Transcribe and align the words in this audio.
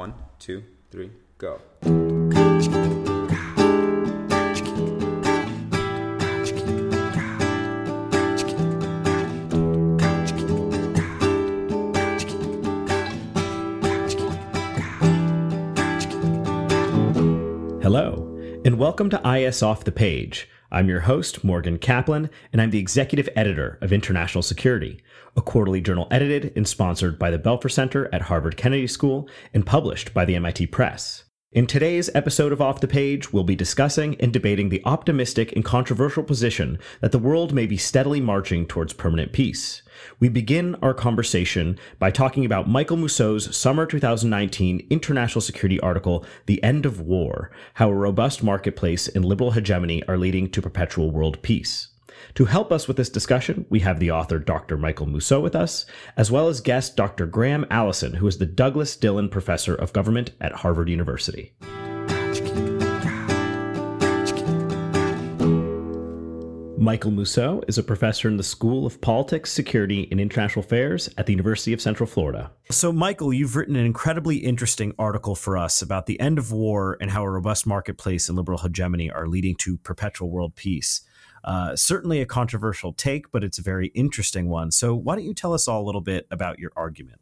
One, 0.00 0.14
two, 0.38 0.62
three, 0.90 1.10
go. 1.36 1.60
Hello, 17.82 18.38
and 18.64 18.78
welcome 18.78 19.10
to 19.10 19.20
IS 19.36 19.62
Off 19.62 19.84
the 19.84 19.92
Page. 19.92 20.48
I'm 20.72 20.88
your 20.88 21.00
host, 21.00 21.42
Morgan 21.42 21.78
Kaplan, 21.78 22.30
and 22.52 22.62
I'm 22.62 22.70
the 22.70 22.78
executive 22.78 23.28
editor 23.34 23.76
of 23.80 23.92
International 23.92 24.40
Security, 24.40 25.02
a 25.36 25.42
quarterly 25.42 25.80
journal 25.80 26.06
edited 26.12 26.52
and 26.54 26.66
sponsored 26.66 27.18
by 27.18 27.32
the 27.32 27.40
Belfer 27.40 27.70
Center 27.70 28.08
at 28.12 28.22
Harvard 28.22 28.56
Kennedy 28.56 28.86
School 28.86 29.28
and 29.52 29.66
published 29.66 30.14
by 30.14 30.24
the 30.24 30.36
MIT 30.36 30.68
Press. 30.68 31.24
In 31.52 31.66
today's 31.66 32.08
episode 32.14 32.52
of 32.52 32.60
Off 32.60 32.80
the 32.80 32.86
Page, 32.86 33.32
we'll 33.32 33.42
be 33.42 33.56
discussing 33.56 34.14
and 34.20 34.32
debating 34.32 34.68
the 34.68 34.80
optimistic 34.84 35.50
and 35.50 35.64
controversial 35.64 36.22
position 36.22 36.78
that 37.00 37.10
the 37.10 37.18
world 37.18 37.52
may 37.52 37.66
be 37.66 37.76
steadily 37.76 38.20
marching 38.20 38.64
towards 38.64 38.92
permanent 38.92 39.32
peace. 39.32 39.82
We 40.20 40.28
begin 40.28 40.76
our 40.76 40.94
conversation 40.94 41.76
by 41.98 42.12
talking 42.12 42.44
about 42.44 42.68
Michael 42.68 42.98
Mousseau's 42.98 43.56
summer 43.56 43.84
2019 43.84 44.86
international 44.90 45.40
security 45.40 45.80
article, 45.80 46.24
The 46.46 46.62
End 46.62 46.86
of 46.86 47.00
War 47.00 47.50
How 47.74 47.90
a 47.90 47.94
Robust 47.94 48.44
Marketplace 48.44 49.08
and 49.08 49.24
Liberal 49.24 49.50
Hegemony 49.50 50.06
Are 50.06 50.16
Leading 50.16 50.50
to 50.50 50.62
Perpetual 50.62 51.10
World 51.10 51.42
Peace. 51.42 51.89
To 52.34 52.44
help 52.44 52.72
us 52.72 52.86
with 52.86 52.96
this 52.96 53.08
discussion, 53.08 53.66
we 53.68 53.80
have 53.80 53.98
the 53.98 54.10
author 54.10 54.38
Dr. 54.38 54.76
Michael 54.76 55.06
Mousseau 55.06 55.40
with 55.40 55.54
us, 55.54 55.86
as 56.16 56.30
well 56.30 56.48
as 56.48 56.60
guest 56.60 56.96
Dr. 56.96 57.26
Graham 57.26 57.66
Allison, 57.70 58.14
who 58.14 58.26
is 58.26 58.38
the 58.38 58.46
Douglas 58.46 58.96
Dillon 58.96 59.28
Professor 59.28 59.74
of 59.74 59.92
Government 59.92 60.32
at 60.40 60.52
Harvard 60.52 60.88
University. 60.88 61.52
Michael 66.80 67.10
Mousseau 67.10 67.62
is 67.68 67.76
a 67.76 67.82
professor 67.82 68.26
in 68.26 68.38
the 68.38 68.42
School 68.42 68.86
of 68.86 69.02
Politics, 69.02 69.52
Security, 69.52 70.08
and 70.10 70.18
International 70.18 70.64
Affairs 70.64 71.10
at 71.18 71.26
the 71.26 71.32
University 71.34 71.74
of 71.74 71.80
Central 71.82 72.06
Florida. 72.06 72.50
So, 72.70 72.90
Michael, 72.90 73.34
you've 73.34 73.54
written 73.54 73.76
an 73.76 73.84
incredibly 73.84 74.38
interesting 74.38 74.94
article 74.98 75.34
for 75.34 75.58
us 75.58 75.82
about 75.82 76.06
the 76.06 76.18
end 76.18 76.38
of 76.38 76.52
war 76.52 76.96
and 76.98 77.10
how 77.10 77.22
a 77.22 77.28
robust 77.28 77.66
marketplace 77.66 78.30
and 78.30 78.38
liberal 78.38 78.56
hegemony 78.56 79.10
are 79.10 79.28
leading 79.28 79.56
to 79.56 79.76
perpetual 79.76 80.30
world 80.30 80.56
peace. 80.56 81.02
Uh, 81.44 81.76
certainly 81.76 82.22
a 82.22 82.26
controversial 82.26 82.94
take, 82.94 83.30
but 83.30 83.44
it's 83.44 83.58
a 83.58 83.62
very 83.62 83.88
interesting 83.88 84.48
one. 84.48 84.70
So, 84.70 84.94
why 84.94 85.16
don't 85.16 85.26
you 85.26 85.34
tell 85.34 85.52
us 85.52 85.68
all 85.68 85.82
a 85.82 85.84
little 85.84 86.00
bit 86.00 86.26
about 86.30 86.58
your 86.58 86.72
argument? 86.76 87.20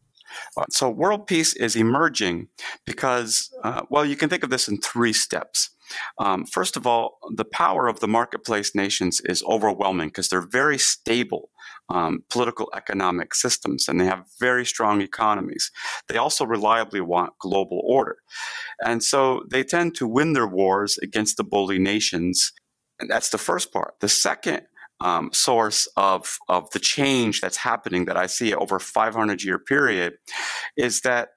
Uh, 0.56 0.67
so, 0.70 0.89
world 0.89 1.27
peace 1.27 1.55
is 1.55 1.75
emerging 1.75 2.47
because, 2.84 3.53
uh, 3.64 3.83
well, 3.91 4.05
you 4.05 4.14
can 4.14 4.29
think 4.29 4.45
of 4.45 4.51
this 4.51 4.69
in 4.69 4.81
three 4.81 5.12
steps. 5.12 5.70
Um, 6.19 6.44
first 6.47 6.77
of 6.77 6.86
all, 6.86 7.19
the 7.34 7.44
power 7.44 7.89
of 7.89 8.00
the 8.00 8.08
marketplace 8.08 8.75
nations 8.75 9.20
is 9.25 9.42
overwhelming 9.44 10.08
because 10.08 10.28
they're 10.28 10.41
very 10.41 10.78
stable 10.78 11.50
um, 11.91 12.22
political 12.30 12.70
economic 12.75 13.34
systems 13.34 13.89
and 13.89 14.00
they 14.00 14.05
have 14.05 14.27
very 14.39 14.67
strong 14.67 15.00
economies. 15.00 15.70
They 16.08 16.19
also 16.19 16.45
reliably 16.45 17.00
want 17.00 17.39
global 17.41 17.80
order. 17.84 18.17
And 18.84 19.03
so 19.03 19.45
they 19.50 19.64
tend 19.64 19.95
to 19.97 20.06
win 20.06 20.34
their 20.34 20.47
wars 20.47 20.98
against 20.98 21.36
the 21.36 21.45
bully 21.45 21.78
nations 21.78 22.52
and 23.00 23.08
that's 23.08 23.30
the 23.30 23.39
first 23.39 23.73
part. 23.73 23.95
The 24.00 24.08
second 24.08 24.62
um, 25.00 25.30
source 25.33 25.86
of, 25.97 26.39
of 26.48 26.69
the 26.70 26.80
change 26.80 27.41
that's 27.41 27.56
happening 27.56 28.06
that 28.06 28.17
I 28.17 28.27
see 28.27 28.52
over 28.52 28.77
a 28.77 28.80
500 28.80 29.42
year 29.42 29.58
period 29.58 30.14
is 30.77 31.02
that 31.02 31.28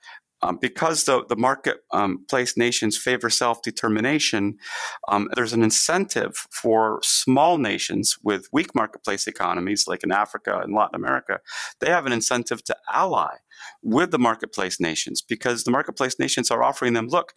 um, 0.43 0.57
because 0.59 1.03
the, 1.03 1.25
the 1.25 1.35
marketplace 1.35 2.51
um, 2.51 2.53
nations 2.57 2.97
favor 2.97 3.29
self 3.29 3.61
determination, 3.61 4.57
um, 5.07 5.29
there's 5.35 5.53
an 5.53 5.63
incentive 5.63 6.47
for 6.51 6.99
small 7.03 7.57
nations 7.57 8.17
with 8.23 8.47
weak 8.51 8.73
marketplace 8.73 9.27
economies, 9.27 9.87
like 9.87 10.03
in 10.03 10.11
Africa 10.11 10.59
and 10.63 10.73
Latin 10.73 10.95
America, 10.95 11.39
they 11.79 11.89
have 11.89 12.05
an 12.05 12.11
incentive 12.11 12.63
to 12.65 12.75
ally 12.91 13.35
with 13.83 14.11
the 14.11 14.19
marketplace 14.19 14.79
nations 14.79 15.21
because 15.21 15.63
the 15.63 15.71
marketplace 15.71 16.17
nations 16.19 16.49
are 16.49 16.63
offering 16.63 16.93
them 16.93 17.07
look, 17.07 17.33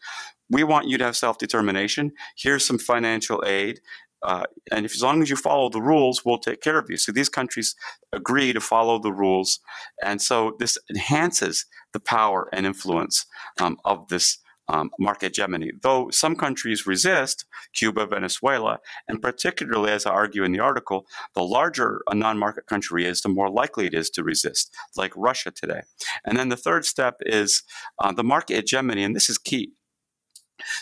we 0.51 0.65
want 0.65 0.89
you 0.89 0.99
to 0.99 1.05
have 1.05 1.17
self 1.17 1.39
determination. 1.39 2.13
Here's 2.37 2.65
some 2.65 2.79
financial 2.79 3.43
aid. 3.47 3.81
Uh, 4.25 4.45
and 4.73 4.87
if 4.87 4.95
as 4.95 5.03
long 5.03 5.23
as 5.23 5.31
you 5.31 5.37
follow 5.37 5.69
the 5.69 5.83
rules, 5.83 6.25
we'll 6.25 6.39
take 6.39 6.61
care 6.61 6.79
of 6.79 6.87
you. 6.89 6.97
So 6.97 7.13
these 7.13 7.29
countries 7.29 7.77
agree 8.13 8.53
to 8.53 8.61
follow 8.61 8.99
the 8.99 9.13
rules, 9.13 9.61
and 10.03 10.21
so 10.21 10.57
this 10.59 10.79
enhances 10.91 11.67
the 11.93 12.01
power 12.01 12.49
and 12.53 12.67
influence 12.67 13.27
um, 13.61 13.77
of 13.85 14.09
this 14.09 14.39
um, 14.69 14.91
market 14.99 15.37
hegemony. 15.37 15.73
Though 15.83 16.11
some 16.11 16.37
countries 16.37 16.87
resist, 16.87 17.45
Cuba, 17.75 18.07
Venezuela, 18.07 18.79
and 19.09 19.21
particularly, 19.21 19.91
as 19.93 20.07
I 20.07 20.11
argue 20.11 20.45
in 20.45 20.53
the 20.53 20.61
article, 20.61 21.07
the 21.35 21.43
larger 21.43 22.01
a 22.11 22.15
non-market 22.15 22.67
country 22.67 23.05
is, 23.05 23.21
the 23.21 23.29
more 23.29 23.51
likely 23.51 23.87
it 23.87 23.95
is 23.95 24.11
to 24.11 24.23
resist, 24.23 24.75
like 24.97 25.13
Russia 25.17 25.51
today. 25.51 25.83
And 26.25 26.39
then 26.39 26.49
the 26.49 26.57
third 26.57 26.85
step 26.85 27.17
is 27.21 27.63
uh, 27.99 28.13
the 28.13 28.25
market 28.25 28.57
hegemony, 28.57 29.05
and 29.05 29.15
this 29.15 29.29
is 29.29 29.39
key. 29.39 29.73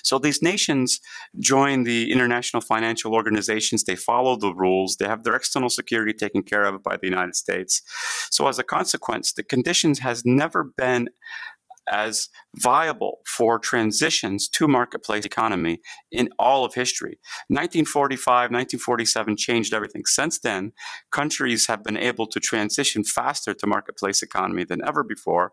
So 0.03 0.19
these 0.19 0.43
nations 0.43 1.01
join 1.39 1.85
the 1.85 2.13
international 2.13 2.61
financial 2.61 3.15
organizations. 3.15 3.85
They 3.85 3.97
follow 3.97 4.37
the 4.37 4.55
rules. 4.55 4.97
They 4.97 5.07
have 5.07 5.25
their 5.25 5.35
external 5.35 5.71
security 5.71 6.13
taken 6.13 6.43
care 6.43 6.65
of 6.65 6.83
by 6.83 6.97
the 6.97 7.09
United 7.09 7.37
States. 7.37 7.83
So 8.31 8.49
as 8.49 8.59
a 8.59 8.65
consequence, 8.65 9.33
the 9.33 9.43
conditions 9.43 10.01
has 10.01 10.25
never 10.25 10.65
been 10.77 11.09
as 11.91 12.29
viable 12.57 13.21
for 13.27 13.59
transitions 13.59 14.49
to 14.49 14.69
marketplace 14.69 15.25
economy 15.25 15.81
in 16.11 16.29
all 16.39 16.65
of 16.65 16.75
history. 16.75 17.19
1945, 17.49 18.27
1947 18.27 19.37
changed 19.37 19.75
everything. 19.75 20.03
Since 20.07 20.41
then, 20.41 20.73
countries 21.11 21.67
have 21.67 21.83
been 21.83 21.97
able 21.97 22.27
to 22.27 22.41
transition 22.41 23.05
faster 23.05 23.55
to 23.55 23.67
marketplace 23.67 24.23
economy 24.23 24.65
than 24.65 24.85
ever 24.87 25.03
before 25.03 25.53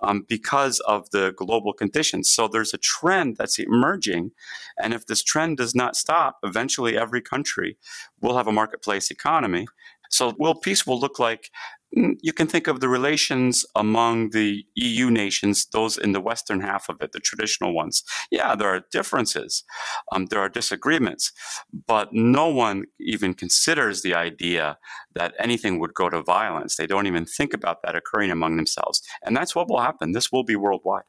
um, 0.00 0.24
because 0.28 0.80
of 0.80 1.10
the 1.10 1.32
global 1.36 1.72
conditions. 1.72 2.30
So 2.30 2.48
there's 2.48 2.74
a 2.74 2.78
trend 2.78 3.36
that's 3.36 3.58
emerging. 3.58 4.32
And 4.82 4.94
if 4.94 5.06
this 5.06 5.22
trend 5.22 5.56
does 5.56 5.74
not 5.74 5.96
stop, 5.96 6.38
eventually 6.42 6.96
every 6.96 7.22
country 7.22 7.76
will 8.20 8.36
have 8.36 8.46
a 8.46 8.52
marketplace 8.52 9.10
economy. 9.10 9.66
So, 10.10 10.34
will 10.38 10.54
peace 10.54 10.86
will 10.86 11.00
look 11.00 11.18
like 11.18 11.50
you 11.96 12.32
can 12.32 12.46
think 12.46 12.66
of 12.66 12.80
the 12.80 12.88
relations 12.88 13.64
among 13.74 14.30
the 14.30 14.64
EU 14.74 15.10
nations, 15.10 15.66
those 15.72 15.96
in 15.96 16.12
the 16.12 16.20
western 16.20 16.60
half 16.60 16.88
of 16.88 16.96
it, 17.00 17.12
the 17.12 17.20
traditional 17.20 17.74
ones. 17.74 18.02
Yeah, 18.30 18.54
there 18.54 18.68
are 18.68 18.82
differences, 18.92 19.64
um, 20.12 20.26
there 20.26 20.40
are 20.40 20.48
disagreements, 20.48 21.32
but 21.86 22.12
no 22.12 22.48
one 22.48 22.84
even 23.00 23.32
considers 23.32 24.02
the 24.02 24.14
idea 24.14 24.78
that 25.14 25.34
anything 25.38 25.78
would 25.80 25.94
go 25.94 26.10
to 26.10 26.22
violence. 26.22 26.76
They 26.76 26.86
don't 26.86 27.06
even 27.06 27.24
think 27.24 27.54
about 27.54 27.78
that 27.82 27.96
occurring 27.96 28.30
among 28.30 28.56
themselves. 28.56 29.00
And 29.24 29.34
that's 29.34 29.54
what 29.54 29.68
will 29.68 29.80
happen. 29.80 30.12
This 30.12 30.30
will 30.30 30.44
be 30.44 30.56
worldwide. 30.56 31.04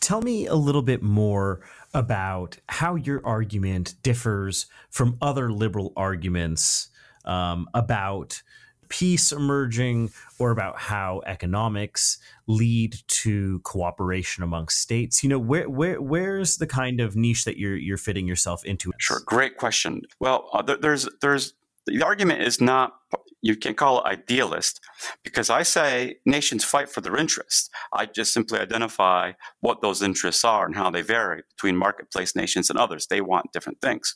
Tell 0.00 0.22
me 0.22 0.46
a 0.46 0.54
little 0.54 0.82
bit 0.82 1.02
more 1.02 1.60
about 1.92 2.56
how 2.70 2.94
your 2.94 3.20
argument 3.26 3.96
differs 4.02 4.66
from 4.88 5.18
other 5.20 5.52
liberal 5.52 5.92
arguments 5.94 6.88
um, 7.26 7.68
about 7.74 8.42
peace 8.90 9.32
emerging 9.32 10.10
or 10.38 10.50
about 10.50 10.78
how 10.78 11.22
economics 11.24 12.18
lead 12.46 12.96
to 13.06 13.60
cooperation 13.60 14.42
among 14.42 14.68
states 14.68 15.22
you 15.22 15.28
know 15.28 15.38
where 15.38 15.68
where 15.70 16.00
where's 16.02 16.58
the 16.58 16.66
kind 16.66 17.00
of 17.00 17.16
niche 17.16 17.44
that 17.44 17.56
you're 17.56 17.76
you're 17.76 17.96
fitting 17.96 18.26
yourself 18.26 18.64
into 18.64 18.92
sure 18.98 19.20
great 19.24 19.56
question 19.56 20.02
well 20.18 20.50
uh, 20.52 20.62
there's 20.62 21.08
there's 21.22 21.54
the 21.86 22.02
argument 22.02 22.42
is 22.42 22.60
not 22.60 22.94
you 23.42 23.56
can 23.56 23.74
call 23.74 24.00
it 24.00 24.06
idealist 24.06 24.80
because 25.24 25.48
I 25.48 25.62
say 25.62 26.16
nations 26.26 26.62
fight 26.62 26.90
for 26.90 27.00
their 27.00 27.16
interests. 27.16 27.70
I 27.90 28.04
just 28.04 28.34
simply 28.34 28.58
identify 28.58 29.32
what 29.60 29.80
those 29.80 30.02
interests 30.02 30.44
are 30.44 30.66
and 30.66 30.76
how 30.76 30.90
they 30.90 31.00
vary 31.00 31.42
between 31.56 31.76
marketplace 31.76 32.36
nations 32.36 32.68
and 32.68 32.78
others. 32.78 33.06
They 33.06 33.22
want 33.22 33.52
different 33.52 33.80
things 33.80 34.14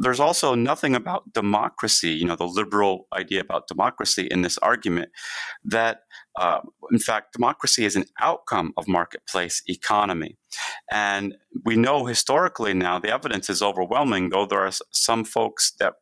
there's 0.00 0.20
also 0.20 0.54
nothing 0.54 0.94
about 0.94 1.32
democracy, 1.32 2.10
you 2.10 2.24
know, 2.24 2.36
the 2.36 2.46
liberal 2.46 3.06
idea 3.12 3.40
about 3.40 3.68
democracy 3.68 4.26
in 4.30 4.42
this 4.42 4.58
argument 4.58 5.10
that, 5.64 6.00
uh, 6.38 6.60
in 6.90 6.98
fact, 6.98 7.32
democracy 7.32 7.84
is 7.84 7.96
an 7.96 8.04
outcome 8.20 8.72
of 8.76 8.88
marketplace 8.88 9.62
economy. 9.66 10.36
And 10.90 11.34
we 11.64 11.76
know 11.76 12.06
historically 12.06 12.74
now 12.74 12.98
the 12.98 13.12
evidence 13.12 13.48
is 13.48 13.62
overwhelming, 13.62 14.30
though 14.30 14.46
there 14.46 14.66
are 14.66 14.72
some 14.90 15.24
folks 15.24 15.72
that 15.78 15.94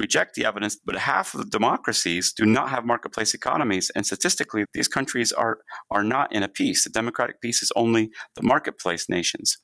reject 0.00 0.34
the 0.34 0.44
evidence, 0.44 0.76
but 0.84 0.96
half 0.96 1.34
of 1.34 1.40
the 1.40 1.50
democracies 1.50 2.32
do 2.32 2.44
not 2.44 2.70
have 2.70 2.84
marketplace 2.84 3.34
economies. 3.34 3.90
And 3.94 4.04
statistically, 4.04 4.64
these 4.74 4.88
countries 4.88 5.32
are, 5.32 5.58
are 5.90 6.02
not 6.02 6.32
in 6.32 6.42
a 6.42 6.48
peace. 6.48 6.84
The 6.84 6.90
democratic 6.90 7.40
peace 7.40 7.62
is 7.62 7.72
only 7.76 8.10
the 8.34 8.42
marketplace 8.42 9.08
nations. 9.08 9.58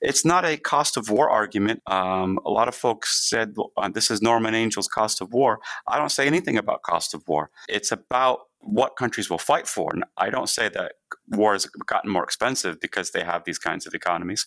It's 0.00 0.24
not 0.24 0.44
a 0.44 0.56
cost 0.56 0.96
of 0.96 1.10
war 1.10 1.28
argument. 1.30 1.82
Um, 1.86 2.38
a 2.46 2.50
lot 2.50 2.68
of 2.68 2.74
folks 2.74 3.28
said 3.28 3.54
uh, 3.76 3.88
this 3.88 4.10
is 4.10 4.22
Norman 4.22 4.54
Angell's 4.54 4.88
cost 4.88 5.20
of 5.20 5.32
war. 5.32 5.60
I 5.86 5.98
don't 5.98 6.10
say 6.10 6.26
anything 6.26 6.56
about 6.56 6.82
cost 6.82 7.14
of 7.14 7.22
war. 7.26 7.50
It's 7.68 7.92
about 7.92 8.40
what 8.60 8.96
countries 8.96 9.30
will 9.30 9.38
fight 9.38 9.66
for. 9.66 9.90
And 9.92 10.04
I 10.16 10.30
don't 10.30 10.48
say 10.48 10.68
that 10.68 10.92
war 11.30 11.52
has 11.52 11.66
gotten 11.66 12.10
more 12.10 12.24
expensive 12.24 12.80
because 12.80 13.10
they 13.10 13.22
have 13.22 13.44
these 13.44 13.58
kinds 13.58 13.86
of 13.86 13.94
economies. 13.94 14.46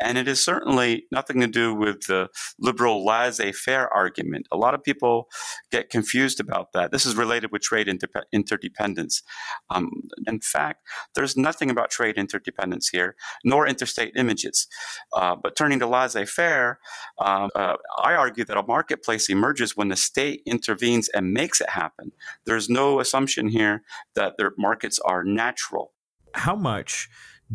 And 0.00 0.18
it 0.18 0.28
is 0.28 0.42
certainly 0.42 1.06
nothing 1.10 1.40
to 1.40 1.46
do 1.46 1.74
with 1.74 2.02
the 2.06 2.28
liberal 2.58 3.04
laissez 3.04 3.52
faire 3.52 3.92
argument. 3.92 4.46
A 4.50 4.56
lot 4.56 4.74
of 4.74 4.82
people 4.82 5.28
get 5.70 5.90
confused 5.90 6.40
about 6.40 6.72
that. 6.72 6.92
This 6.92 7.06
is 7.06 7.16
related 7.16 7.52
with 7.52 7.62
trade 7.62 7.88
inter- 7.88 8.24
interdependence. 8.32 9.22
Um, 9.70 9.90
in 10.26 10.40
fact, 10.40 10.86
there's 11.14 11.36
nothing 11.36 11.70
about 11.70 11.90
trade 11.90 12.16
interdependence 12.16 12.88
here, 12.88 13.16
nor 13.44 13.66
interstate 13.66 14.12
images. 14.16 14.66
Uh, 15.12 15.36
but 15.40 15.56
turning 15.56 15.78
to 15.78 15.86
laissez 15.86 16.24
faire, 16.26 16.78
um, 17.18 17.50
uh, 17.54 17.76
I 18.02 18.14
argue 18.14 18.44
that 18.44 18.56
a 18.56 18.62
marketplace 18.62 19.28
emerges 19.28 19.76
when 19.76 19.88
the 19.88 19.96
state 19.96 20.42
intervenes 20.46 21.08
and 21.10 21.32
makes 21.32 21.60
it 21.60 21.70
happen. 21.70 22.12
There's 22.46 22.68
no 22.68 23.00
assumption 23.00 23.43
here 23.48 23.82
that 24.14 24.34
their 24.38 24.52
markets 24.58 24.98
are 25.00 25.24
natural 25.24 25.92
how 26.34 26.56
much 26.56 27.08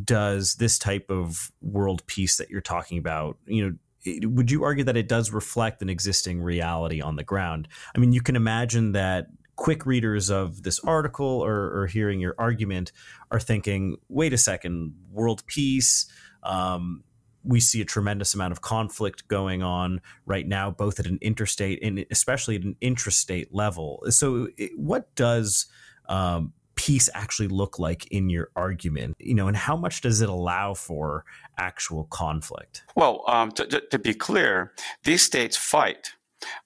does 0.04 0.56
this 0.56 0.80
type 0.80 1.10
of 1.10 1.52
world 1.62 2.06
peace 2.08 2.38
that 2.38 2.50
you're 2.50 2.62
talking 2.62 2.98
about, 2.98 3.38
you 3.46 3.64
know, 3.64 4.30
would 4.30 4.50
you 4.50 4.64
argue 4.64 4.86
that 4.86 4.96
it 4.96 5.10
does 5.10 5.32
reflect 5.32 5.82
an 5.82 5.90
existing 5.90 6.42
reality 6.42 7.02
on 7.02 7.18
the 7.18 7.24
ground? 7.24 7.68
I 7.94 8.00
mean, 8.00 8.14
you 8.14 8.22
can 8.22 8.36
imagine 8.36 8.94
that 8.94 9.28
quick 9.58 9.86
readers 9.86 10.30
of 10.30 10.64
this 10.64 10.80
article 10.86 11.26
or, 11.26 11.82
or 11.82 11.88
hearing 11.88 12.22
your 12.22 12.34
argument 12.38 12.94
are 13.30 13.42
thinking, 13.42 13.98
wait 14.08 14.32
a 14.32 14.38
second, 14.38 14.94
world 15.12 15.46
peace. 15.48 16.10
Um, 16.44 17.04
we 17.44 17.60
see 17.60 17.82
a 17.82 17.86
tremendous 17.86 18.34
amount 18.34 18.52
of 18.52 18.62
conflict 18.62 19.28
going 19.28 19.64
on 19.64 20.02
right 20.26 20.48
now, 20.48 20.72
both 20.72 21.00
at 21.00 21.06
an 21.06 21.18
interstate 21.22 21.82
and 21.84 22.06
especially 22.12 22.56
at 22.56 22.64
an 22.64 22.76
intrastate 22.82 23.48
level. 23.52 24.04
So, 24.10 24.50
what 24.76 25.14
does 25.16 25.68
um, 26.08 26.54
peace 26.76 27.10
actually 27.14 27.48
look 27.48 27.80
like 27.80 28.08
in 28.08 28.30
your 28.30 28.50
argument? 28.56 29.16
You 29.20 29.36
know, 29.36 29.48
and 29.48 29.58
how 29.58 29.76
much 29.76 30.02
does 30.02 30.22
it 30.22 30.30
allow 30.30 30.74
for 30.74 31.26
actual 31.58 32.06
conflict? 32.06 32.84
Well, 32.96 33.24
um, 33.28 33.52
to, 33.52 33.66
to, 33.68 33.82
to, 33.92 34.00
be 34.00 34.14
clear, 34.14 34.74
these 35.04 35.22
states 35.22 35.58
fight. 35.58 36.14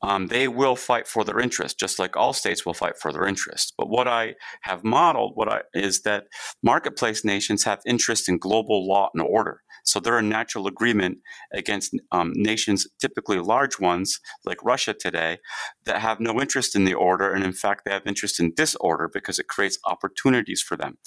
Um, 0.01 0.27
they 0.27 0.47
will 0.47 0.75
fight 0.75 1.07
for 1.07 1.23
their 1.23 1.39
interests, 1.39 1.77
just 1.79 1.99
like 1.99 2.15
all 2.15 2.33
states 2.33 2.65
will 2.65 2.73
fight 2.73 2.97
for 2.97 3.11
their 3.11 3.25
interests. 3.25 3.73
But 3.77 3.89
what 3.89 4.07
I 4.07 4.35
have 4.61 4.83
modeled, 4.83 5.33
what 5.35 5.49
I, 5.49 5.61
is 5.73 6.01
that 6.01 6.25
marketplace 6.61 7.25
nations 7.25 7.63
have 7.63 7.81
interest 7.85 8.29
in 8.29 8.37
global 8.37 8.87
law 8.87 9.09
and 9.13 9.23
order. 9.23 9.61
So 9.85 9.99
they're 9.99 10.17
a 10.17 10.23
natural 10.23 10.67
agreement 10.67 11.19
against 11.51 11.95
um, 12.11 12.31
nations, 12.35 12.87
typically 12.99 13.39
large 13.39 13.79
ones 13.79 14.19
like 14.45 14.63
Russia 14.63 14.93
today, 14.93 15.39
that 15.85 15.99
have 15.99 16.19
no 16.19 16.39
interest 16.39 16.75
in 16.75 16.85
the 16.85 16.93
order, 16.93 17.31
and 17.31 17.43
in 17.43 17.53
fact, 17.53 17.83
they 17.83 17.91
have 17.91 18.07
interest 18.07 18.39
in 18.39 18.53
disorder 18.53 19.09
because 19.11 19.39
it 19.39 19.47
creates 19.47 19.77
opportunities 19.85 20.61
for 20.61 20.77
them. 20.77 20.97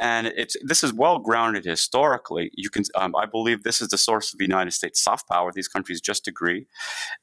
And 0.00 0.26
it's 0.28 0.56
this 0.64 0.82
is 0.82 0.92
well 0.92 1.18
grounded 1.18 1.64
historically. 1.64 2.50
You 2.54 2.70
can, 2.70 2.84
um, 2.94 3.14
I 3.14 3.26
believe, 3.26 3.62
this 3.62 3.80
is 3.80 3.88
the 3.88 3.98
source 3.98 4.32
of 4.32 4.38
the 4.38 4.44
United 4.44 4.72
States 4.72 5.02
soft 5.02 5.28
power. 5.28 5.52
These 5.52 5.68
countries 5.68 6.00
just 6.00 6.26
agree, 6.26 6.66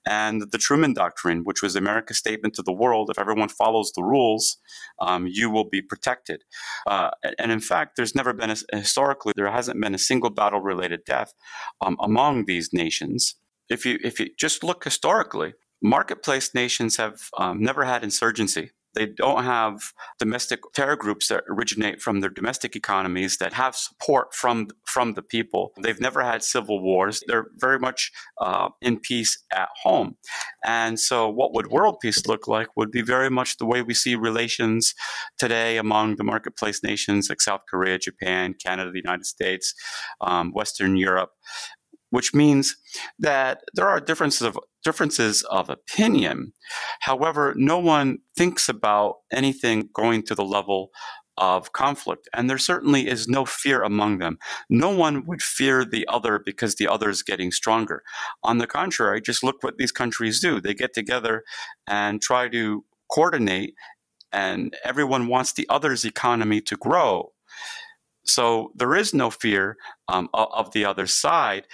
and 0.06 0.42
the 0.52 0.58
Truman 0.58 0.83
Doctrine, 0.92 1.44
which 1.46 1.62
was 1.62 1.78
America's 1.78 2.18
statement 2.18 2.54
to 2.56 2.62
the 2.62 2.74
world: 2.74 3.10
if 3.10 3.18
everyone 3.18 3.48
follows 3.48 3.94
the 3.96 4.04
rules, 4.04 4.58
um, 5.00 5.28
you 5.28 5.50
will 5.50 5.70
be 5.70 5.82
protected. 5.82 6.44
Uh, 6.86 7.12
and 7.40 7.52
in 7.52 7.62
fact, 7.62 7.96
there's 7.96 8.16
never 8.16 8.34
been 8.34 8.50
a, 8.50 8.58
historically 8.76 9.32
there 9.38 9.50
hasn't 9.50 9.80
been 9.80 9.96
a 9.96 10.00
single 10.00 10.30
battle 10.30 10.60
related 10.60 11.06
death 11.06 11.34
um, 11.80 11.96
among 12.02 12.46
these 12.46 12.74
nations. 12.74 13.36
If 13.70 13.86
you 13.86 14.00
if 14.04 14.20
you 14.20 14.28
just 14.38 14.64
look 14.64 14.84
historically, 14.84 15.54
marketplace 15.82 16.54
nations 16.54 16.98
have 16.98 17.30
um, 17.38 17.62
never 17.62 17.86
had 17.86 18.04
insurgency. 18.04 18.72
They 18.96 19.08
don't 19.08 19.44
have 19.44 19.94
domestic 20.20 20.60
terror 20.74 20.96
groups 20.96 21.28
that 21.28 21.44
originate 21.50 22.02
from 22.02 22.20
their 22.20 22.30
domestic 22.30 22.76
economies 22.76 23.38
that 23.38 23.54
have 23.54 23.76
support 23.76 24.34
from 24.34 24.68
from 24.86 25.14
the 25.14 25.22
people. 25.22 25.72
They've 25.82 26.00
never 26.00 26.24
had 26.24 26.44
civil 26.44 26.82
wars. 26.82 27.24
They're 27.28 27.48
very 27.56 27.80
much 27.80 28.12
uh, 28.40 28.70
in 28.82 29.00
peace 29.00 29.42
at 29.52 29.70
home. 29.84 30.18
And 30.64 31.00
so, 31.00 31.28
what 31.30 31.54
would 31.54 31.68
world 31.68 31.98
peace 32.02 32.26
look 32.28 32.48
like 32.48 32.68
would 32.76 32.92
be 32.92 33.02
very 33.02 33.30
much 33.30 33.58
the 33.58 33.66
way 33.66 33.82
we 33.82 33.94
see 33.94 34.16
relations 34.16 34.94
today 35.38 35.78
among 35.78 36.16
the 36.16 36.24
marketplace 36.24 36.84
nations 36.84 37.30
like 37.30 37.42
South 37.42 37.62
Korea, 37.70 37.98
Japan, 37.98 38.56
Canada, 38.64 38.92
the 38.92 39.02
United 39.04 39.26
States, 39.26 39.74
um, 40.22 40.52
Western 40.52 40.96
Europe 40.96 41.32
which 42.14 42.32
means 42.32 42.78
that 43.18 43.62
there 43.74 43.90
are 43.90 44.00
differences 44.00 44.44
of 44.44 44.60
differences 44.84 45.42
of 45.50 45.68
opinion. 45.68 46.54
However, 47.00 47.56
no 47.58 47.80
one 47.80 48.20
thinks 48.38 48.70
about 48.70 49.16
anything 49.32 49.90
going 49.96 50.22
to 50.28 50.36
the 50.36 50.46
level 50.46 50.92
of 51.40 51.74
conflict. 51.74 52.30
And 52.32 52.48
there 52.48 52.60
certainly 52.60 53.08
is 53.08 53.28
no 53.28 53.46
fear 53.46 53.82
among 53.82 54.20
them. 54.20 54.38
No 54.70 54.92
one 54.92 55.26
would 55.26 55.42
fear 55.42 55.84
the 55.84 56.08
other 56.08 56.38
because 56.38 56.76
the 56.76 56.88
other 56.88 57.10
is 57.10 57.24
getting 57.24 57.52
stronger. 57.52 58.04
On 58.44 58.60
the 58.60 58.68
contrary, 58.68 59.20
just 59.20 59.44
look 59.44 59.64
what 59.64 59.80
these 59.80 59.92
countries 59.92 60.40
do. 60.40 60.62
They 60.62 60.76
get 60.76 60.94
together 60.94 61.44
and 61.88 62.22
try 62.22 62.48
to 62.50 62.86
coordinate, 63.10 63.74
and 64.32 64.78
everyone 64.86 65.26
wants 65.26 65.54
the 65.54 65.66
other's 65.68 66.06
economy 66.06 66.62
to 66.62 66.76
grow. 66.76 67.32
So 68.26 68.72
there 68.76 68.96
is 68.96 69.14
no 69.14 69.30
fear 69.30 69.78
um, 70.08 70.30
of 70.34 70.72
the 70.72 70.86
other 70.86 71.08
side 71.08 71.68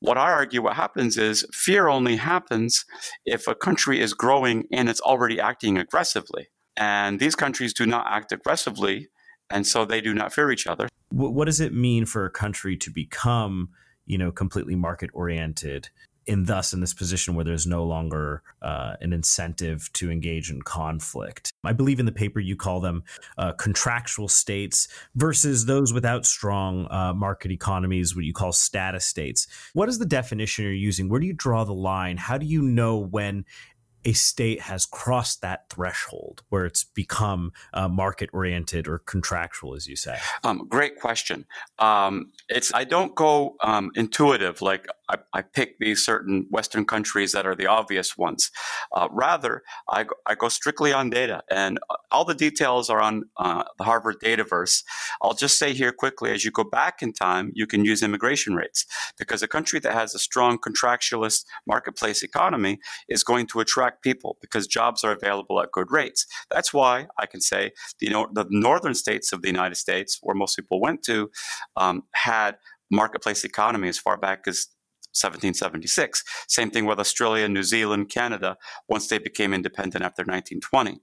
what 0.00 0.18
I 0.18 0.30
argue 0.30 0.62
what 0.62 0.76
happens 0.76 1.16
is 1.16 1.46
fear 1.52 1.88
only 1.88 2.16
happens 2.16 2.84
if 3.24 3.46
a 3.46 3.54
country 3.54 4.00
is 4.00 4.14
growing 4.14 4.64
and 4.72 4.88
it's 4.88 5.00
already 5.00 5.40
acting 5.40 5.78
aggressively. 5.78 6.48
And 6.76 7.20
these 7.20 7.34
countries 7.34 7.74
do 7.74 7.86
not 7.86 8.06
act 8.08 8.32
aggressively, 8.32 9.08
and 9.50 9.66
so 9.66 9.84
they 9.84 10.00
do 10.00 10.14
not 10.14 10.32
fear 10.32 10.50
each 10.50 10.66
other. 10.66 10.88
What 11.10 11.44
does 11.46 11.60
it 11.60 11.74
mean 11.74 12.06
for 12.06 12.24
a 12.24 12.30
country 12.30 12.76
to 12.78 12.90
become, 12.90 13.70
you 14.06 14.16
know, 14.16 14.30
completely 14.30 14.76
market 14.76 15.10
oriented 15.12 15.90
in 16.30 16.44
thus 16.44 16.72
in 16.72 16.78
this 16.78 16.94
position 16.94 17.34
where 17.34 17.44
there's 17.44 17.66
no 17.66 17.82
longer 17.82 18.44
uh, 18.62 18.94
an 19.00 19.12
incentive 19.12 19.92
to 19.92 20.12
engage 20.12 20.48
in 20.48 20.62
conflict. 20.62 21.52
I 21.64 21.72
believe 21.72 21.98
in 21.98 22.06
the 22.06 22.12
paper 22.12 22.38
you 22.38 22.54
call 22.54 22.78
them 22.78 23.02
uh, 23.36 23.50
contractual 23.54 24.28
states 24.28 24.86
versus 25.16 25.66
those 25.66 25.92
without 25.92 26.24
strong 26.24 26.86
uh, 26.88 27.12
market 27.14 27.50
economies, 27.50 28.14
what 28.14 28.24
you 28.24 28.32
call 28.32 28.52
status 28.52 29.04
states. 29.04 29.48
What 29.72 29.88
is 29.88 29.98
the 29.98 30.06
definition 30.06 30.64
you're 30.64 30.72
using? 30.72 31.08
Where 31.08 31.18
do 31.18 31.26
you 31.26 31.32
draw 31.32 31.64
the 31.64 31.74
line? 31.74 32.16
How 32.16 32.38
do 32.38 32.46
you 32.46 32.62
know 32.62 32.96
when 32.96 33.44
a 34.04 34.12
state 34.12 34.62
has 34.62 34.86
crossed 34.86 35.42
that 35.42 35.68
threshold 35.68 36.42
where 36.48 36.64
it's 36.64 36.84
become 36.84 37.52
uh, 37.74 37.88
market 37.88 38.30
oriented 38.32 38.88
or 38.88 38.98
contractual, 38.98 39.74
as 39.74 39.86
you 39.86 39.96
say? 39.96 40.16
Um, 40.44 40.66
great 40.68 40.96
question. 40.96 41.44
Um, 41.78 42.32
it's 42.48 42.72
I 42.72 42.84
don't 42.84 43.14
go 43.14 43.56
um, 43.62 43.90
intuitive 43.94 44.62
like 44.62 44.86
I, 45.10 45.16
I, 45.32 45.42
pick 45.42 45.78
these 45.78 46.04
certain 46.04 46.46
Western 46.50 46.84
countries 46.84 47.32
that 47.32 47.46
are 47.46 47.56
the 47.56 47.66
obvious 47.66 48.16
ones. 48.16 48.50
Uh, 48.94 49.08
rather, 49.10 49.62
I 49.88 50.04
go, 50.04 50.14
I 50.26 50.34
go, 50.36 50.48
strictly 50.48 50.92
on 50.92 51.10
data, 51.10 51.42
and 51.50 51.78
uh, 51.90 51.96
all 52.12 52.24
the 52.24 52.34
details 52.34 52.88
are 52.88 53.00
on 53.00 53.24
uh, 53.36 53.64
the 53.78 53.84
Harvard 53.84 54.16
Dataverse. 54.22 54.84
I'll 55.20 55.34
just 55.34 55.58
say 55.58 55.72
here 55.72 55.92
quickly: 55.92 56.30
as 56.30 56.44
you 56.44 56.50
go 56.50 56.64
back 56.64 57.02
in 57.02 57.12
time, 57.12 57.50
you 57.54 57.66
can 57.66 57.84
use 57.84 58.02
immigration 58.02 58.54
rates 58.54 58.86
because 59.18 59.42
a 59.42 59.48
country 59.48 59.80
that 59.80 59.92
has 59.92 60.14
a 60.14 60.18
strong 60.18 60.58
contractualist 60.58 61.44
marketplace 61.66 62.22
economy 62.22 62.78
is 63.08 63.24
going 63.24 63.46
to 63.48 63.60
attract 63.60 64.02
people 64.02 64.36
because 64.40 64.66
jobs 64.66 65.02
are 65.02 65.12
available 65.12 65.60
at 65.60 65.72
good 65.72 65.90
rates. 65.90 66.26
That's 66.50 66.72
why 66.72 67.06
I 67.18 67.26
can 67.26 67.40
say 67.40 67.72
the, 67.98 68.06
you 68.06 68.12
know, 68.12 68.28
the 68.32 68.46
northern 68.48 68.94
states 68.94 69.32
of 69.32 69.42
the 69.42 69.48
United 69.48 69.76
States, 69.76 70.18
where 70.22 70.36
most 70.36 70.54
people 70.56 70.80
went 70.80 71.02
to, 71.04 71.30
um, 71.76 72.04
had 72.14 72.56
marketplace 72.90 73.44
economy 73.44 73.88
as 73.88 73.98
far 73.98 74.16
back 74.16 74.42
as 74.46 74.66
1776. 75.12 76.24
Same 76.48 76.70
thing 76.70 76.86
with 76.86 77.00
Australia, 77.00 77.48
New 77.48 77.62
Zealand, 77.62 78.08
Canada, 78.10 78.56
once 78.88 79.08
they 79.08 79.18
became 79.18 79.52
independent 79.52 80.04
after 80.04 80.22
1920. 80.22 81.00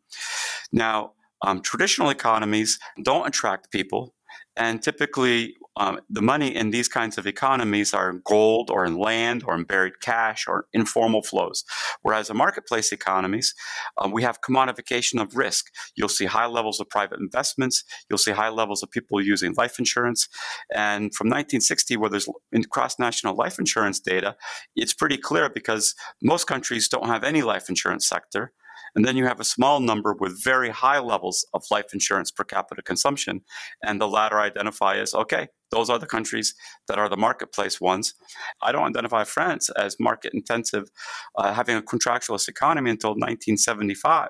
Now, 0.72 1.14
um, 1.46 1.62
traditional 1.62 2.10
economies 2.10 2.80
don't 3.04 3.28
attract 3.28 3.72
people, 3.72 4.16
and 4.56 4.82
typically 4.82 5.56
um, 5.78 6.00
the 6.10 6.22
money 6.22 6.56
in 6.56 6.72
these 6.72 6.88
kinds 6.88 7.18
of 7.18 7.28
economies 7.28 7.94
are 7.94 8.10
in 8.10 8.22
gold 8.26 8.72
or 8.72 8.86
in 8.86 8.98
land 8.98 9.44
or 9.46 9.54
in 9.56 9.64
buried 9.64 10.00
cash 10.02 10.48
or 10.48 10.66
informal 10.74 11.22
flows. 11.22 11.64
Whereas 12.08 12.30
in 12.30 12.38
marketplace 12.38 12.94
economies, 12.94 13.54
um, 13.98 14.14
we 14.14 14.24
have 14.24 14.40
commodification 14.40 15.22
of 15.22 15.36
risk. 15.36 15.66
You'll 15.98 16.08
see 16.08 16.24
high 16.24 16.46
levels 16.46 16.80
of 16.80 16.88
private 16.88 17.20
investments. 17.20 17.84
You'll 18.10 18.18
see 18.18 18.32
high 18.32 18.48
levels 18.48 18.82
of 18.82 18.90
people 18.90 19.20
using 19.20 19.54
life 19.58 19.78
insurance. 19.78 20.30
And 20.74 21.14
from 21.14 21.28
1960, 21.28 21.98
where 21.98 22.10
there's 22.10 22.30
cross 22.72 22.98
national 22.98 23.36
life 23.36 23.60
insurance 23.60 24.00
data, 24.00 24.38
it's 24.74 24.94
pretty 24.94 25.18
clear 25.18 25.50
because 25.50 25.96
most 26.24 26.48
countries 26.48 26.88
don't 26.88 27.08
have 27.08 27.26
any 27.26 27.42
life 27.42 27.68
insurance 27.68 28.08
sector. 28.08 28.54
And 28.96 29.04
then 29.04 29.18
you 29.18 29.26
have 29.26 29.42
a 29.42 29.44
small 29.44 29.82
number 29.82 30.16
with 30.18 30.42
very 30.42 30.70
high 30.70 31.00
levels 31.00 31.46
of 31.54 31.66
life 31.70 31.94
insurance 31.94 32.32
per 32.32 32.46
capita 32.46 32.84
consumption. 32.84 33.42
And 33.84 34.00
the 34.00 34.08
latter 34.08 34.40
identify 34.40 34.96
as 34.96 35.14
okay, 35.14 35.50
Those 35.72 35.90
are 35.90 36.00
the 36.00 36.06
countries 36.06 36.56
that 36.88 36.98
are 36.98 37.10
the 37.10 37.18
marketplace 37.18 37.82
ones. 37.82 38.14
I 38.62 38.72
don't 38.72 38.88
identify 38.88 39.24
France 39.24 39.70
as 39.70 39.98
market 40.00 40.34
intensive, 40.34 40.90
uh, 41.38 41.54
having 41.54 41.76
a 41.76 41.82
contractualist 41.82 42.48
economy 42.48 42.90
until 42.90 43.12
1975. 43.12 44.30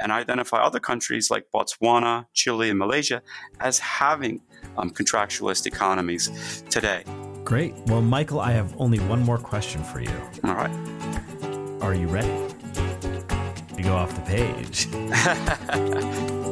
And 0.00 0.12
I 0.12 0.20
identify 0.20 0.58
other 0.58 0.80
countries 0.80 1.30
like 1.30 1.46
Botswana, 1.54 2.26
Chile, 2.34 2.70
and 2.70 2.78
Malaysia 2.78 3.22
as 3.60 3.78
having 3.78 4.40
um, 4.76 4.90
contractualist 4.90 5.66
economies 5.66 6.62
today. 6.70 7.04
Great. 7.44 7.74
Well, 7.86 8.00
Michael, 8.00 8.40
I 8.40 8.52
have 8.52 8.74
only 8.78 8.98
one 9.00 9.22
more 9.22 9.38
question 9.38 9.82
for 9.84 10.00
you. 10.00 10.10
All 10.44 10.54
right. 10.54 10.70
Are 11.82 11.94
you 11.94 12.08
ready 12.08 12.28
to 13.76 13.82
go 13.82 13.94
off 13.94 14.14
the 14.14 14.22
page? 14.22 14.88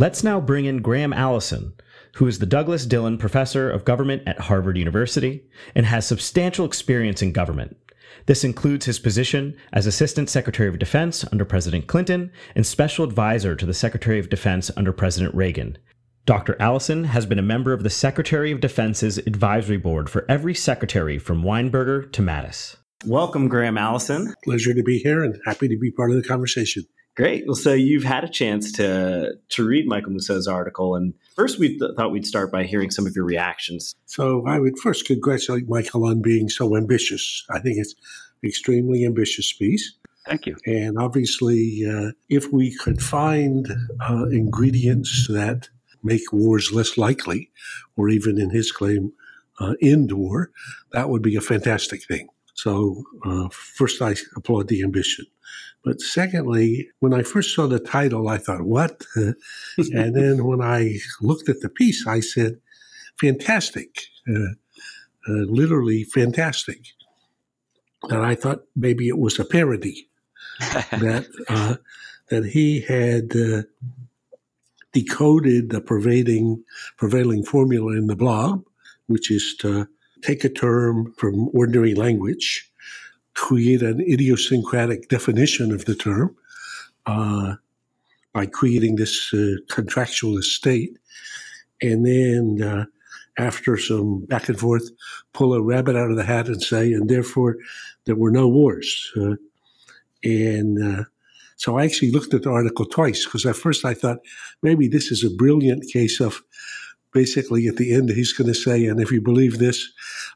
Let's 0.00 0.22
now 0.22 0.40
bring 0.40 0.64
in 0.64 0.80
Graham 0.80 1.12
Allison, 1.12 1.72
who 2.14 2.28
is 2.28 2.38
the 2.38 2.46
Douglas 2.46 2.86
Dillon 2.86 3.18
Professor 3.18 3.68
of 3.68 3.84
Government 3.84 4.22
at 4.28 4.42
Harvard 4.42 4.78
University 4.78 5.42
and 5.74 5.84
has 5.86 6.06
substantial 6.06 6.64
experience 6.64 7.20
in 7.20 7.32
government. 7.32 7.76
This 8.26 8.44
includes 8.44 8.86
his 8.86 9.00
position 9.00 9.56
as 9.72 9.88
Assistant 9.88 10.30
Secretary 10.30 10.68
of 10.68 10.78
Defense 10.78 11.24
under 11.32 11.44
President 11.44 11.88
Clinton 11.88 12.30
and 12.54 12.64
Special 12.64 13.04
Advisor 13.04 13.56
to 13.56 13.66
the 13.66 13.74
Secretary 13.74 14.20
of 14.20 14.28
Defense 14.28 14.70
under 14.76 14.92
President 14.92 15.34
Reagan. 15.34 15.76
Dr. 16.26 16.54
Allison 16.60 17.02
has 17.02 17.26
been 17.26 17.40
a 17.40 17.42
member 17.42 17.72
of 17.72 17.82
the 17.82 17.90
Secretary 17.90 18.52
of 18.52 18.60
Defense's 18.60 19.18
advisory 19.18 19.78
board 19.78 20.08
for 20.08 20.24
every 20.28 20.54
secretary 20.54 21.18
from 21.18 21.42
Weinberger 21.42 22.12
to 22.12 22.22
Mattis. 22.22 22.76
Welcome, 23.04 23.48
Graham 23.48 23.76
Allison. 23.76 24.32
Pleasure 24.44 24.74
to 24.74 24.82
be 24.84 25.00
here 25.00 25.24
and 25.24 25.36
happy 25.44 25.66
to 25.66 25.76
be 25.76 25.90
part 25.90 26.12
of 26.12 26.22
the 26.22 26.28
conversation. 26.28 26.84
Great. 27.18 27.48
Well, 27.48 27.56
so 27.56 27.72
you've 27.72 28.04
had 28.04 28.22
a 28.22 28.28
chance 28.28 28.70
to 28.74 29.32
to 29.48 29.64
read 29.66 29.88
Michael 29.88 30.12
Mousseau's 30.12 30.46
article, 30.46 30.94
and 30.94 31.14
first 31.34 31.58
we 31.58 31.76
th- 31.76 31.90
thought 31.96 32.12
we'd 32.12 32.24
start 32.24 32.52
by 32.52 32.62
hearing 32.62 32.92
some 32.92 33.08
of 33.08 33.16
your 33.16 33.24
reactions. 33.24 33.96
So 34.06 34.46
I 34.46 34.60
would 34.60 34.78
first 34.78 35.04
congratulate 35.04 35.68
Michael 35.68 36.06
on 36.06 36.22
being 36.22 36.48
so 36.48 36.76
ambitious. 36.76 37.44
I 37.50 37.58
think 37.58 37.78
it's 37.78 37.96
extremely 38.44 39.04
ambitious 39.04 39.52
piece. 39.52 39.94
Thank 40.26 40.46
you. 40.46 40.58
And 40.64 40.96
obviously, 40.96 41.84
uh, 41.84 42.12
if 42.28 42.52
we 42.52 42.72
could 42.76 43.02
find 43.02 43.66
uh, 44.08 44.26
ingredients 44.26 45.26
that 45.26 45.70
make 46.04 46.32
wars 46.32 46.70
less 46.72 46.96
likely, 46.96 47.50
or 47.96 48.08
even 48.08 48.40
in 48.40 48.50
his 48.50 48.70
claim, 48.70 49.12
uh, 49.58 49.74
end 49.82 50.12
war, 50.12 50.52
that 50.92 51.10
would 51.10 51.22
be 51.22 51.34
a 51.34 51.40
fantastic 51.40 52.04
thing. 52.04 52.28
So, 52.58 53.04
uh, 53.24 53.48
first, 53.52 54.02
I 54.02 54.16
applaud 54.34 54.66
the 54.66 54.82
ambition. 54.82 55.26
But 55.84 56.00
secondly, 56.00 56.88
when 56.98 57.14
I 57.14 57.22
first 57.22 57.54
saw 57.54 57.68
the 57.68 57.78
title, 57.78 58.28
I 58.28 58.38
thought, 58.38 58.62
what? 58.62 59.04
and 59.16 60.16
then 60.16 60.44
when 60.44 60.60
I 60.60 60.96
looked 61.20 61.48
at 61.48 61.60
the 61.60 61.68
piece, 61.68 62.04
I 62.04 62.18
said, 62.18 62.58
fantastic, 63.20 64.00
uh, 64.28 64.54
uh, 65.28 65.44
literally 65.46 66.02
fantastic. 66.02 66.80
And 68.02 68.26
I 68.26 68.34
thought 68.34 68.64
maybe 68.74 69.06
it 69.06 69.18
was 69.18 69.38
a 69.38 69.44
parody 69.44 70.08
that 70.60 71.28
uh, 71.48 71.76
that 72.30 72.44
he 72.44 72.80
had 72.80 73.36
uh, 73.36 73.62
decoded 74.92 75.70
the 75.70 75.80
pervading 75.80 76.64
prevailing 76.96 77.44
formula 77.44 77.92
in 77.92 78.08
the 78.08 78.16
blog, 78.16 78.64
which 79.06 79.30
is 79.30 79.54
to 79.58 79.88
take 80.22 80.44
a 80.44 80.48
term 80.48 81.12
from 81.16 81.48
ordinary 81.52 81.94
language 81.94 82.68
create 83.38 83.82
an 83.82 84.00
idiosyncratic 84.00 85.08
definition 85.08 85.70
of 85.70 85.84
the 85.84 85.94
term 85.94 86.34
uh, 87.06 87.54
by 88.32 88.44
creating 88.44 88.96
this 88.96 89.32
uh, 89.32 89.54
contractual 89.68 90.42
state, 90.42 90.98
and 91.80 92.04
then 92.04 92.60
uh, 92.60 92.84
after 93.38 93.78
some 93.78 94.24
back 94.26 94.48
and 94.48 94.58
forth, 94.58 94.90
pull 95.32 95.54
a 95.54 95.62
rabbit 95.62 95.94
out 95.94 96.10
of 96.10 96.16
the 96.16 96.24
hat 96.24 96.48
and 96.48 96.60
say, 96.60 96.92
and 96.92 97.08
therefore 97.08 97.56
there 98.06 98.16
were 98.16 98.32
no 98.32 98.48
wars. 98.48 99.12
Uh, 99.16 99.36
and 100.24 100.82
uh, 100.82 101.04
so 101.54 101.78
I 101.78 101.84
actually 101.84 102.10
looked 102.10 102.34
at 102.34 102.42
the 102.42 102.50
article 102.50 102.86
twice 102.86 103.24
because 103.24 103.46
at 103.46 103.54
first 103.54 103.84
I 103.84 103.94
thought 103.94 104.18
maybe 104.62 104.88
this 104.88 105.12
is 105.12 105.22
a 105.22 105.30
brilliant 105.30 105.84
case 105.92 106.20
of 106.20 106.42
basically 107.18 107.66
at 107.66 107.76
the 107.76 107.92
end 107.92 108.10
he's 108.10 108.32
going 108.32 108.46
to 108.46 108.54
say, 108.54 108.86
and 108.86 109.00
if 109.00 109.10
you 109.10 109.20
believe 109.20 109.58
this, 109.58 109.88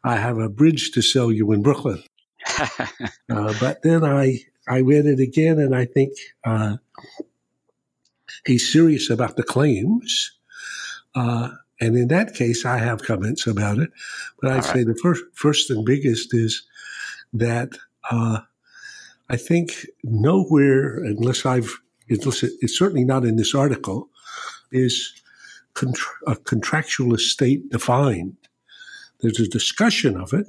I 0.02 0.16
have 0.16 0.38
a 0.38 0.48
bridge 0.48 0.90
to 0.92 1.02
sell 1.02 1.30
you 1.30 1.52
in 1.52 1.62
Brooklyn. 1.62 2.02
uh, 2.58 3.54
but 3.60 3.82
then 3.82 4.02
I 4.04 4.40
I 4.66 4.78
read 4.78 5.06
it 5.06 5.20
again, 5.20 5.60
and 5.60 5.76
I 5.76 5.84
think 5.84 6.12
uh, 6.44 6.78
he's 8.44 8.72
serious 8.72 9.10
about 9.10 9.36
the 9.36 9.44
claims. 9.44 10.32
Uh, 11.14 11.50
and 11.80 11.96
in 11.96 12.08
that 12.08 12.34
case, 12.34 12.64
I 12.64 12.78
have 12.78 13.04
comments 13.04 13.46
about 13.46 13.78
it. 13.78 13.90
But 14.40 14.50
I'd 14.50 14.54
right. 14.56 14.64
say 14.64 14.82
the 14.82 14.98
first 15.04 15.22
first 15.34 15.70
and 15.70 15.84
biggest 15.84 16.34
is 16.34 16.62
that 17.32 17.70
uh, 18.10 18.40
I 19.30 19.36
think 19.36 19.86
nowhere, 20.02 20.98
unless 21.04 21.46
I've 21.46 21.72
it's, 22.08 22.42
it's 22.42 22.76
certainly 22.76 23.04
not 23.04 23.24
in 23.24 23.36
this 23.36 23.54
article, 23.54 24.08
is 24.72 25.21
a 26.26 26.36
contractual 26.36 27.16
state 27.18 27.70
defined. 27.70 28.36
There's 29.20 29.40
a 29.40 29.48
discussion 29.48 30.16
of 30.16 30.32
it, 30.32 30.46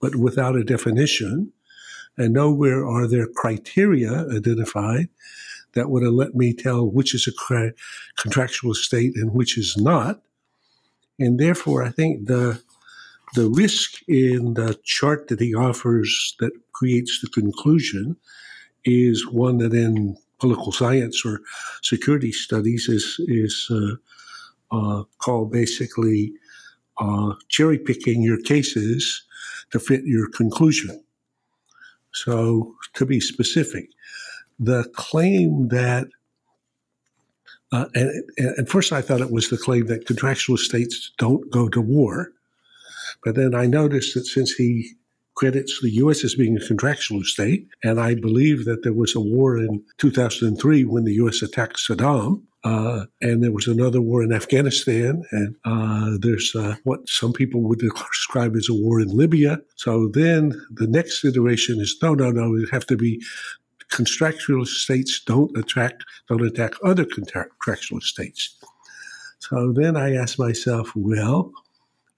but 0.00 0.16
without 0.16 0.56
a 0.56 0.64
definition. 0.64 1.52
And 2.16 2.32
nowhere 2.32 2.86
are 2.86 3.08
there 3.08 3.26
criteria 3.26 4.26
identified 4.30 5.08
that 5.72 5.90
would 5.90 6.04
let 6.04 6.34
me 6.34 6.52
tell 6.52 6.86
which 6.86 7.14
is 7.14 7.26
a 7.26 7.72
contractual 8.16 8.74
state 8.74 9.16
and 9.16 9.32
which 9.32 9.58
is 9.58 9.76
not. 9.76 10.22
And 11.18 11.38
therefore, 11.38 11.82
I 11.82 11.90
think 11.90 12.26
the 12.26 12.62
the 13.34 13.48
risk 13.48 14.00
in 14.06 14.54
the 14.54 14.78
chart 14.84 15.26
that 15.26 15.40
he 15.40 15.54
offers 15.54 16.36
that 16.38 16.52
creates 16.72 17.20
the 17.20 17.28
conclusion 17.28 18.16
is 18.84 19.26
one 19.26 19.58
that 19.58 19.74
in 19.74 20.16
political 20.38 20.70
science 20.70 21.24
or 21.24 21.40
security 21.82 22.30
studies 22.30 22.88
is 22.88 23.16
is 23.26 23.68
uh, 23.70 23.96
called 25.18 25.52
basically 25.52 26.32
uh, 26.98 27.34
cherry 27.48 27.78
picking 27.78 28.22
your 28.22 28.40
cases 28.40 29.24
to 29.70 29.80
fit 29.80 30.02
your 30.04 30.28
conclusion. 30.28 31.02
So, 32.12 32.74
to 32.94 33.04
be 33.04 33.18
specific, 33.18 33.88
the 34.58 34.84
claim 34.94 35.68
that, 35.68 36.06
uh, 37.72 37.86
and, 37.94 38.10
and 38.38 38.58
at 38.58 38.68
first 38.68 38.92
I 38.92 39.02
thought 39.02 39.20
it 39.20 39.32
was 39.32 39.50
the 39.50 39.58
claim 39.58 39.86
that 39.86 40.06
contractual 40.06 40.56
states 40.56 41.10
don't 41.18 41.50
go 41.50 41.68
to 41.68 41.80
war. 41.80 42.30
But 43.24 43.34
then 43.34 43.54
I 43.54 43.66
noticed 43.66 44.14
that 44.14 44.26
since 44.26 44.52
he 44.52 44.92
credits 45.34 45.80
the 45.82 45.90
U.S. 45.94 46.24
as 46.24 46.36
being 46.36 46.56
a 46.56 46.66
contractual 46.66 47.24
state, 47.24 47.66
and 47.82 48.00
I 48.00 48.14
believe 48.14 48.64
that 48.66 48.84
there 48.84 48.92
was 48.92 49.16
a 49.16 49.20
war 49.20 49.58
in 49.58 49.82
2003 49.98 50.84
when 50.84 51.04
the 51.04 51.14
U.S. 51.14 51.42
attacked 51.42 51.78
Saddam, 51.78 52.42
uh, 52.64 53.04
and 53.20 53.42
there 53.42 53.52
was 53.52 53.66
another 53.66 54.00
war 54.00 54.22
in 54.22 54.32
Afghanistan, 54.32 55.22
and 55.32 55.54
uh, 55.66 56.16
there's 56.18 56.54
uh, 56.56 56.76
what 56.84 57.06
some 57.06 57.32
people 57.32 57.60
would 57.60 57.78
describe 57.78 58.56
as 58.56 58.68
a 58.70 58.74
war 58.74 59.00
in 59.00 59.08
Libya. 59.08 59.60
So 59.76 60.08
then 60.08 60.52
the 60.70 60.86
next 60.86 61.24
iteration 61.24 61.78
is 61.80 61.96
no, 62.02 62.14
no, 62.14 62.30
no, 62.30 62.56
it 62.56 62.70
have 62.70 62.86
to 62.86 62.96
be 62.96 63.22
contractual 63.90 64.64
states 64.64 65.20
don't 65.20 65.56
attract, 65.58 66.04
don't 66.28 66.44
attack 66.44 66.72
other 66.82 67.04
contractual 67.04 68.00
states. 68.00 68.56
So 69.40 69.72
then 69.72 69.94
I 69.94 70.14
ask 70.14 70.38
myself, 70.38 70.90
well, 70.96 71.52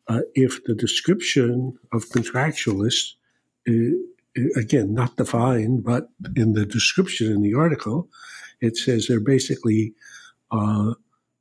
uh, 0.07 0.21
if 0.37 0.63
the 0.65 0.77
description 0.77 1.77
of 1.93 2.05
contractualists, 2.11 3.15
uh, 3.69 3.97
again, 4.55 4.95
not 4.95 5.17
defined, 5.17 5.83
but 5.83 6.09
in 6.37 6.53
the 6.53 6.65
description 6.65 7.33
in 7.33 7.43
the 7.43 7.55
article, 7.55 8.09
it 8.61 8.77
says 8.77 9.07
they're 9.07 9.19
basically 9.19 9.93
uh, 10.51 10.95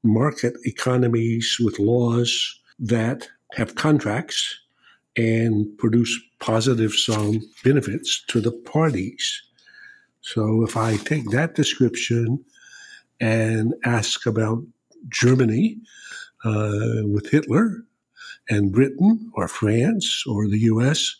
market 0.04 0.56
economies 0.64 1.58
with 1.60 1.80
laws 1.80 2.60
that 2.80 3.28
have 3.54 3.76
contracts 3.76 4.60
and 5.18 5.78
produce 5.78 6.20
positive 6.40 6.94
sum 6.94 7.40
benefits 7.64 8.24
to 8.28 8.42
the 8.42 8.52
parties. 8.52 9.42
So 10.22 10.64
if 10.64 10.76
I 10.76 10.98
take 10.98 11.30
that 11.30 11.56
description 11.56 12.44
and 13.20 13.74
ask 13.86 14.26
about 14.26 14.64
Germany 15.10 15.78
uh, 16.44 17.04
with 17.06 17.30
Hitler 17.30 17.84
and 18.50 18.72
Britain 18.72 19.32
or 19.36 19.48
France 19.48 20.24
or 20.28 20.48
the 20.48 20.60
US 20.60 21.16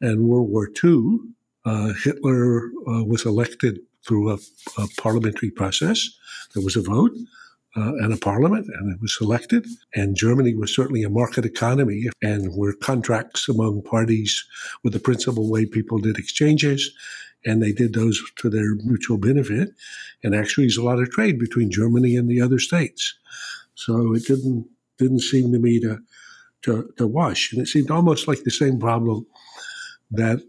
and 0.00 0.28
World 0.28 0.50
War 0.50 0.68
II, 0.84 1.18
uh, 1.64 1.92
Hitler 2.04 2.66
uh, 2.88 3.04
was 3.04 3.24
elected 3.24 3.80
through 4.06 4.30
a, 4.30 4.38
a, 4.78 4.88
parliamentary 4.98 5.50
process. 5.50 6.08
There 6.54 6.64
was 6.64 6.76
a 6.76 6.82
vote. 6.82 7.12
uh, 7.74 7.94
and 8.00 8.12
a 8.12 8.18
parliament, 8.18 8.66
and 8.68 8.92
it 8.92 9.00
was 9.00 9.16
elected. 9.20 9.66
And 9.94 10.14
Germany 10.14 10.54
was 10.54 10.74
certainly 10.74 11.04
a 11.04 11.08
market 11.08 11.44
economy, 11.46 12.08
and 12.20 12.54
were 12.54 12.74
contracts 12.74 13.48
among 13.48 13.82
parties 13.82 14.44
were 14.84 14.90
the 14.90 15.00
principal 15.00 15.50
way 15.50 15.64
people 15.64 15.98
did 15.98 16.18
exchanges, 16.18 16.92
and 17.46 17.62
they 17.62 17.72
did 17.72 17.94
those 17.94 18.22
to 18.36 18.50
their 18.50 18.74
mutual 18.84 19.16
benefit. 19.18 19.70
And 20.22 20.34
actually, 20.34 20.64
there's 20.64 20.76
a 20.76 20.84
lot 20.84 21.00
of 21.00 21.10
trade 21.10 21.38
between 21.38 21.70
Germany 21.70 22.16
and 22.16 22.28
the 22.28 22.40
other 22.40 22.58
states. 22.58 23.14
So 23.74 24.14
it 24.14 24.26
didn't 24.26 24.68
didn't 24.98 25.20
seem 25.20 25.50
to 25.52 25.58
me 25.58 25.80
to 25.80 25.98
to, 26.62 26.92
to 26.98 27.06
wash, 27.06 27.52
and 27.52 27.60
it 27.62 27.66
seemed 27.68 27.90
almost 27.90 28.28
like 28.28 28.44
the 28.44 28.50
same 28.50 28.78
problem 28.78 29.26
that 30.12 30.40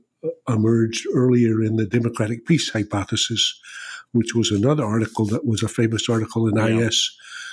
emerged 0.47 1.07
earlier 1.13 1.63
in 1.63 1.75
the 1.75 1.85
democratic 1.85 2.45
peace 2.45 2.69
hypothesis, 2.69 3.59
which 4.11 4.35
was 4.35 4.51
another 4.51 4.85
article 4.85 5.25
that 5.25 5.45
was 5.45 5.63
a 5.63 5.67
famous 5.67 6.09
article 6.09 6.47
in 6.47 6.55
yeah. 6.55 6.87
IS 6.87 7.11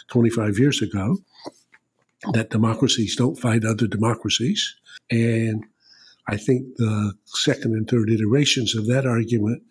25 0.08 0.58
years 0.58 0.82
ago, 0.82 1.18
that 2.32 2.50
democracies 2.50 3.16
don't 3.16 3.38
fight 3.38 3.64
other 3.64 3.86
democracies. 3.86 4.74
And 5.10 5.64
I 6.28 6.36
think 6.36 6.76
the 6.76 7.14
second 7.26 7.74
and 7.74 7.88
third 7.88 8.10
iterations 8.10 8.76
of 8.76 8.86
that 8.86 9.06
argument 9.06 9.62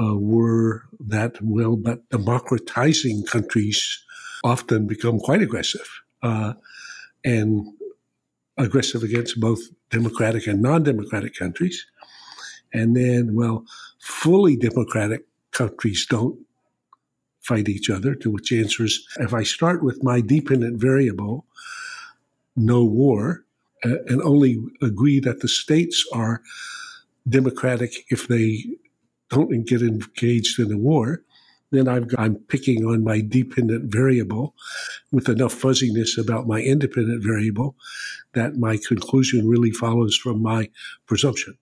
uh, 0.00 0.16
were 0.16 0.82
that, 1.00 1.36
well, 1.42 1.76
but 1.76 2.08
democratizing 2.10 3.24
countries 3.24 4.04
often 4.44 4.86
become 4.86 5.18
quite 5.18 5.42
aggressive. 5.42 5.88
Uh, 6.22 6.54
and 7.24 7.66
aggressive 8.58 9.02
against 9.02 9.40
both 9.40 9.60
democratic 9.90 10.46
and 10.46 10.62
non 10.62 10.82
democratic 10.82 11.34
countries. 11.34 11.86
And 12.72 12.96
then, 12.96 13.34
well, 13.34 13.64
fully 13.98 14.56
democratic 14.56 15.26
countries 15.50 16.06
don't 16.08 16.38
fight 17.40 17.68
each 17.68 17.90
other, 17.90 18.14
to 18.14 18.30
which 18.30 18.52
answers 18.52 19.04
if 19.18 19.34
I 19.34 19.42
start 19.42 19.82
with 19.82 20.02
my 20.02 20.20
dependent 20.20 20.80
variable, 20.80 21.46
no 22.56 22.84
war, 22.84 23.44
uh, 23.84 23.96
and 24.06 24.22
only 24.22 24.62
agree 24.80 25.18
that 25.20 25.40
the 25.40 25.48
states 25.48 26.06
are 26.12 26.40
democratic 27.28 28.04
if 28.10 28.28
they 28.28 28.64
don't 29.30 29.66
get 29.66 29.82
engaged 29.82 30.58
in 30.58 30.72
a 30.72 30.78
war, 30.78 31.22
then 31.70 31.88
i 31.88 32.24
am 32.24 32.36
picking 32.48 32.84
on 32.84 33.02
my 33.02 33.20
dependent 33.20 33.90
variable 33.90 34.54
with 35.10 35.28
enough 35.28 35.54
fuzziness 35.54 36.18
about 36.18 36.46
my 36.46 36.60
independent 36.60 37.24
variable 37.24 37.74
that 38.34 38.56
my 38.56 38.76
conclusion 38.76 39.48
really 39.48 39.70
follows 39.70 40.14
from 40.14 40.42
my 40.42 40.68
presumption. 41.06 41.56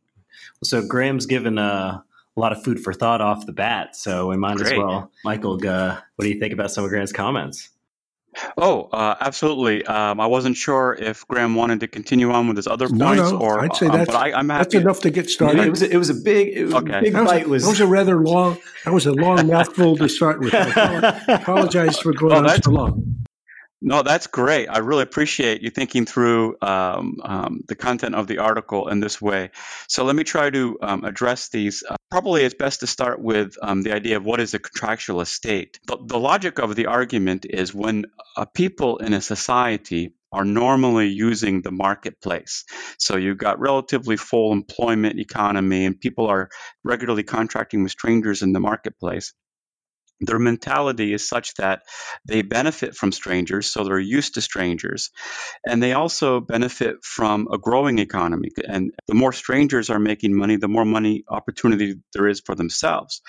So 0.62 0.86
Graham's 0.86 1.26
given 1.26 1.58
a, 1.58 2.04
a 2.36 2.40
lot 2.40 2.52
of 2.52 2.62
food 2.62 2.80
for 2.80 2.92
thought 2.92 3.20
off 3.20 3.46
the 3.46 3.52
bat. 3.52 3.96
So 3.96 4.28
we 4.28 4.36
might 4.36 4.56
Great. 4.56 4.72
as 4.72 4.78
well, 4.78 5.10
Michael. 5.24 5.54
Uh, 5.66 5.98
what 6.16 6.24
do 6.24 6.28
you 6.28 6.38
think 6.38 6.52
about 6.52 6.70
some 6.70 6.84
of 6.84 6.90
Graham's 6.90 7.12
comments? 7.12 7.70
Oh, 8.56 8.82
uh, 8.92 9.16
absolutely. 9.20 9.84
Um, 9.86 10.20
I 10.20 10.26
wasn't 10.26 10.56
sure 10.56 10.94
if 10.94 11.26
Graham 11.26 11.56
wanted 11.56 11.80
to 11.80 11.88
continue 11.88 12.30
on 12.30 12.46
with 12.46 12.56
his 12.56 12.68
other 12.68 12.88
no, 12.88 13.06
points, 13.06 13.32
no, 13.32 13.38
or 13.38 13.60
I'd 13.60 13.74
say 13.74 13.86
um, 13.86 13.96
that's, 13.96 14.10
I, 14.10 14.28
am 14.28 14.46
that's 14.46 14.74
enough 14.74 15.00
to 15.00 15.10
get 15.10 15.28
started. 15.28 15.64
it 15.64 15.70
was 15.70 15.82
a, 15.82 15.90
it 15.90 15.96
was 15.96 16.10
a 16.10 16.14
big, 16.14 16.56
was 16.66 16.74
okay. 16.74 16.98
A 16.98 17.02
big 17.02 17.12
that 17.12 17.22
was, 17.22 17.30
bite. 17.30 17.48
Was, 17.48 17.64
that 17.64 17.70
was 17.70 17.80
a 17.80 17.86
rather 17.88 18.18
long. 18.18 18.58
That 18.84 18.94
was 18.94 19.06
a 19.06 19.12
long 19.12 19.48
mouthful 19.48 19.96
to 19.96 20.08
start 20.08 20.38
with. 20.38 20.54
I 20.54 21.22
apologize 21.28 21.98
for 21.98 22.12
going 22.12 22.46
oh, 22.46 22.48
on 22.48 22.62
so 22.62 22.70
long. 22.70 23.26
No, 23.82 24.02
that's 24.02 24.26
great. 24.26 24.66
I 24.66 24.78
really 24.78 25.02
appreciate 25.02 25.62
you 25.62 25.70
thinking 25.70 26.04
through 26.04 26.56
um, 26.60 27.16
um, 27.22 27.60
the 27.66 27.74
content 27.74 28.14
of 28.14 28.26
the 28.26 28.38
article 28.38 28.88
in 28.88 29.00
this 29.00 29.22
way. 29.22 29.50
So 29.88 30.04
let 30.04 30.14
me 30.14 30.22
try 30.22 30.50
to 30.50 30.78
um, 30.82 31.04
address 31.04 31.48
these. 31.48 31.82
Uh, 31.88 31.96
probably 32.10 32.42
it's 32.42 32.54
best 32.54 32.80
to 32.80 32.86
start 32.86 33.22
with 33.22 33.56
um, 33.62 33.82
the 33.82 33.92
idea 33.92 34.18
of 34.18 34.24
what 34.24 34.38
is 34.40 34.52
a 34.52 34.58
contractual 34.58 35.24
state. 35.24 35.80
The, 35.86 35.96
the 36.04 36.18
logic 36.18 36.58
of 36.58 36.76
the 36.76 36.86
argument 36.86 37.46
is 37.48 37.74
when 37.74 38.04
people 38.52 38.98
in 38.98 39.14
a 39.14 39.20
society 39.22 40.14
are 40.32 40.44
normally 40.44 41.08
using 41.08 41.62
the 41.62 41.72
marketplace. 41.72 42.64
So 42.98 43.16
you've 43.16 43.38
got 43.38 43.58
relatively 43.60 44.16
full 44.16 44.52
employment 44.52 45.18
economy 45.18 45.86
and 45.86 45.98
people 45.98 46.26
are 46.26 46.50
regularly 46.84 47.22
contracting 47.22 47.82
with 47.82 47.92
strangers 47.92 48.42
in 48.42 48.52
the 48.52 48.60
marketplace 48.60 49.32
their 50.20 50.38
mentality 50.38 51.12
is 51.12 51.28
such 51.28 51.54
that 51.54 51.82
they 52.26 52.42
benefit 52.42 52.94
from 52.94 53.12
strangers, 53.12 53.72
so 53.72 53.84
they're 53.84 53.98
used 53.98 54.34
to 54.34 54.40
strangers. 54.40 55.10
And 55.66 55.82
they 55.82 55.92
also 55.92 56.40
benefit 56.40 56.96
from 57.02 57.48
a 57.52 57.58
growing 57.58 57.98
economy. 57.98 58.50
And 58.66 58.92
the 59.06 59.14
more 59.14 59.32
strangers 59.32 59.90
are 59.90 59.98
making 59.98 60.36
money, 60.36 60.56
the 60.56 60.68
more 60.68 60.84
money 60.84 61.24
opportunity 61.28 61.96
there 62.12 62.28
is 62.28 62.40
for 62.40 62.54
themselves. 62.54 63.22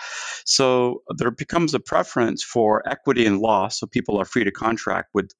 So 0.45 1.03
there 1.17 1.31
becomes 1.31 1.73
a 1.73 1.79
preference 1.79 2.43
for 2.43 2.87
equity 2.87 3.25
and 3.25 3.39
law, 3.39 3.69
so 3.69 3.87
people 3.87 4.19
are 4.19 4.25
free 4.25 4.43
to 4.43 4.51
contract 4.51 5.09
with 5.13 5.31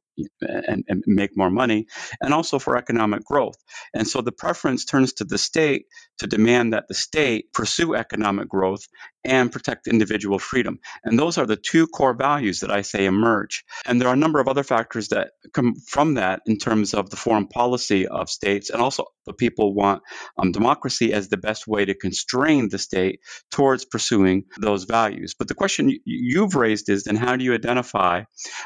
and, 0.42 0.84
and, 0.88 1.04
make 1.08 1.36
more 1.36 1.50
money, 1.50 1.88
and 2.20 2.34
also 2.34 2.60
for 2.60 2.78
economic 2.78 3.24
growth. 3.24 3.56
And 3.94 4.08
so 4.08 4.22
the 4.22 4.32
preference 4.32 4.86
turns 4.86 5.14
to 5.14 5.24
the 5.24 5.38
state 5.38 5.86
to 6.20 6.28
demand 6.28 6.74
that 6.74 6.88
the 6.88 6.94
state 6.94 7.52
pursue 7.54 7.96
economic 7.96 8.50
growth 8.50 8.88
and 9.24 9.52
protect 9.52 9.88
individual 9.88 10.40
freedom. 10.40 10.80
And 11.04 11.18
those 11.18 11.38
are 11.38 11.46
the 11.46 11.56
two 11.56 11.88
core 11.88 12.14
values 12.14 12.60
that 12.60 12.72
I 12.72 12.82
say 12.82 13.06
emerge. 13.06 13.64
And 13.86 14.00
there 14.00 14.08
are 14.10 14.14
a 14.14 14.18
number 14.18 14.40
of 14.40 14.48
other 14.48 14.64
factors 14.64 15.10
that 15.10 15.32
come 15.54 15.76
from 15.88 16.16
that 16.16 16.42
in 16.46 16.58
terms 16.58 16.94
of 16.94 17.10
the 17.10 17.16
foreign 17.16 17.48
policy 17.48 18.08
of 18.08 18.30
states. 18.30 18.70
And 18.70 18.82
also, 18.82 19.06
the 19.26 19.34
people 19.34 19.74
want 19.74 20.02
um, 20.38 20.52
democracy 20.52 21.14
as 21.14 21.30
the 21.30 21.38
best 21.38 21.68
way 21.68 21.86
to 21.86 21.94
constrain 21.94 22.70
the 22.70 22.80
state 22.80 23.20
towards 23.52 23.86
pursuing 23.86 24.46
those 24.60 24.86
values. 24.86 25.36
But 25.38 25.48
the 25.48 25.54
question 25.56 25.96
you've 26.06 26.56
raised 26.56 26.90
is 26.90 27.04
then 27.04 27.16
how 27.16 27.36
do 27.36 27.44
you 27.44 27.54
identify, 27.54 28.24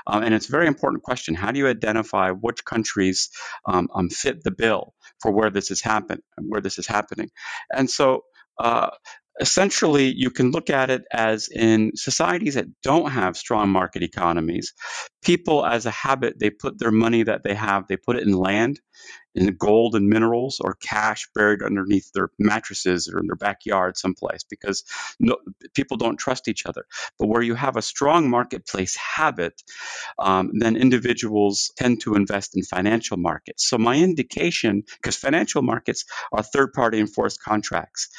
um, 0.08 0.24
and 0.24 0.34
it's 0.34 0.48
a 0.48 0.52
very 0.52 0.68
important 0.68 1.04
question, 1.04 1.36
how 1.36 1.52
do 1.52 1.60
you 1.60 1.68
identify 1.68 2.32
which 2.32 2.64
countries 2.64 3.30
um, 3.66 3.90
um 3.94 4.10
fit 4.10 4.44
the 4.44 4.52
bill 4.52 4.94
for 5.22 5.32
where 5.32 5.50
this 5.50 5.72
is 5.72 5.82
happen, 5.82 6.22
where 6.38 6.62
this 6.62 6.80
is 6.80 6.88
happening? 6.88 7.30
And 7.72 7.90
so 7.90 8.24
uh, 8.58 8.92
essentially 9.40 10.14
you 10.16 10.30
can 10.32 10.52
look 10.52 10.70
at 10.70 10.90
it 10.90 11.04
as 11.12 11.50
in 11.50 11.92
societies 11.96 12.56
that 12.56 12.68
don't 12.84 13.12
have 13.12 13.38
strong 13.38 13.70
market 13.70 14.04
economies 14.04 14.74
people 15.24 15.66
as 15.66 15.86
a 15.86 15.92
habit 15.92 16.40
they 16.40 16.50
put 16.50 16.80
their 16.80 16.92
money 16.92 17.24
that 17.24 17.44
they 17.44 17.54
have 17.54 17.86
they 17.88 17.98
put 17.98 18.16
it 18.16 18.24
in 18.24 18.34
land 18.34 18.80
in 19.36 19.56
gold 19.58 19.96
and 19.96 20.08
minerals 20.08 20.60
or 20.60 20.76
cash 20.76 21.28
buried 21.36 21.62
underneath 21.62 22.12
their 22.14 22.30
mattresses 22.40 23.10
or 23.10 23.20
in 23.20 23.28
their 23.28 23.36
backyard 23.36 23.98
someplace 23.98 24.44
because 24.50 24.84
no, 25.20 25.38
people 25.74 25.98
don't 25.98 26.18
trust 26.18 26.48
each 26.48 26.66
other. 26.66 26.86
But 27.20 27.28
where 27.28 27.42
you 27.42 27.56
have 27.56 27.76
a 27.76 27.82
strong 27.82 28.30
marketplace 28.30 28.96
habit, 28.96 29.62
um, 30.18 30.52
then 30.54 30.76
individuals 30.76 31.72
tend 31.78 32.02
to 32.02 32.16
invest 32.16 32.56
in 32.56 32.64
financial 32.64 33.18
markets. 33.18 33.68
So 33.68 33.78
my 33.78 33.98
indication, 33.98 34.84
because 35.02 35.16
financial 35.16 35.62
markets 35.62 36.06
are 36.32 36.44
third-party 36.44 37.00
enforced 37.00 37.42
contracts, 37.44 38.10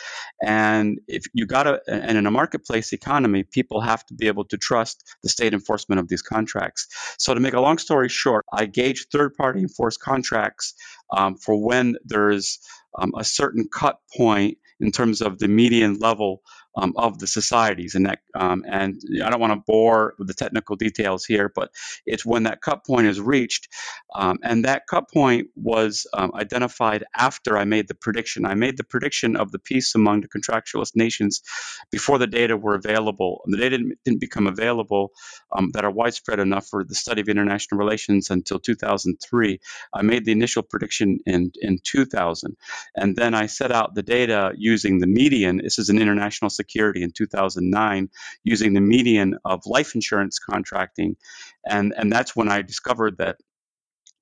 and 0.42 1.00
if 1.08 1.24
you 1.32 1.46
got 1.46 1.66
a 1.66 1.80
and 1.88 2.18
in 2.18 2.26
a 2.26 2.30
marketplace 2.30 2.92
economy, 2.92 3.42
people 3.42 3.80
have 3.80 4.04
to 4.06 4.14
be 4.14 4.26
able 4.26 4.44
to 4.46 4.58
trust 4.58 5.02
the 5.22 5.28
state 5.28 5.54
enforcement 5.54 6.00
of 6.00 6.08
these 6.08 6.22
contracts. 6.22 6.88
So 7.18 7.32
to 7.32 7.40
make 7.40 7.54
a 7.54 7.60
long 7.60 7.78
story 7.78 8.08
short, 8.08 8.44
I 8.52 8.66
gauge 8.66 9.06
third-party 9.10 9.60
enforced 9.60 10.00
contracts 10.00 10.74
um, 11.10 11.36
for 11.36 11.56
when 11.56 11.96
there's 12.04 12.60
um, 12.98 13.12
a 13.18 13.24
certain 13.24 13.68
cut 13.72 13.98
point 14.16 14.58
in 14.80 14.92
terms 14.92 15.22
of 15.22 15.38
the 15.38 15.48
median 15.48 15.98
level 15.98 16.42
um, 16.76 16.94
of 16.96 17.18
the 17.18 17.26
societies. 17.26 17.94
And 17.94 18.06
that, 18.06 18.20
um, 18.34 18.64
and 18.68 19.00
I 19.24 19.30
don't 19.30 19.40
want 19.40 19.54
to 19.54 19.64
bore 19.66 20.14
with 20.18 20.28
the 20.28 20.34
technical 20.34 20.76
details 20.76 21.24
here, 21.24 21.50
but 21.54 21.70
it's 22.06 22.24
when 22.24 22.44
that 22.44 22.60
cut 22.60 22.86
point 22.86 23.06
is 23.06 23.20
reached, 23.20 23.68
um, 24.14 24.38
and 24.42 24.64
that 24.64 24.86
cut 24.88 25.10
point 25.10 25.48
was 25.56 26.06
um, 26.14 26.32
identified 26.34 27.04
after 27.16 27.58
I 27.58 27.64
made 27.64 27.88
the 27.88 27.94
prediction. 27.94 28.46
I 28.46 28.54
made 28.54 28.76
the 28.76 28.84
prediction 28.84 29.36
of 29.36 29.52
the 29.52 29.58
peace 29.58 29.94
among 29.94 30.20
the 30.22 30.28
contractualist 30.28 30.96
nations 30.96 31.42
before 31.90 32.18
the 32.18 32.26
data 32.26 32.56
were 32.56 32.74
available. 32.74 33.42
The 33.46 33.56
data 33.56 33.78
didn't, 33.78 33.98
didn't 34.04 34.20
become 34.20 34.46
available 34.46 35.12
um, 35.52 35.70
that 35.72 35.84
are 35.84 35.90
widespread 35.90 36.40
enough 36.40 36.66
for 36.66 36.84
the 36.84 36.94
study 36.94 37.20
of 37.20 37.28
international 37.28 37.78
relations 37.78 38.30
until 38.30 38.58
2003. 38.58 39.60
I 39.94 40.02
made 40.02 40.24
the 40.24 40.32
initial 40.32 40.62
prediction 40.62 41.18
in 41.26 41.52
in 41.60 41.78
2000, 41.82 42.56
and 42.94 43.16
then 43.16 43.34
I 43.34 43.46
set 43.46 43.72
out 43.72 43.94
the 43.94 44.02
data 44.02 44.52
using 44.56 44.98
the 44.98 45.06
median. 45.06 45.58
This 45.58 45.78
is 45.78 45.88
an 45.88 46.00
international 46.00 46.50
Security 46.66 47.02
in 47.02 47.12
2009 47.12 48.08
using 48.44 48.74
the 48.74 48.80
median 48.80 49.38
of 49.44 49.60
life 49.66 49.94
insurance 49.94 50.38
contracting. 50.38 51.16
And, 51.64 51.94
and 51.96 52.10
that's 52.10 52.34
when 52.34 52.48
I 52.48 52.62
discovered 52.62 53.18
that 53.18 53.36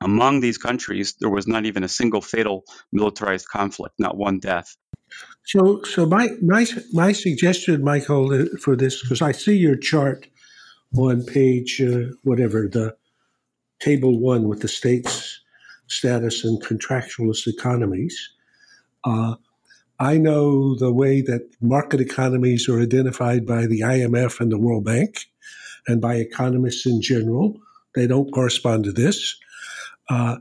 among 0.02 0.40
these 0.40 0.58
countries, 0.58 1.14
there 1.20 1.30
was 1.30 1.46
not 1.46 1.64
even 1.64 1.84
a 1.84 1.88
single 1.88 2.20
fatal 2.20 2.64
militarized 2.92 3.48
conflict, 3.48 3.94
not 3.98 4.16
one 4.16 4.38
death. 4.38 4.76
So, 5.46 5.82
so 5.84 6.04
my 6.06 6.28
my 6.42 6.66
my 6.92 7.12
suggestion, 7.12 7.82
Michael, 7.82 8.32
uh, 8.32 8.44
for 8.60 8.76
this, 8.76 9.00
because 9.00 9.22
I 9.22 9.32
see 9.32 9.56
your 9.56 9.76
chart 9.76 10.26
on 10.96 11.24
page 11.24 11.80
uh, 11.80 12.12
whatever 12.22 12.68
the 12.68 12.96
table 13.80 14.18
one 14.18 14.48
with 14.48 14.60
the 14.60 14.68
states' 14.68 15.40
status 15.86 16.44
and 16.44 16.62
contractualist 16.62 17.46
economies. 17.46 18.16
Uh, 19.04 19.36
I 19.98 20.18
know 20.18 20.74
the 20.74 20.92
way 20.92 21.20
that 21.22 21.48
market 21.60 22.00
economies 22.00 22.68
are 22.68 22.80
identified 22.80 23.46
by 23.46 23.66
the 23.66 23.80
IMF 23.80 24.40
and 24.40 24.50
the 24.50 24.58
World 24.58 24.84
Bank 24.84 25.26
and 25.86 26.00
by 26.00 26.16
economists 26.16 26.86
in 26.86 27.00
general 27.00 27.60
they 27.94 28.06
don't 28.06 28.32
correspond 28.32 28.84
to 28.84 28.92
this. 28.92 29.36
Uh, 30.10 30.36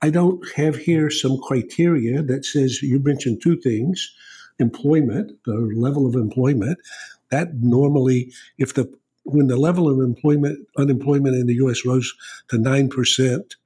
I 0.00 0.10
don't 0.10 0.44
have 0.56 0.76
here 0.76 1.10
some 1.10 1.38
criteria 1.42 2.22
that 2.22 2.44
says 2.44 2.82
you 2.82 2.98
mentioned 3.00 3.40
two 3.42 3.60
things 3.60 4.12
employment, 4.58 5.32
the 5.44 5.54
level 5.76 6.06
of 6.06 6.14
employment. 6.14 6.78
That 7.30 7.54
normally, 7.54 8.32
if 8.58 8.74
the 8.74 8.92
when 9.24 9.46
the 9.46 9.56
level 9.56 9.88
of 9.88 9.98
employment 9.98 10.66
unemployment 10.76 11.36
in 11.36 11.46
the 11.46 11.54
U.S. 11.54 11.84
rose 11.86 12.12
to 12.48 12.58
nine 12.58 12.88
percent, 12.88 13.56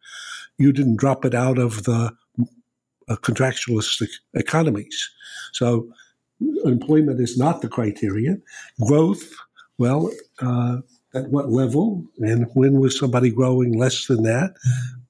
you 0.58 0.72
didn't 0.72 0.96
drop 0.96 1.24
it 1.24 1.34
out 1.34 1.58
of 1.58 1.84
the 1.84 2.12
contractualistic 3.10 4.08
economies. 4.34 5.10
So 5.52 5.88
employment 6.64 7.20
is 7.20 7.38
not 7.38 7.62
the 7.62 7.68
criteria. 7.68 8.36
Growth, 8.86 9.32
well, 9.78 10.10
uh, 10.40 10.78
at 11.14 11.30
what 11.30 11.50
level 11.50 12.04
and 12.18 12.46
when 12.54 12.78
was 12.80 12.98
somebody 12.98 13.30
growing 13.30 13.72
less 13.78 14.06
than 14.06 14.22
that? 14.24 14.54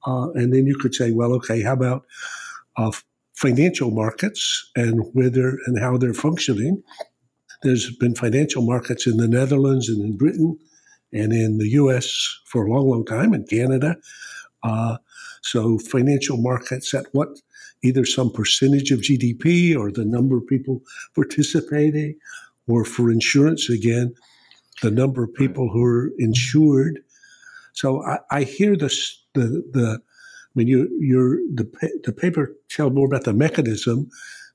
Uh, 0.06 0.30
and 0.32 0.52
then 0.52 0.66
you 0.66 0.76
could 0.76 0.94
say, 0.94 1.10
well, 1.10 1.32
okay, 1.32 1.62
how 1.62 1.72
about 1.72 2.04
uh, 2.76 2.92
financial 3.34 3.90
markets 3.90 4.70
and 4.76 5.04
whether 5.14 5.58
and 5.66 5.80
how 5.80 5.96
they're 5.96 6.14
functioning? 6.14 6.82
There's 7.62 7.90
been 7.96 8.14
financial 8.14 8.62
markets 8.62 9.06
in 9.06 9.16
the 9.16 9.26
Netherlands 9.26 9.88
and 9.88 10.00
in 10.00 10.16
Britain 10.16 10.58
and 11.12 11.32
in 11.32 11.58
the 11.58 11.70
U.S. 11.70 12.38
for 12.46 12.66
a 12.66 12.70
long, 12.70 12.88
long 12.88 13.04
time, 13.04 13.34
in 13.34 13.44
Canada. 13.46 13.96
Uh, 14.62 14.98
so 15.42 15.78
financial 15.78 16.36
markets 16.36 16.92
at 16.94 17.06
what 17.12 17.28
either 17.82 18.04
some 18.04 18.30
percentage 18.30 18.90
of 18.90 19.00
GDP 19.00 19.76
or 19.76 19.90
the 19.90 20.04
number 20.04 20.36
of 20.36 20.46
people 20.46 20.82
participating, 21.14 22.16
or 22.66 22.84
for 22.84 23.10
insurance 23.10 23.68
again, 23.70 24.14
the 24.82 24.90
number 24.90 25.24
of 25.24 25.34
people 25.34 25.68
who 25.68 25.84
are 25.84 26.10
insured. 26.18 27.00
So 27.72 28.02
I, 28.04 28.18
I 28.30 28.42
hear 28.42 28.76
this, 28.76 29.22
the 29.34 29.62
the 29.72 30.00
I 30.00 30.52
mean 30.54 30.68
you 30.68 30.88
you're 31.00 31.36
the 31.54 31.68
the 32.04 32.12
paper 32.12 32.56
tell 32.68 32.90
more 32.90 33.06
about 33.06 33.24
the 33.24 33.34
mechanism 33.34 34.08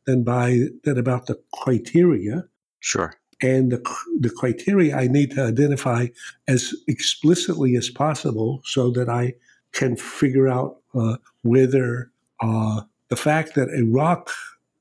than 0.06 0.24
by 0.24 0.66
than 0.84 0.98
about 0.98 1.28
the 1.28 1.40
criteria. 1.54 2.46
Sure. 2.80 3.14
And 3.44 3.72
the, 3.72 3.96
the 4.20 4.30
criteria 4.30 4.96
I 4.96 5.08
need 5.08 5.32
to 5.32 5.44
identify 5.44 6.08
as 6.48 6.76
explicitly 6.88 7.76
as 7.76 7.90
possible 7.90 8.62
so 8.66 8.92
that 8.92 9.10
I 9.10 9.34
can 9.72 9.98
figure 9.98 10.48
out 10.48 10.78
uh, 10.94 11.18
whether 11.42 12.12
uh, 12.40 12.82
the 13.12 13.17
fact 13.17 13.56
that 13.56 13.69
Iraq 13.69 14.32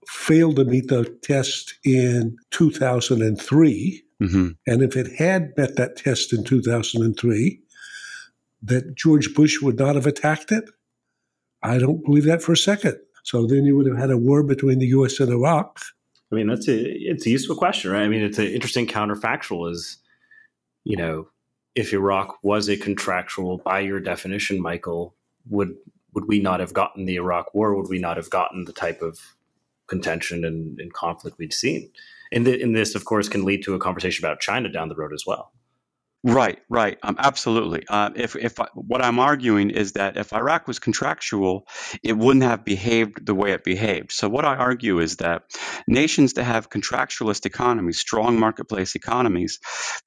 failed 0.06 0.56
to 0.56 0.64
meet 0.64 0.86
the 0.86 1.04
test 1.22 1.74
in 1.84 2.36
2003, 2.52 4.04
mm-hmm. 4.22 4.48
and 4.68 4.82
if 4.82 4.96
it 4.96 5.12
had 5.18 5.52
met 5.56 5.74
that 5.74 5.96
test 5.96 6.32
in 6.32 6.44
2003, 6.44 7.60
that 8.62 8.94
George 8.94 9.34
Bush 9.34 9.60
would 9.60 9.80
not 9.80 9.96
have 9.96 10.06
attacked 10.06 10.52
it? 10.52 10.70
I 11.64 11.78
don't 11.78 12.04
believe 12.04 12.24
that 12.24 12.40
for 12.40 12.52
a 12.52 12.56
second. 12.56 12.98
So 13.24 13.46
then 13.46 13.64
you 13.64 13.76
would 13.76 13.88
have 13.88 13.98
had 13.98 14.12
a 14.12 14.16
war 14.16 14.44
between 14.44 14.78
the 14.78 14.86
U.S. 14.98 15.18
and 15.18 15.32
Iraq. 15.32 15.80
I 16.30 16.36
mean, 16.36 16.46
that's 16.46 16.68
a 16.68 16.78
it's 16.80 17.26
a 17.26 17.30
useful 17.30 17.56
question, 17.56 17.90
right? 17.90 18.04
I 18.04 18.08
mean, 18.08 18.22
it's 18.22 18.38
an 18.38 18.46
interesting 18.46 18.86
counterfactual. 18.86 19.72
Is 19.72 19.98
you 20.84 20.96
know, 20.96 21.28
if 21.74 21.92
Iraq 21.92 22.38
was 22.44 22.68
a 22.68 22.76
contractual, 22.76 23.58
by 23.58 23.80
your 23.80 23.98
definition, 23.98 24.62
Michael, 24.62 25.16
would 25.48 25.74
would 26.14 26.26
we 26.26 26.40
not 26.40 26.60
have 26.60 26.72
gotten 26.72 27.04
the 27.04 27.16
Iraq 27.16 27.54
War? 27.54 27.74
Would 27.74 27.88
we 27.88 27.98
not 27.98 28.16
have 28.16 28.30
gotten 28.30 28.64
the 28.64 28.72
type 28.72 29.02
of 29.02 29.18
contention 29.86 30.44
and, 30.44 30.78
and 30.80 30.92
conflict 30.92 31.38
we'd 31.38 31.52
seen? 31.52 31.90
And, 32.32 32.46
the, 32.46 32.62
and 32.62 32.74
this, 32.74 32.94
of 32.94 33.04
course, 33.04 33.28
can 33.28 33.44
lead 33.44 33.64
to 33.64 33.74
a 33.74 33.78
conversation 33.78 34.24
about 34.24 34.40
China 34.40 34.68
down 34.68 34.88
the 34.88 34.94
road 34.94 35.12
as 35.12 35.24
well. 35.26 35.52
Right, 36.22 36.58
right, 36.68 36.98
um, 37.02 37.16
absolutely. 37.18 37.84
Uh, 37.88 38.10
if 38.14 38.36
if 38.36 38.60
I, 38.60 38.66
what 38.74 39.02
I'm 39.02 39.18
arguing 39.18 39.70
is 39.70 39.92
that 39.92 40.18
if 40.18 40.34
Iraq 40.34 40.68
was 40.68 40.78
contractual, 40.78 41.66
it 42.02 42.12
wouldn't 42.12 42.42
have 42.42 42.62
behaved 42.62 43.24
the 43.24 43.34
way 43.34 43.52
it 43.52 43.64
behaved. 43.64 44.12
So 44.12 44.28
what 44.28 44.44
I 44.44 44.54
argue 44.56 44.98
is 45.00 45.16
that 45.16 45.44
nations 45.88 46.34
that 46.34 46.44
have 46.44 46.68
contractualist 46.68 47.46
economies, 47.46 47.98
strong 47.98 48.38
marketplace 48.38 48.96
economies, 48.96 49.60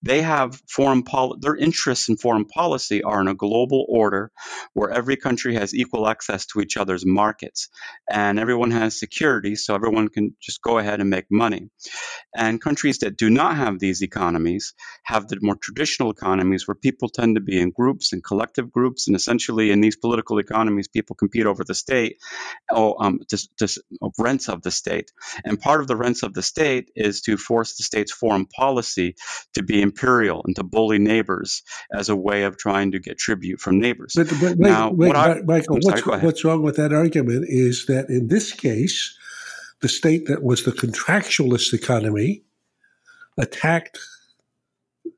they 0.04 0.22
have 0.22 0.62
foreign 0.70 1.02
pol- 1.02 1.38
their 1.40 1.56
interests 1.56 2.10
in 2.10 2.18
foreign 2.18 2.46
policy 2.46 3.02
are 3.02 3.20
in 3.22 3.28
a 3.28 3.34
global 3.34 3.84
order 3.90 4.32
where 4.76 4.92
every 4.92 5.18
country 5.18 5.56
has 5.56 5.74
equal 5.74 6.08
access 6.08 6.46
to 6.46 6.62
each 6.62 6.78
other's 6.78 7.08
markets 7.08 7.70
and 8.08 8.38
everyone 8.38 8.70
has 8.70 9.00
security, 9.00 9.56
so 9.56 9.74
everyone 9.74 10.10
can 10.10 10.36
just 10.40 10.62
go 10.62 10.78
ahead 10.78 11.02
and 11.02 11.10
make 11.10 11.26
money. 11.32 11.72
And 12.36 12.62
countries 12.62 13.00
that 13.00 13.18
do 13.18 13.30
not 13.30 13.56
have 13.56 13.80
these 13.80 14.02
economies 14.04 14.74
have 15.04 15.28
the 15.28 15.38
more 15.42 15.56
traditional 15.56 16.03
economies 16.10 16.68
where 16.68 16.76
people 16.76 17.10
tend 17.10 17.36
to 17.36 17.42
be 17.42 17.60
in 17.60 17.72
groups 17.72 18.14
and 18.14 18.24
collective 18.24 18.72
groups, 18.72 19.08
and 19.08 19.16
essentially 19.16 19.72
in 19.72 19.82
these 19.82 19.96
political 19.96 20.40
economies, 20.40 20.88
people 20.88 21.16
compete 21.16 21.46
over 21.46 21.64
the 21.64 21.76
state 21.76 22.18
or 22.74 22.96
um, 23.04 23.20
just, 23.30 23.56
just 23.58 23.80
rents 24.18 24.50
of 24.50 24.62
the 24.62 24.72
state. 24.72 25.12
And 25.44 25.60
part 25.60 25.82
of 25.82 25.88
the 25.88 25.96
rents 25.96 26.24
of 26.24 26.34
the 26.34 26.42
state 26.42 26.92
is 26.96 27.22
to 27.22 27.38
force 27.38 27.78
the 27.78 27.84
state's 27.84 28.12
foreign 28.12 28.46
policy 28.46 29.16
to 29.54 29.64
be 29.64 29.82
imperial 29.82 30.44
and 30.46 30.56
to 30.56 30.64
bully 30.64 31.00
neighbors 31.00 31.64
as 31.94 32.10
a 32.10 32.16
way 32.16 32.44
of 32.44 32.58
trying 32.58 32.92
to 32.92 33.00
get 33.00 33.18
tribute 33.18 33.60
from 33.60 33.80
neighbors. 33.80 34.14
But, 34.16 34.34
but 34.42 34.60
now, 34.60 34.92
wait, 34.92 35.16
I, 35.16 35.42
Michael, 35.46 35.80
sorry, 35.82 36.02
what's, 36.02 36.24
what's 36.24 36.46
wrong 36.46 36.62
with 36.62 36.78
that 36.78 36.94
argument 36.94 37.46
is 37.48 37.86
that 37.88 38.10
in 38.10 38.28
this 38.28 38.52
case, 38.52 39.18
the 39.82 39.90
state 39.90 40.28
that 40.28 40.44
was 40.44 40.64
the 40.64 40.72
contractualist 40.72 41.74
economy 41.74 42.44
attacked 43.38 44.00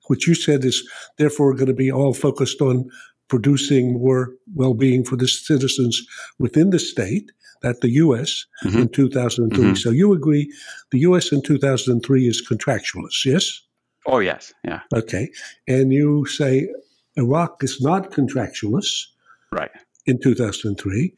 which 0.07 0.27
you 0.27 0.35
said 0.35 0.63
is 0.65 0.87
therefore 1.17 1.53
going 1.53 1.67
to 1.67 1.73
be 1.73 1.91
all 1.91 2.13
focused 2.13 2.61
on 2.61 2.89
producing 3.27 3.93
more 3.93 4.33
well-being 4.53 5.03
for 5.03 5.15
the 5.15 5.27
citizens 5.27 6.01
within 6.39 6.69
the 6.69 6.79
state 6.79 7.31
that 7.61 7.81
the 7.81 7.89
U.S. 7.89 8.45
Mm-hmm. 8.63 8.77
in 8.77 8.89
2003. 8.89 9.63
Mm-hmm. 9.63 9.73
So 9.75 9.89
you 9.89 10.13
agree 10.13 10.51
the 10.91 10.99
U.S. 10.99 11.31
in 11.31 11.41
2003 11.41 12.27
is 12.27 12.47
contractualist, 12.47 13.25
yes? 13.25 13.61
Oh, 14.05 14.19
yes. 14.19 14.53
Yeah. 14.63 14.81
Okay. 14.93 15.31
And 15.67 15.91
you 15.91 16.25
say 16.27 16.67
Iraq 17.15 17.63
is 17.63 17.81
not 17.81 18.11
contractualist. 18.11 19.07
Right. 19.51 19.71
In 20.05 20.19
2003. 20.21 21.13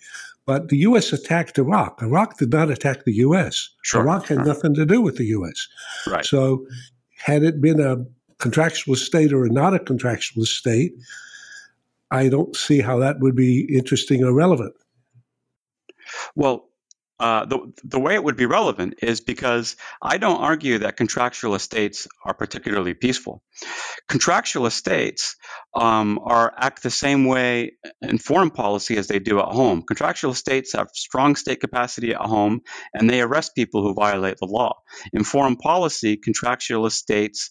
But 0.46 0.70
the 0.70 0.78
U.S. 0.78 1.12
attacked 1.12 1.58
Iraq. 1.58 2.02
Iraq 2.02 2.38
did 2.38 2.52
not 2.52 2.70
attack 2.70 3.04
the 3.04 3.16
U.S. 3.16 3.70
Sure. 3.84 4.02
Iraq 4.02 4.28
had 4.28 4.46
nothing 4.46 4.74
to 4.76 4.86
do 4.86 5.02
with 5.02 5.18
the 5.18 5.26
U.S. 5.26 5.68
Right. 6.08 6.24
So 6.24 6.66
had 7.18 7.44
it 7.44 7.60
been 7.60 7.82
a 7.82 7.98
contractual 8.40 8.96
state 8.96 9.34
or 9.34 9.48
not 9.48 9.74
a 9.74 9.80
contractual 9.80 10.46
state, 10.46 10.94
I 12.12 12.30
don't 12.30 12.56
see 12.56 12.82
how 12.82 13.00
that 13.00 13.20
would 13.20 13.36
be 13.36 13.68
interesting 13.76 14.24
or 14.24 14.34
relevant. 14.34 14.76
Well, 16.36 16.70
uh, 17.20 17.46
the, 17.46 17.74
the 17.84 18.00
way 18.00 18.14
it 18.14 18.24
would 18.24 18.38
be 18.38 18.46
relevant 18.46 18.96
is 19.02 19.22
because 19.22 19.76
I 20.02 20.18
don't 20.18 20.40
argue 20.40 20.80
that 20.80 20.98
contractual 20.98 21.58
states 21.58 22.08
are 22.24 22.34
particularly 22.34 22.94
peaceful. 22.94 23.42
Contractual 24.08 24.70
states 24.70 25.36
um, 25.76 26.20
are 26.24 26.54
act 26.56 26.84
the 26.84 26.92
same 26.92 27.26
way 27.26 27.74
in 28.02 28.20
foreign 28.20 28.52
policy 28.52 28.98
as 28.98 29.08
they 29.08 29.20
do 29.20 29.40
at 29.40 29.48
home. 29.48 29.82
Contractual 29.82 30.36
states 30.36 30.74
have 30.74 30.90
strong 30.94 31.36
state 31.36 31.60
capacity 31.60 32.14
at 32.14 32.22
home, 32.22 32.62
and 32.94 33.10
they 33.10 33.22
arrest 33.22 33.56
people 33.56 33.82
who 33.82 33.96
violate 33.96 34.38
the 34.38 34.46
law. 34.46 34.76
In 35.12 35.24
foreign 35.24 35.56
policy, 35.56 36.18
contractual 36.18 36.90
states 36.92 37.50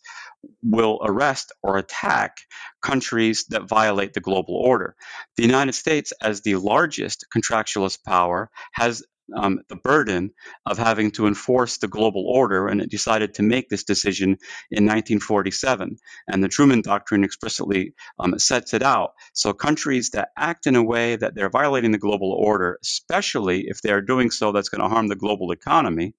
will 0.62 1.00
arrest 1.02 1.52
or 1.62 1.76
attack 1.76 2.38
countries 2.82 3.46
that 3.48 3.68
violate 3.68 4.12
the 4.12 4.20
global 4.20 4.54
order. 4.54 4.94
The 5.36 5.42
United 5.42 5.74
States, 5.74 6.12
as 6.22 6.42
the 6.42 6.54
largest 6.56 7.26
contractualist 7.34 8.04
power, 8.04 8.48
has 8.72 9.02
um, 9.34 9.60
the 9.68 9.76
burden 9.76 10.30
of 10.64 10.78
having 10.78 11.10
to 11.12 11.26
enforce 11.26 11.78
the 11.78 11.88
global 11.88 12.26
order, 12.26 12.68
and 12.68 12.80
it 12.80 12.90
decided 12.90 13.34
to 13.34 13.42
make 13.42 13.68
this 13.68 13.84
decision 13.84 14.30
in 14.70 14.84
1947. 14.84 15.96
And 16.28 16.44
the 16.44 16.48
Truman 16.48 16.82
Doctrine 16.82 17.24
explicitly 17.24 17.94
um, 18.18 18.38
sets 18.38 18.74
it 18.74 18.82
out. 18.82 19.12
So 19.32 19.52
countries 19.52 20.10
that 20.10 20.30
act 20.36 20.66
in 20.66 20.76
a 20.76 20.82
way 20.82 21.16
that 21.16 21.34
they're 21.34 21.50
violating 21.50 21.92
the 21.92 21.98
global 21.98 22.32
order, 22.32 22.78
especially 22.82 23.66
if 23.68 23.82
they 23.82 23.90
are 23.90 24.02
doing 24.02 24.30
so 24.30 24.52
that's 24.52 24.68
going 24.68 24.82
to 24.82 24.88
harm 24.88 25.08
the 25.08 25.16
global 25.16 25.52
economy, 25.52 26.14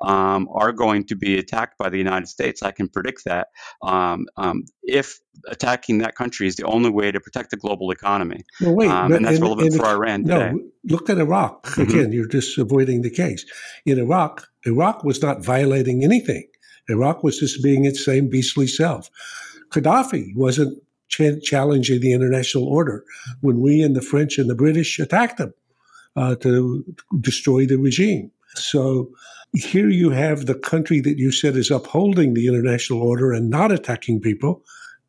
um, 0.00 0.48
are 0.52 0.72
going 0.72 1.04
to 1.04 1.14
be 1.14 1.38
attacked 1.38 1.78
by 1.78 1.88
the 1.88 1.98
United 1.98 2.28
States. 2.28 2.62
I 2.62 2.70
can 2.70 2.88
predict 2.88 3.24
that 3.24 3.48
um, 3.82 4.26
um, 4.36 4.64
if 4.82 5.20
attacking 5.48 5.98
that 5.98 6.14
country 6.14 6.46
is 6.46 6.56
the 6.56 6.64
only 6.64 6.90
way 6.90 7.12
to 7.12 7.20
protect 7.20 7.50
the 7.50 7.56
global 7.56 7.90
economy. 7.90 8.44
Well, 8.60 8.74
wait, 8.74 8.90
um, 8.90 9.12
and 9.12 9.24
that's 9.24 9.36
in, 9.36 9.42
relevant 9.42 9.72
in, 9.72 9.78
for 9.78 9.86
Iran 9.86 10.24
today. 10.24 10.52
No, 10.52 10.60
look 10.84 11.10
at 11.10 11.18
Iraq. 11.18 11.66
Mm-hmm. 11.66 11.82
Again, 11.82 12.12
you're 12.12 12.28
just 12.28 12.58
avoiding 12.58 13.02
the 13.02 13.10
case. 13.10 13.44
In 13.84 13.98
Iraq, 13.98 14.46
Iraq 14.64 15.04
was 15.04 15.22
not 15.22 15.44
violating 15.44 16.04
anything. 16.04 16.46
Iraq 16.88 17.22
was 17.22 17.38
just 17.38 17.62
being 17.62 17.84
its 17.84 18.04
same 18.04 18.28
beastly 18.28 18.66
self. 18.66 19.10
Gaddafi 19.70 20.36
wasn't 20.36 20.80
ch- 21.08 21.42
challenging 21.42 22.00
the 22.00 22.12
international 22.12 22.68
order 22.68 23.04
when 23.40 23.60
we 23.60 23.82
and 23.82 23.96
the 23.96 24.02
French 24.02 24.38
and 24.38 24.48
the 24.48 24.54
British 24.54 24.98
attacked 24.98 25.40
him 25.40 25.52
uh, 26.14 26.36
to 26.36 26.84
destroy 27.20 27.66
the 27.66 27.76
regime. 27.76 28.30
So 28.54 29.10
here 29.52 29.88
you 29.88 30.10
have 30.10 30.46
the 30.46 30.54
country 30.54 31.00
that 31.00 31.18
you 31.18 31.32
said 31.32 31.56
is 31.56 31.70
upholding 31.70 32.34
the 32.34 32.46
international 32.46 33.02
order 33.02 33.32
and 33.32 33.50
not 33.50 33.72
attacking 33.72 34.20
people 34.20 34.62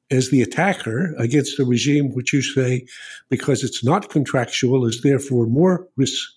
as 0.10 0.30
the 0.30 0.42
attacker 0.42 1.14
against 1.18 1.58
the 1.58 1.66
regime 1.66 2.14
which 2.14 2.32
you 2.32 2.42
say, 2.42 2.86
because 3.30 3.64
it's 3.64 3.84
not 3.84 4.10
contractual, 4.10 4.86
is 4.86 5.02
therefore 5.02 5.46
more 5.48 5.88
risk, 5.98 6.30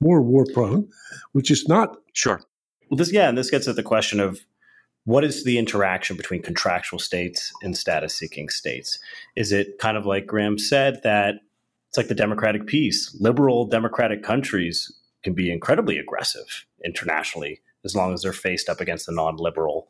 more 0.00 0.22
war 0.22 0.44
prone, 0.54 0.88
which 1.32 1.50
is 1.50 1.66
not. 1.68 1.96
Sure. 2.12 2.40
Well, 2.90 2.96
this 2.96 3.12
yeah, 3.12 3.28
and 3.28 3.36
this 3.36 3.50
gets 3.50 3.66
at 3.66 3.76
the 3.76 3.82
question 3.82 4.20
of 4.20 4.40
what 5.04 5.24
is 5.24 5.44
the 5.44 5.58
interaction 5.58 6.16
between 6.16 6.42
contractual 6.42 6.98
states 6.98 7.52
and 7.62 7.76
status 7.76 8.14
seeking 8.14 8.48
states? 8.48 8.98
Is 9.36 9.52
it 9.52 9.78
kind 9.78 9.96
of 9.96 10.06
like 10.06 10.26
Graham 10.26 10.58
said 10.58 11.00
that 11.02 11.36
it's 11.88 11.96
like 11.96 12.08
the 12.08 12.14
democratic 12.14 12.66
peace? 12.66 13.16
Liberal 13.18 13.66
democratic 13.66 14.22
countries 14.22 14.92
can 15.28 15.34
be 15.34 15.52
incredibly 15.52 15.98
aggressive 15.98 16.64
internationally 16.84 17.60
as 17.84 17.94
long 17.94 18.14
as 18.14 18.22
they're 18.22 18.32
faced 18.32 18.68
up 18.68 18.80
against 18.80 19.08
a 19.08 19.12
non-liberal 19.12 19.88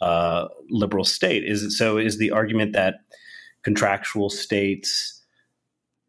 uh, 0.00 0.48
liberal 0.68 1.04
state. 1.04 1.44
Is 1.44 1.78
so? 1.78 1.96
Is 1.96 2.18
the 2.18 2.32
argument 2.32 2.72
that 2.72 2.96
contractual 3.62 4.28
states 4.28 5.22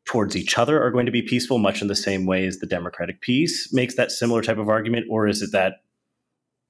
towards 0.06 0.36
each 0.36 0.58
other 0.58 0.82
are 0.84 0.90
going 0.90 1.06
to 1.06 1.12
be 1.12 1.22
peaceful, 1.22 1.60
much 1.60 1.82
in 1.82 1.88
the 1.88 1.96
same 1.96 2.26
way 2.26 2.48
as 2.48 2.58
the 2.58 2.66
democratic 2.66 3.22
peace 3.22 3.72
makes 3.72 3.96
that 3.96 4.12
similar 4.12 4.42
type 4.42 4.58
of 4.58 4.68
argument, 4.68 5.06
or 5.10 5.28
is 5.28 5.44
it 5.44 5.52
that 5.52 5.84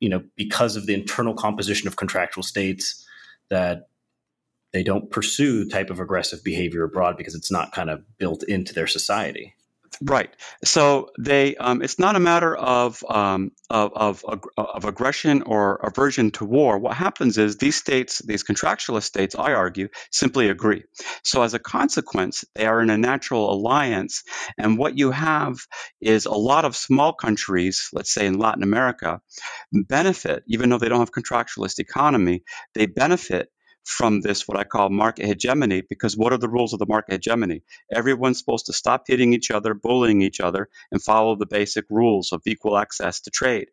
you 0.02 0.10
know 0.10 0.22
because 0.36 0.76
of 0.76 0.86
the 0.86 0.94
internal 0.94 1.34
composition 1.34 1.88
of 1.88 1.96
contractual 1.96 2.44
states 2.44 3.08
that 3.50 3.88
they 4.74 4.84
don't 4.84 5.10
pursue 5.10 5.70
type 5.70 5.90
of 5.90 6.02
aggressive 6.02 6.44
behavior 6.44 6.84
abroad 6.84 7.16
because 7.16 7.36
it's 7.36 7.52
not 7.52 7.72
kind 7.72 7.90
of 7.90 8.04
built 8.18 8.44
into 8.44 8.74
their 8.74 8.88
society? 8.88 9.56
Right. 10.02 10.30
So 10.64 11.10
they, 11.20 11.56
um, 11.56 11.82
it's 11.82 12.00
not 12.00 12.16
a 12.16 12.20
matter 12.20 12.56
of, 12.56 13.04
um, 13.10 13.52
of, 13.70 14.24
of, 14.26 14.44
of 14.58 14.86
aggression 14.86 15.44
or 15.44 15.76
aversion 15.84 16.32
to 16.32 16.46
war. 16.46 16.80
What 16.80 16.96
happens 16.96 17.38
is 17.38 17.58
these 17.58 17.76
states, 17.76 18.20
these 18.20 18.44
contractualist 18.44 19.04
states, 19.04 19.36
I 19.36 19.54
argue, 19.54 19.90
simply 20.12 20.50
agree. 20.50 20.84
So 21.24 21.44
as 21.44 21.54
a 21.54 21.60
consequence, 21.60 22.44
they 22.56 22.66
are 22.66 22.82
in 22.82 22.90
a 22.90 22.98
natural 22.98 23.52
alliance. 23.54 24.24
And 24.58 24.78
what 24.78 24.98
you 24.98 25.12
have 25.12 25.58
is 26.02 26.26
a 26.26 26.32
lot 26.32 26.66
of 26.66 26.76
small 26.76 27.14
countries, 27.14 27.90
let's 27.94 28.14
say 28.14 28.26
in 28.26 28.40
Latin 28.40 28.64
America, 28.64 29.22
benefit, 29.72 30.44
even 30.48 30.70
though 30.70 30.78
they 30.80 30.90
don't 30.90 31.00
have 31.00 31.12
contractualist 31.12 31.80
economy, 31.80 32.44
they 32.74 32.88
benefit 32.88 33.50
from 33.84 34.22
this, 34.22 34.48
what 34.48 34.58
I 34.58 34.64
call 34.64 34.90
market 34.90 35.26
hegemony, 35.26 35.82
because 35.82 36.16
what 36.16 36.34
are 36.34 36.38
the 36.38 36.50
rules 36.50 36.74
of 36.74 36.80
the 36.80 36.86
market 36.88 37.14
hegemony? 37.14 37.64
Everyone's 37.92 38.40
supposed 38.40 38.68
to 38.68 38.74
stop 38.74 39.04
hitting 39.08 39.34
each 39.34 39.52
other, 39.52 39.74
bullying 39.74 40.22
each 40.22 40.40
other, 40.40 40.70
and 40.92 41.02
follow 41.02 41.36
the 41.36 41.46
basic 41.46 41.86
rules 41.90 42.32
of 42.32 42.42
equal 42.46 42.78
access 42.78 43.22
to 43.22 43.32
trade. 43.32 43.68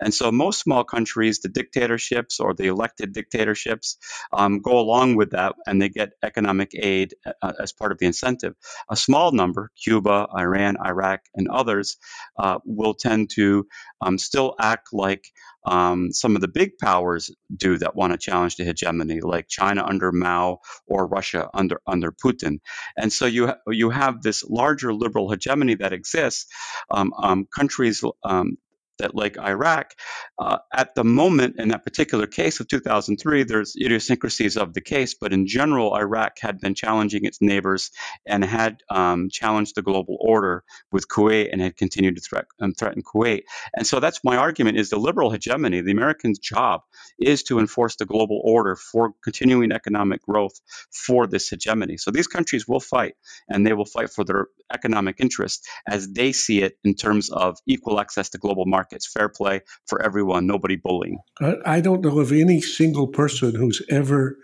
And 0.00 0.14
so 0.14 0.30
most 0.30 0.60
small 0.60 0.84
countries, 0.84 1.40
the 1.40 1.48
dictatorships 1.48 2.40
or 2.40 2.54
the 2.54 2.66
elected 2.66 3.12
dictatorships, 3.12 3.98
um, 4.32 4.60
go 4.60 4.78
along 4.78 5.16
with 5.16 5.30
that 5.30 5.54
and 5.66 5.82
they 5.82 5.88
get 5.88 6.12
economic 6.22 6.70
aid 6.74 7.14
uh, 7.42 7.52
as 7.60 7.72
part 7.72 7.92
of 7.92 7.98
the 7.98 8.06
incentive. 8.06 8.54
A 8.88 8.96
small 8.96 9.32
number, 9.32 9.70
Cuba, 9.82 10.28
Iran, 10.36 10.76
Iraq, 10.84 11.20
and 11.34 11.48
others, 11.48 11.96
uh, 12.38 12.58
will 12.64 12.94
tend 12.94 13.30
to 13.30 13.66
um, 14.00 14.18
still 14.18 14.54
act 14.60 14.88
like 14.92 15.26
um, 15.66 16.12
some 16.12 16.36
of 16.36 16.40
the 16.40 16.48
big 16.48 16.78
powers 16.78 17.30
do 17.54 17.76
that 17.78 17.96
want 17.96 18.12
to 18.12 18.18
challenge 18.18 18.56
the 18.56 18.64
hegemony, 18.64 19.20
like 19.20 19.48
China 19.48 19.84
under 19.84 20.12
Mao 20.12 20.60
or 20.86 21.06
Russia 21.06 21.48
under 21.52 21.80
under 21.86 22.12
Putin. 22.12 22.60
And 22.96 23.12
so 23.12 23.26
you 23.26 23.48
ha- 23.48 23.58
you 23.68 23.90
have 23.90 24.22
this 24.22 24.44
larger 24.44 24.94
liberal 24.94 25.30
hegemony 25.30 25.74
that 25.76 25.92
exists. 25.92 26.46
Um, 26.90 27.12
um, 27.20 27.46
countries 27.52 28.02
um, 28.24 28.56
that 28.98 29.14
like 29.14 29.38
Iraq, 29.38 29.94
uh, 30.38 30.58
at 30.72 30.94
the 30.94 31.04
moment 31.04 31.56
in 31.58 31.68
that 31.68 31.84
particular 31.84 32.26
case 32.26 32.60
of 32.60 32.68
2003, 32.68 33.44
there's 33.44 33.76
idiosyncrasies 33.76 34.56
of 34.56 34.74
the 34.74 34.80
case, 34.80 35.14
but 35.14 35.32
in 35.32 35.46
general, 35.46 35.94
Iraq 35.94 36.38
had 36.40 36.60
been 36.60 36.74
challenging 36.74 37.24
its 37.24 37.40
neighbors 37.40 37.90
and 38.26 38.44
had 38.44 38.82
um, 38.90 39.28
challenged 39.30 39.74
the 39.74 39.82
global 39.82 40.16
order 40.20 40.64
with 40.90 41.08
Kuwait 41.08 41.50
and 41.52 41.60
had 41.60 41.76
continued 41.76 42.16
to 42.16 42.22
threat, 42.22 42.46
um, 42.60 42.72
threaten 42.72 43.02
Kuwait. 43.02 43.42
And 43.74 43.86
so 43.86 44.00
that's 44.00 44.24
my 44.24 44.36
argument: 44.36 44.78
is 44.78 44.90
the 44.90 44.98
liberal 44.98 45.30
hegemony. 45.30 45.80
The 45.80 45.92
Americans' 45.92 46.38
job 46.38 46.82
is 47.18 47.44
to 47.44 47.58
enforce 47.58 47.96
the 47.96 48.06
global 48.06 48.40
order 48.44 48.76
for 48.76 49.12
continuing 49.22 49.72
economic 49.72 50.22
growth 50.22 50.60
for 50.90 51.26
this 51.26 51.48
hegemony. 51.48 51.96
So 51.96 52.10
these 52.10 52.26
countries 52.26 52.66
will 52.66 52.80
fight, 52.80 53.14
and 53.48 53.66
they 53.66 53.72
will 53.72 53.84
fight 53.84 54.10
for 54.10 54.24
their 54.24 54.46
economic 54.72 55.16
interests 55.20 55.68
as 55.86 56.08
they 56.08 56.32
see 56.32 56.62
it 56.62 56.78
in 56.84 56.94
terms 56.94 57.30
of 57.30 57.58
equal 57.66 58.00
access 58.00 58.30
to 58.30 58.38
global 58.38 58.66
markets 58.66 58.85
markets, 58.86 59.06
fair 59.06 59.28
play 59.28 59.60
for 59.86 60.00
everyone, 60.02 60.46
nobody 60.46 60.76
bullying. 60.76 61.18
I 61.64 61.80
don't 61.80 62.02
know 62.02 62.20
of 62.20 62.32
any 62.32 62.60
single 62.60 63.08
person 63.08 63.54
who's 63.54 63.82
ever 63.90 64.38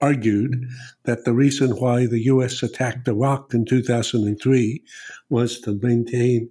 argued 0.00 0.66
that 1.04 1.24
the 1.24 1.32
reason 1.32 1.70
why 1.72 2.06
the 2.06 2.24
U.S. 2.24 2.62
attacked 2.62 3.08
Iraq 3.08 3.52
in 3.52 3.64
2003 3.64 4.82
was 5.28 5.60
to 5.60 5.78
maintain 5.82 6.48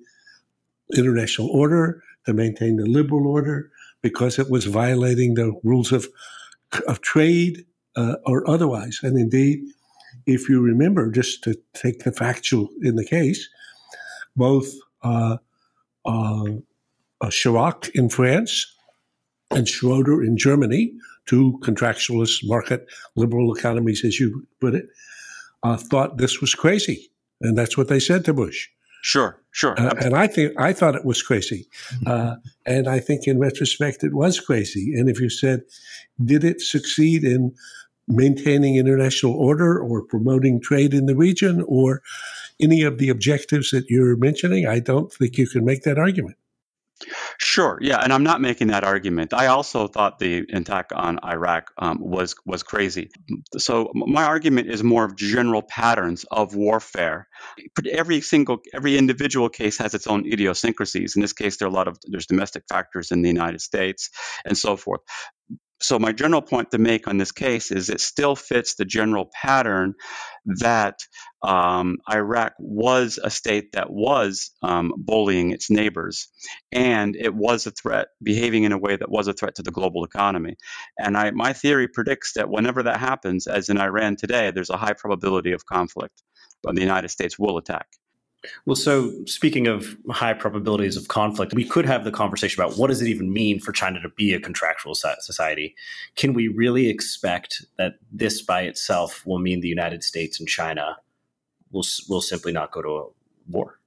international 0.96 1.50
order, 1.50 2.04
to 2.26 2.34
maintain 2.34 2.78
the 2.78 2.86
liberal 2.86 3.28
order, 3.28 3.72
because 4.02 4.38
it 4.38 4.52
was 4.52 4.66
violating 4.66 5.34
the 5.34 5.52
rules 5.64 5.92
of, 5.92 6.08
of 6.88 7.02
trade 7.02 7.66
uh, 7.96 8.16
or 8.26 8.48
otherwise. 8.48 9.00
And 9.02 9.18
indeed, 9.18 9.64
if 10.28 10.48
you 10.48 10.62
remember, 10.62 11.12
just 11.12 11.44
to 11.44 11.56
take 11.74 12.04
the 12.04 12.12
factual 12.12 12.70
in 12.84 12.96
the 12.96 13.06
case, 13.06 13.50
both 14.36 14.68
uh, 15.04 15.38
uh, 16.06 16.46
uh, 17.26 17.30
Chirac 17.30 17.90
in 17.96 18.10
France 18.10 18.72
and 19.52 19.68
Schroeder 19.68 20.24
in 20.24 20.38
Germany, 20.38 20.94
two 21.26 21.60
contractualist 21.64 22.42
market 22.44 22.88
liberal 23.16 23.56
economies, 23.56 24.04
as 24.06 24.20
you 24.20 24.46
put 24.60 24.76
it, 24.76 24.86
uh, 25.64 25.78
thought 25.78 26.18
this 26.18 26.42
was 26.42 26.54
crazy, 26.54 27.10
and 27.42 27.58
that's 27.58 27.78
what 27.78 27.88
they 27.88 28.00
said 28.00 28.26
to 28.26 28.34
Bush. 28.34 28.68
Sure, 29.02 29.40
sure. 29.52 29.80
Uh, 29.80 29.94
and 30.02 30.16
I 30.16 30.28
think 30.28 30.54
I 30.60 30.74
thought 30.74 30.96
it 30.96 31.06
was 31.06 31.22
crazy, 31.22 31.68
uh, 32.06 32.36
and 32.66 32.88
I 32.88 33.00
think 33.00 33.28
in 33.28 33.40
retrospect 33.40 34.04
it 34.04 34.14
was 34.14 34.40
crazy. 34.40 34.94
And 34.96 35.10
if 35.10 35.20
you 35.20 35.30
said, 35.30 35.62
did 36.24 36.44
it 36.44 36.62
succeed 36.62 37.24
in 37.24 37.54
maintaining 38.08 38.76
international 38.76 39.34
order 39.34 39.80
or 39.80 40.04
promoting 40.04 40.62
trade 40.62 40.94
in 40.94 41.08
the 41.08 41.16
region 41.16 41.64
or 41.68 42.04
any 42.60 42.84
of 42.84 43.00
the 43.00 43.10
objectives 43.10 43.72
that 43.72 43.90
you're 43.90 44.16
mentioning, 44.16 44.68
I 44.68 44.80
don't 44.80 45.12
think 45.12 45.38
you 45.38 45.48
can 45.48 45.66
make 45.66 45.84
that 45.84 45.98
argument. 45.98 46.38
Sure, 47.40 47.78
yeah, 47.82 47.98
and 48.02 48.14
I'm 48.14 48.24
not 48.24 48.40
making 48.40 48.68
that 48.68 48.84
argument. 48.84 49.34
I 49.34 49.48
also 49.48 49.88
thought 49.88 50.20
the 50.20 50.46
attack 50.54 50.92
on 50.94 51.20
Iraq 51.24 51.72
um, 51.78 52.00
was 52.00 52.36
was 52.46 52.64
crazy. 52.64 53.12
So 53.58 53.92
my 53.94 54.24
argument 54.24 54.70
is 54.70 54.84
more 54.84 55.04
of 55.04 55.16
general 55.16 55.62
patterns 55.62 56.26
of 56.32 56.56
warfare. 56.56 57.28
Every 57.90 58.22
single, 58.22 58.60
every 58.74 58.98
individual 58.98 59.50
case 59.50 59.78
has 59.80 59.94
its 59.94 60.08
own 60.08 60.26
idiosyncrasies. 60.32 61.16
In 61.16 61.22
this 61.22 61.34
case, 61.34 61.58
there 61.58 61.68
are 61.68 61.72
a 61.72 61.74
lot 61.74 61.88
of 61.88 61.98
there's 62.08 62.28
domestic 62.28 62.64
factors 62.70 63.12
in 63.12 63.22
the 63.22 63.30
United 63.30 63.62
States 63.62 64.10
and 64.46 64.58
so 64.58 64.78
forth 64.78 65.02
so 65.82 66.00
my 66.00 66.12
general 66.14 66.42
point 66.42 66.72
to 66.72 66.78
make 66.78 67.08
on 67.08 67.18
this 67.18 67.32
case 67.32 67.72
is 67.72 67.90
it 67.90 68.00
still 68.00 68.36
fits 68.36 68.76
the 68.76 68.86
general 68.86 69.30
pattern 69.34 69.94
that 70.46 71.00
um, 71.44 71.98
Iraq 72.10 72.54
was 72.60 73.20
a 73.22 73.30
state 73.30 73.74
that 73.74 73.92
was 73.92 74.52
um, 74.64 74.94
bullying 74.98 75.52
its 75.52 75.70
neighbors, 75.70 76.30
and 76.72 77.16
it 77.16 77.34
was 77.34 77.68
a 77.68 77.72
threat, 77.72 78.08
behaving 78.24 78.64
in 78.64 78.72
a 78.72 78.78
way 78.78 78.96
that 78.96 79.12
was 79.12 79.28
a 79.28 79.34
threat 79.34 79.56
to 79.56 79.64
the 79.64 79.72
global 79.72 80.04
economy. 80.04 80.56
And 80.98 81.18
I, 81.18 81.32
my 81.32 81.54
theory 81.54 81.88
predicts 81.88 82.34
that 82.34 82.50
whenever 82.50 82.84
that 82.84 83.00
happens, 83.00 83.46
as 83.48 83.70
in 83.70 83.78
Iran 83.78 84.16
today, 84.16 84.52
there's 84.52 84.70
a 84.70 84.78
high 84.78 84.94
probability 84.94 85.52
of 85.52 85.66
conflict, 85.66 86.24
but 86.64 86.76
the 86.76 86.82
United 86.82 87.10
States 87.10 87.38
will 87.38 87.58
attack. 87.58 87.88
Well, 88.66 88.76
so 88.76 89.12
speaking 89.26 89.68
of 89.68 89.96
high 90.10 90.34
probabilities 90.34 90.98
of 90.98 91.08
conflict, 91.08 91.54
we 91.54 91.66
could 91.66 91.86
have 91.86 92.04
the 92.04 92.12
conversation 92.12 92.62
about 92.62 92.78
what 92.78 92.88
does 92.88 93.02
it 93.02 93.08
even 93.08 93.32
mean 93.32 93.60
for 93.60 93.72
China 93.72 94.02
to 94.02 94.10
be 94.10 94.34
a 94.34 94.40
contractual 94.40 94.96
society? 94.96 95.76
Can 96.16 96.34
we 96.34 96.48
really 96.48 96.88
expect 96.88 97.66
that 97.78 97.96
this 98.12 98.42
by 98.42 98.62
itself 98.62 99.26
will 99.26 99.40
mean 99.40 99.62
the 99.62 99.68
United 99.68 100.04
States 100.04 100.40
and 100.40 100.48
China 100.48 100.98
will 101.72 101.86
will 102.10 102.22
simply 102.22 102.52
not 102.52 102.72
go 102.72 102.82
to 102.82 103.14
war? 103.50 103.80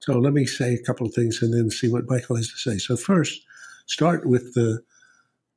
So 0.00 0.18
let 0.18 0.32
me 0.32 0.46
say 0.46 0.74
a 0.74 0.82
couple 0.82 1.06
of 1.06 1.14
things 1.14 1.42
and 1.42 1.52
then 1.52 1.70
see 1.70 1.88
what 1.88 2.08
Michael 2.08 2.36
has 2.36 2.50
to 2.50 2.56
say. 2.56 2.78
So 2.78 2.96
first, 2.96 3.42
start 3.86 4.26
with 4.26 4.54
the 4.54 4.82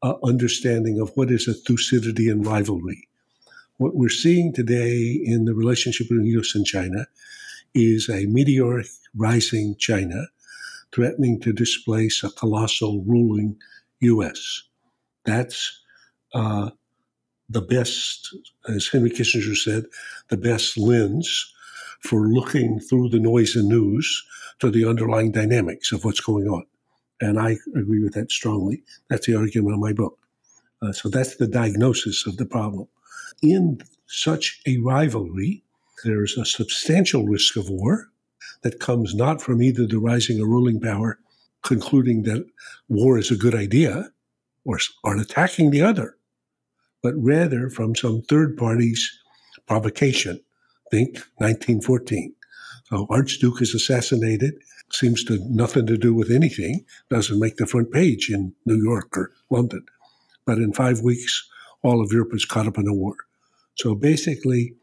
uh, 0.04 0.16
understanding 0.24 1.00
of 1.00 1.12
what 1.16 1.32
is 1.32 1.48
a 1.48 1.54
Thucydidean 1.54 2.42
rivalry. 2.42 3.08
What 3.78 3.96
we're 3.96 4.10
seeing 4.10 4.54
today 4.54 5.20
in 5.24 5.46
the 5.46 5.54
relationship 5.54 6.08
between 6.08 6.24
the 6.24 6.32
U.S. 6.32 6.56
and 6.56 6.66
China 6.66 7.08
is 7.74 8.10
a 8.10 8.26
meteoric 8.26 8.88
rising 9.16 9.76
China 9.78 10.28
threatening 10.94 11.40
to 11.40 11.54
displace 11.54 12.24
a 12.24 12.30
colossal 12.32 13.04
ruling 13.06 13.58
U.S. 14.02 14.64
That's 15.26 15.82
uh, 16.34 16.72
the 17.50 17.62
best, 17.62 18.36
as 18.68 18.88
Henry 18.88 19.10
Kissinger 19.10 19.56
said, 19.56 19.86
the 20.30 20.38
best 20.38 20.78
lens 20.78 21.54
for 22.02 22.28
looking 22.28 22.80
through 22.80 23.10
the 23.10 23.20
noise 23.20 23.56
and 23.56 23.70
news 23.70 24.24
to 24.60 24.72
the 24.72 24.86
underlying 24.86 25.32
dynamics 25.32 25.92
of 25.92 26.04
what's 26.04 26.20
going 26.20 26.48
on. 26.48 26.66
And 27.20 27.40
I 27.40 27.58
agree 27.76 28.04
with 28.04 28.14
that 28.14 28.32
strongly. 28.32 28.84
That's 29.10 29.28
the 29.28 29.36
argument 29.36 29.76
of 29.76 29.80
my 29.80 29.94
book. 29.94 30.18
Uh, 30.82 30.92
so 30.92 31.10
that's 31.10 31.36
the 31.36 31.48
diagnosis 31.48 32.26
of 32.26 32.38
the 32.38 32.46
problem. 32.46 32.88
In 33.44 33.80
such 34.08 34.62
a 34.68 34.78
rivalry, 34.78 35.64
there's 36.04 36.38
a 36.38 36.46
substantial 36.46 37.26
risk 37.26 37.56
of 37.58 37.70
war 37.70 38.10
that 38.64 38.80
comes 38.80 39.14
not 39.16 39.42
from 39.42 39.62
either 39.62 39.86
the 39.86 40.00
rising 40.00 40.42
or 40.42 40.48
ruling 40.48 40.80
power 40.80 41.20
concluding 41.64 42.24
that 42.24 42.46
war 42.90 43.18
is 43.18 43.32
a 43.32 43.36
good 43.36 43.56
idea 43.56 44.10
or, 44.66 44.80
or 45.04 45.18
attacking 45.18 45.72
the 45.72 45.82
other, 45.82 46.16
but 47.02 47.14
rather 47.18 47.70
from 47.70 47.96
some 47.96 48.22
third 48.22 48.58
party's 48.58 49.10
provocation. 49.68 50.40
Think 50.90 51.16
1914. 51.38 52.34
So 52.86 53.08
Archduke 53.10 53.62
is 53.62 53.74
assassinated, 53.74 54.56
seems 54.92 55.24
to 55.26 55.40
nothing 55.50 55.88
to 55.88 55.98
do 55.98 56.14
with 56.14 56.30
anything, 56.30 56.86
doesn't 57.10 57.40
make 57.40 57.56
the 57.56 57.66
front 57.66 57.92
page 57.92 58.30
in 58.30 58.54
New 58.66 58.82
York 58.82 59.16
or 59.16 59.32
London. 59.50 59.86
But 60.46 60.58
in 60.58 60.74
five 60.74 61.00
weeks, 61.00 61.48
all 61.84 62.02
of 62.02 62.12
Europe 62.12 62.34
is 62.34 62.46
caught 62.46 62.68
up 62.68 62.78
in 62.78 62.88
a 62.88 62.94
war. 62.94 63.16
So 63.76 63.96
basically, 63.96 64.76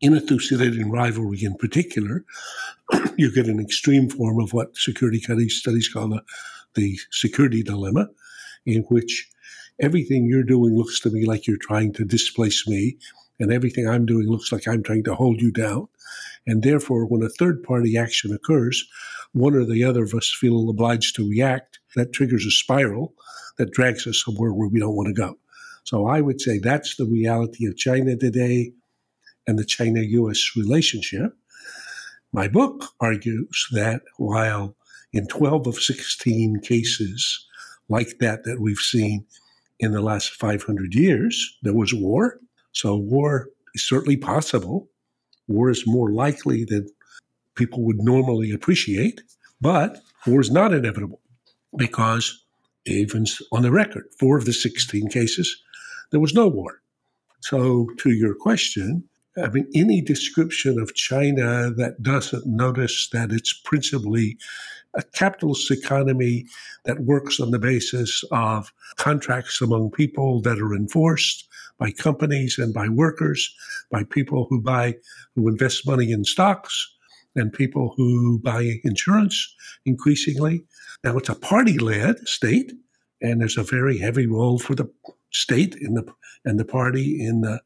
in 0.00 0.14
a 0.14 0.20
Thucydidean 0.20 0.90
rivalry 0.90 1.42
in 1.42 1.54
particular, 1.56 2.24
you 3.16 3.32
get 3.32 3.46
an 3.46 3.60
extreme 3.60 4.08
form 4.08 4.40
of 4.40 4.52
what 4.52 4.76
security 4.76 5.20
studies 5.48 5.88
call 5.88 6.08
the, 6.08 6.22
the 6.74 6.98
security 7.10 7.62
dilemma, 7.62 8.08
in 8.64 8.82
which 8.84 9.28
everything 9.80 10.26
you're 10.26 10.42
doing 10.42 10.76
looks 10.76 11.00
to 11.00 11.10
me 11.10 11.26
like 11.26 11.46
you're 11.46 11.56
trying 11.60 11.92
to 11.94 12.04
displace 12.04 12.66
me, 12.66 12.96
and 13.40 13.52
everything 13.52 13.88
I'm 13.88 14.06
doing 14.06 14.28
looks 14.28 14.52
like 14.52 14.66
I'm 14.66 14.82
trying 14.82 15.04
to 15.04 15.14
hold 15.14 15.40
you 15.40 15.52
down. 15.52 15.88
And 16.46 16.62
therefore, 16.62 17.06
when 17.06 17.22
a 17.22 17.28
third 17.28 17.62
party 17.62 17.96
action 17.96 18.32
occurs, 18.32 18.84
one 19.32 19.54
or 19.54 19.64
the 19.64 19.84
other 19.84 20.04
of 20.04 20.14
us 20.14 20.34
feel 20.38 20.68
obliged 20.68 21.16
to 21.16 21.28
react. 21.28 21.78
That 21.96 22.12
triggers 22.12 22.46
a 22.46 22.50
spiral 22.50 23.14
that 23.56 23.72
drags 23.72 24.06
us 24.06 24.22
somewhere 24.24 24.52
where 24.52 24.68
we 24.68 24.80
don't 24.80 24.96
want 24.96 25.08
to 25.08 25.14
go. 25.14 25.38
So 25.84 26.06
I 26.06 26.20
would 26.20 26.40
say 26.40 26.58
that's 26.58 26.96
the 26.96 27.06
reality 27.06 27.66
of 27.66 27.76
China 27.76 28.16
today 28.16 28.72
and 29.48 29.58
the 29.58 29.64
China 29.64 30.00
US 30.02 30.52
relationship. 30.54 31.32
My 32.32 32.46
book 32.46 32.84
argues 33.00 33.66
that 33.72 34.02
while 34.18 34.76
in 35.12 35.26
12 35.26 35.66
of 35.66 35.76
16 35.76 36.60
cases 36.60 37.46
like 37.88 38.18
that 38.20 38.44
that 38.44 38.60
we've 38.60 38.76
seen 38.76 39.24
in 39.80 39.92
the 39.92 40.02
last 40.02 40.32
500 40.32 40.94
years, 40.94 41.58
there 41.62 41.74
was 41.74 41.94
war. 41.94 42.38
So 42.72 42.94
war 42.96 43.48
is 43.74 43.88
certainly 43.88 44.18
possible. 44.18 44.90
War 45.46 45.70
is 45.70 45.86
more 45.86 46.12
likely 46.12 46.64
than 46.64 46.86
people 47.54 47.82
would 47.84 48.02
normally 48.02 48.52
appreciate, 48.52 49.22
but 49.62 49.98
war 50.26 50.40
is 50.42 50.50
not 50.50 50.74
inevitable 50.74 51.22
because 51.74 52.44
even 52.84 53.24
on 53.50 53.62
the 53.62 53.70
record, 53.70 54.04
four 54.20 54.36
of 54.36 54.44
the 54.44 54.52
16 54.52 55.08
cases, 55.08 55.62
there 56.10 56.20
was 56.20 56.34
no 56.34 56.48
war. 56.48 56.82
So, 57.40 57.88
to 57.98 58.10
your 58.10 58.34
question, 58.34 59.08
I 59.42 59.48
mean, 59.48 59.68
any 59.74 60.00
description 60.00 60.78
of 60.80 60.94
China 60.94 61.70
that 61.76 62.02
doesn't 62.02 62.46
notice 62.46 63.08
that 63.12 63.32
it's 63.32 63.52
principally 63.52 64.38
a 64.94 65.02
capitalist 65.02 65.70
economy 65.70 66.46
that 66.84 67.00
works 67.00 67.38
on 67.40 67.50
the 67.50 67.58
basis 67.58 68.24
of 68.32 68.72
contracts 68.96 69.60
among 69.60 69.90
people 69.90 70.40
that 70.42 70.58
are 70.58 70.74
enforced 70.74 71.46
by 71.78 71.90
companies 71.92 72.58
and 72.58 72.74
by 72.74 72.88
workers, 72.88 73.54
by 73.90 74.02
people 74.02 74.46
who 74.50 74.60
buy, 74.60 74.96
who 75.34 75.48
invest 75.48 75.86
money 75.86 76.10
in 76.10 76.24
stocks, 76.24 76.92
and 77.36 77.52
people 77.52 77.94
who 77.96 78.40
buy 78.40 78.80
insurance 78.82 79.54
increasingly. 79.86 80.64
Now, 81.04 81.16
it's 81.16 81.28
a 81.28 81.34
party 81.34 81.78
led 81.78 82.26
state, 82.26 82.72
and 83.22 83.40
there's 83.40 83.58
a 83.58 83.62
very 83.62 83.98
heavy 83.98 84.26
role 84.26 84.58
for 84.58 84.74
the 84.74 84.90
state 85.30 85.76
in 85.76 85.94
the 85.94 86.04
and 86.44 86.58
the 86.58 86.64
party 86.64 87.24
in 87.24 87.42
the 87.42 87.60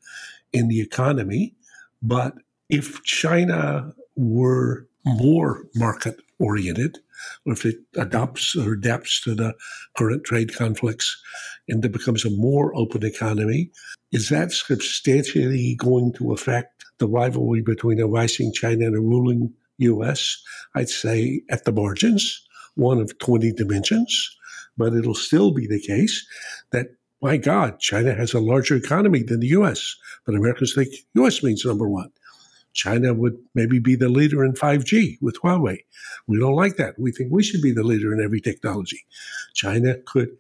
in 0.53 0.69
the 0.69 0.81
economy. 0.81 1.55
But 2.03 2.35
if 2.69 3.03
China 3.05 3.93
were 4.17 4.87
more 5.05 5.65
market 5.75 6.17
oriented, 6.39 6.99
or 7.47 7.53
if 7.53 7.65
it 7.65 7.77
adopts 7.97 8.57
or 8.57 8.73
adapts 8.73 9.21
to 9.23 9.35
the 9.35 9.55
current 9.97 10.25
trade 10.25 10.55
conflicts 10.55 11.21
and 11.69 11.85
it 11.85 11.93
becomes 11.93 12.25
a 12.25 12.31
more 12.31 12.75
open 12.77 13.05
economy, 13.05 13.71
is 14.11 14.29
that 14.29 14.53
substantially 14.53 15.77
going 15.77 16.13
to 16.15 16.33
affect 16.33 16.85
the 16.99 17.09
rivalry 17.09 17.63
between 17.63 18.01
a 18.01 18.07
rising 18.07 18.53
China 18.53 18.87
and 18.87 18.97
a 18.97 19.01
ruling 19.01 19.53
US? 19.79 20.43
I'd 20.75 20.89
say 20.89 21.43
at 21.49 21.65
the 21.65 21.73
margins, 21.73 22.45
one 22.75 22.99
of 22.99 23.19
20 23.19 23.53
dimensions, 23.53 24.37
but 24.77 24.95
it'll 24.95 25.15
still 25.15 25.53
be 25.53 25.67
the 25.67 25.81
case 25.81 26.27
my 27.23 27.37
God, 27.37 27.79
China 27.79 28.15
has 28.15 28.35
a 28.35 28.41
larger 28.41 28.77
economy 28.77 29.23
than 29.23 29.41
the 29.41 29.49
US, 29.49 29.97
but 30.27 30.35
Americans 30.35 30.75
think 30.75 30.89
US 31.15 31.43
means 31.43 31.65
number 31.65 31.89
one. 31.89 32.11
China 32.75 33.15
would 33.15 33.37
maybe 33.55 33.79
be 33.79 33.95
the 33.95 34.09
leader 34.09 34.45
in 34.45 34.55
5G 34.55 35.19
with 35.21 35.41
Huawei. 35.43 35.79
We 36.27 36.39
don't 36.39 36.57
like 36.57 36.77
that. 36.77 36.99
We 36.99 37.13
think 37.13 37.31
we 37.31 37.43
should 37.43 37.63
be 37.63 37.73
the 37.73 37.85
leader 37.85 38.13
in 38.13 38.23
every 38.23 38.41
technology. 38.41 39.05
China 39.55 39.97
could 40.07 40.31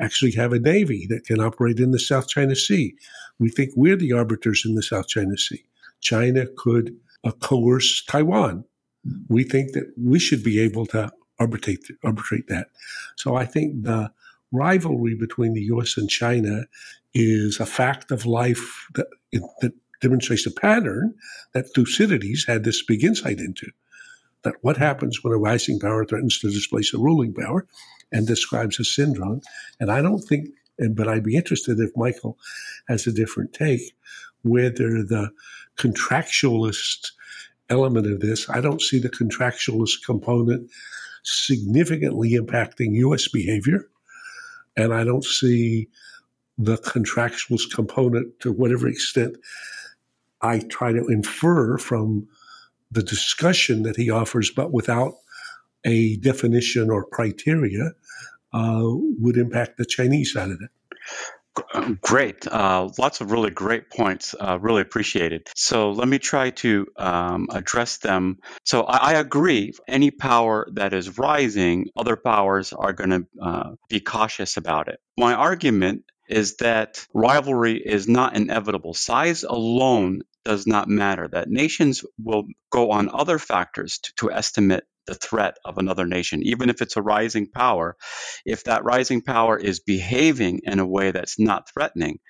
actually 0.00 0.32
have 0.32 0.52
a 0.52 0.58
navy 0.58 1.06
that 1.10 1.24
can 1.24 1.40
operate 1.40 1.78
in 1.78 1.90
the 1.90 1.98
South 1.98 2.28
China 2.28 2.54
Sea. 2.56 2.94
We 3.38 3.50
think 3.50 3.72
we're 3.76 3.96
the 3.96 4.12
arbiters 4.12 4.64
in 4.64 4.76
the 4.76 4.82
South 4.82 5.08
China 5.08 5.36
Sea. 5.36 5.64
China 6.00 6.46
could 6.56 6.96
uh, 7.24 7.32
coerce 7.32 8.04
Taiwan. 8.04 8.64
We 9.28 9.44
think 9.44 9.72
that 9.72 9.92
we 9.98 10.18
should 10.18 10.42
be 10.42 10.60
able 10.60 10.86
to 10.86 11.10
arbitrate 11.38 11.86
arbitrate 12.04 12.48
that. 12.48 12.68
So 13.16 13.34
I 13.34 13.46
think 13.46 13.82
the 13.82 14.12
rivalry 14.52 15.14
between 15.14 15.54
the 15.54 15.62
U.S. 15.62 15.96
and 15.96 16.08
China 16.08 16.64
is 17.14 17.60
a 17.60 17.66
fact 17.66 18.10
of 18.10 18.26
life 18.26 18.86
that, 18.94 19.06
that 19.60 19.72
demonstrates 20.00 20.46
a 20.46 20.50
pattern 20.50 21.14
that 21.52 21.72
Thucydides 21.74 22.46
had 22.46 22.64
this 22.64 22.82
big 22.84 23.04
insight 23.04 23.38
into. 23.38 23.70
That 24.42 24.54
what 24.62 24.78
happens 24.78 25.22
when 25.22 25.34
a 25.34 25.38
rising 25.38 25.78
power 25.78 26.04
threatens 26.04 26.38
to 26.40 26.50
displace 26.50 26.94
a 26.94 26.98
ruling 26.98 27.34
power, 27.34 27.66
and 28.12 28.26
describes 28.26 28.78
a 28.80 28.84
syndrome. 28.84 29.40
And 29.78 29.90
I 29.90 30.02
don't 30.02 30.20
think, 30.20 30.48
but 30.92 31.08
I'd 31.08 31.24
be 31.24 31.36
interested 31.36 31.78
if 31.78 31.96
Michael 31.96 32.38
has 32.88 33.06
a 33.06 33.12
different 33.12 33.52
take, 33.52 33.80
whether 34.42 35.02
the 35.02 35.30
contractualist 35.76 37.12
element 37.68 38.06
of 38.06 38.20
this, 38.20 38.48
I 38.50 38.60
don't 38.60 38.82
see 38.82 38.98
the 38.98 39.10
contractualist 39.10 40.04
component 40.04 40.70
significantly 41.22 42.32
impacting 42.32 42.94
U.S. 42.94 43.28
behavior 43.28 43.88
and 44.76 44.94
I 44.94 45.04
don't 45.04 45.24
see 45.24 45.88
the 46.58 46.76
contractualist 46.76 47.74
component 47.74 48.38
to 48.40 48.52
whatever 48.52 48.86
extent 48.88 49.36
I 50.42 50.60
try 50.60 50.92
to 50.92 51.06
infer 51.06 51.78
from 51.78 52.28
the 52.90 53.02
discussion 53.02 53.82
that 53.82 53.96
he 53.96 54.10
offers, 54.10 54.50
but 54.50 54.72
without 54.72 55.14
a 55.84 56.16
definition 56.16 56.90
or 56.90 57.04
criteria, 57.04 57.92
uh, 58.52 58.82
would 59.18 59.36
impact 59.36 59.78
the 59.78 59.84
Chinese 59.84 60.32
side 60.32 60.50
of 60.50 60.60
it. 60.60 60.70
Great. 62.00 62.46
Uh, 62.46 62.88
lots 62.98 63.20
of 63.20 63.32
really 63.32 63.50
great 63.50 63.90
points. 63.90 64.34
Uh, 64.38 64.58
really 64.60 64.82
appreciated. 64.82 65.48
So 65.54 65.90
let 65.90 66.08
me 66.08 66.18
try 66.18 66.50
to 66.50 66.86
um, 66.96 67.48
address 67.50 67.98
them. 67.98 68.38
So 68.64 68.82
I, 68.82 69.12
I, 69.12 69.12
agree. 69.14 69.72
Any 69.88 70.10
power 70.10 70.68
that 70.74 70.92
is 70.92 71.18
rising, 71.18 71.88
other 71.96 72.16
powers 72.16 72.72
are 72.72 72.92
going 72.92 73.10
to 73.10 73.26
uh, 73.42 73.70
be 73.88 74.00
cautious 74.00 74.56
about 74.56 74.88
it. 74.88 75.00
My 75.16 75.34
argument 75.34 76.04
is 76.28 76.56
that 76.56 77.04
rivalry 77.12 77.76
is 77.84 78.06
not 78.08 78.36
inevitable. 78.36 78.94
Size 78.94 79.42
alone 79.42 80.22
does 80.44 80.66
not 80.66 80.88
matter, 80.88 81.28
that 81.28 81.48
nations 81.48 82.04
will 82.18 82.44
go 82.70 82.92
on 82.92 83.10
other 83.12 83.38
factors 83.38 83.98
to, 83.98 84.12
to 84.16 84.32
estimate 84.32 84.84
the 85.10 85.16
threat 85.16 85.56
of 85.64 85.76
another 85.76 86.06
nation, 86.06 86.40
even 86.44 86.70
if 86.70 86.80
it's 86.80 86.96
a 86.96 87.02
rising 87.02 87.48
power. 87.48 87.96
If 88.46 88.64
that 88.64 88.84
rising 88.84 89.22
power 89.22 89.58
is 89.58 89.80
behaving 89.80 90.60
in 90.62 90.78
a 90.78 90.86
way 90.86 91.10
that's 91.10 91.36
not 91.38 91.68
threatening, 91.68 92.20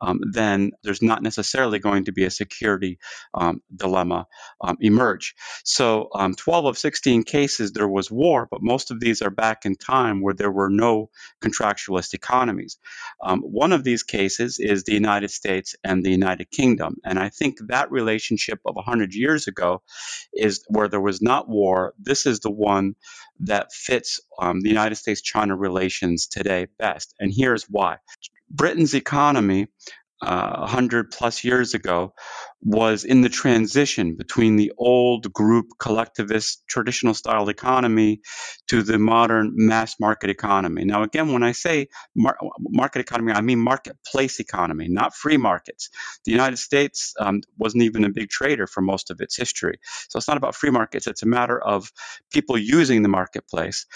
um, 0.00 0.20
then 0.32 0.70
there's 0.82 1.02
not 1.02 1.22
necessarily 1.22 1.78
going 1.78 2.06
to 2.06 2.12
be 2.12 2.24
a 2.24 2.30
security 2.30 2.98
um, 3.34 3.60
dilemma 3.76 4.26
um, 4.62 4.78
emerge. 4.80 5.34
So, 5.64 6.08
um, 6.14 6.34
12 6.34 6.64
of 6.64 6.78
16 6.78 7.24
cases, 7.24 7.72
there 7.72 7.88
was 7.88 8.10
war, 8.10 8.48
but 8.50 8.62
most 8.62 8.90
of 8.90 9.00
these 9.00 9.20
are 9.20 9.30
back 9.30 9.66
in 9.66 9.76
time 9.76 10.22
where 10.22 10.34
there 10.34 10.50
were 10.50 10.70
no 10.70 11.10
contractualist 11.42 12.14
economies. 12.14 12.78
Um, 13.22 13.40
one 13.40 13.72
of 13.72 13.84
these 13.84 14.02
cases 14.02 14.58
is 14.58 14.84
the 14.84 14.94
United 14.94 15.30
States 15.30 15.74
and 15.84 16.02
the 16.02 16.10
United 16.10 16.50
Kingdom. 16.50 16.96
And 17.04 17.18
I 17.18 17.28
think 17.28 17.58
that 17.68 17.90
relationship 17.90 18.60
of 18.64 18.76
100 18.76 19.14
years 19.14 19.46
ago 19.46 19.82
is 20.32 20.64
where 20.68 20.88
there 20.88 21.00
was 21.00 21.20
not 21.20 21.48
war. 21.48 21.92
This 21.98 22.24
is 22.24 22.29
the 22.38 22.50
one 22.50 22.94
that 23.40 23.72
fits 23.72 24.20
um, 24.38 24.60
the 24.60 24.68
United 24.68 24.94
States 24.94 25.20
China 25.20 25.56
relations 25.56 26.28
today 26.28 26.68
best. 26.78 27.12
And 27.18 27.32
here's 27.34 27.64
why 27.64 27.96
Britain's 28.50 28.94
economy 28.94 29.66
uh, 30.22 30.58
100 30.60 31.10
plus 31.10 31.44
years 31.44 31.74
ago 31.74 32.14
was 32.62 33.04
in 33.04 33.22
the 33.22 33.28
transition 33.28 34.16
between 34.16 34.56
the 34.56 34.72
old 34.78 35.32
group 35.32 35.66
collectivist 35.78 36.62
traditional 36.68 37.14
style 37.14 37.48
economy 37.48 38.20
to 38.68 38.82
the 38.82 38.98
modern 38.98 39.52
mass 39.54 39.96
market 40.00 40.30
economy. 40.30 40.84
Now, 40.84 41.02
again, 41.02 41.32
when 41.32 41.42
I 41.42 41.52
say 41.52 41.88
mar- 42.14 42.38
market 42.60 43.00
economy, 43.00 43.32
I 43.32 43.40
mean 43.40 43.60
marketplace 43.60 44.40
economy, 44.40 44.88
not 44.88 45.14
free 45.14 45.38
markets. 45.38 45.90
The 46.24 46.32
United 46.32 46.58
States 46.58 47.14
um, 47.18 47.42
wasn't 47.58 47.84
even 47.84 48.04
a 48.04 48.10
big 48.10 48.28
trader 48.30 48.66
for 48.66 48.82
most 48.82 49.10
of 49.10 49.20
its 49.20 49.36
history. 49.36 49.78
So 50.08 50.18
it's 50.18 50.28
not 50.28 50.36
about 50.36 50.54
free 50.54 50.70
markets, 50.70 51.06
it's 51.06 51.22
a 51.22 51.26
matter 51.26 51.58
of 51.60 51.90
people 52.32 52.58
using 52.58 53.02
the 53.02 53.08
marketplace. 53.08 53.86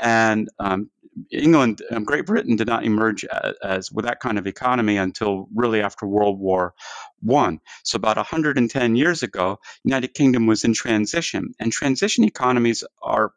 And 0.00 0.48
um, 0.60 0.90
England, 1.30 1.82
um, 1.90 2.04
Great 2.04 2.26
Britain 2.26 2.56
did 2.56 2.66
not 2.66 2.84
emerge 2.84 3.24
as, 3.24 3.54
as, 3.62 3.92
with 3.92 4.04
that 4.04 4.20
kind 4.20 4.38
of 4.38 4.46
economy 4.46 4.96
until 4.96 5.48
really 5.54 5.80
after 5.80 6.06
World 6.06 6.38
War 6.38 6.74
One. 7.20 7.60
So 7.84 7.96
about 7.96 8.16
110 8.16 8.96
years 8.96 9.22
ago, 9.22 9.58
United 9.84 10.14
Kingdom 10.14 10.46
was 10.46 10.64
in 10.64 10.74
transition, 10.74 11.54
and 11.60 11.72
transition 11.72 12.24
economies 12.24 12.84
are 13.02 13.32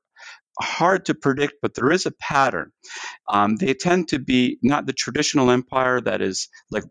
hard 0.62 1.06
to 1.06 1.16
predict, 1.16 1.56
but 1.62 1.74
there 1.76 1.92
is 1.92 2.06
a 2.06 2.12
pattern. 2.12 2.72
Um, 3.30 3.56
they 3.56 3.74
tend 3.74 4.10
to 4.10 4.20
be 4.20 4.58
not 4.62 4.86
the 4.86 4.94
traditional 4.94 5.52
empire 5.52 6.02
that 6.02 6.22
is 6.22 6.50
like 6.72 6.84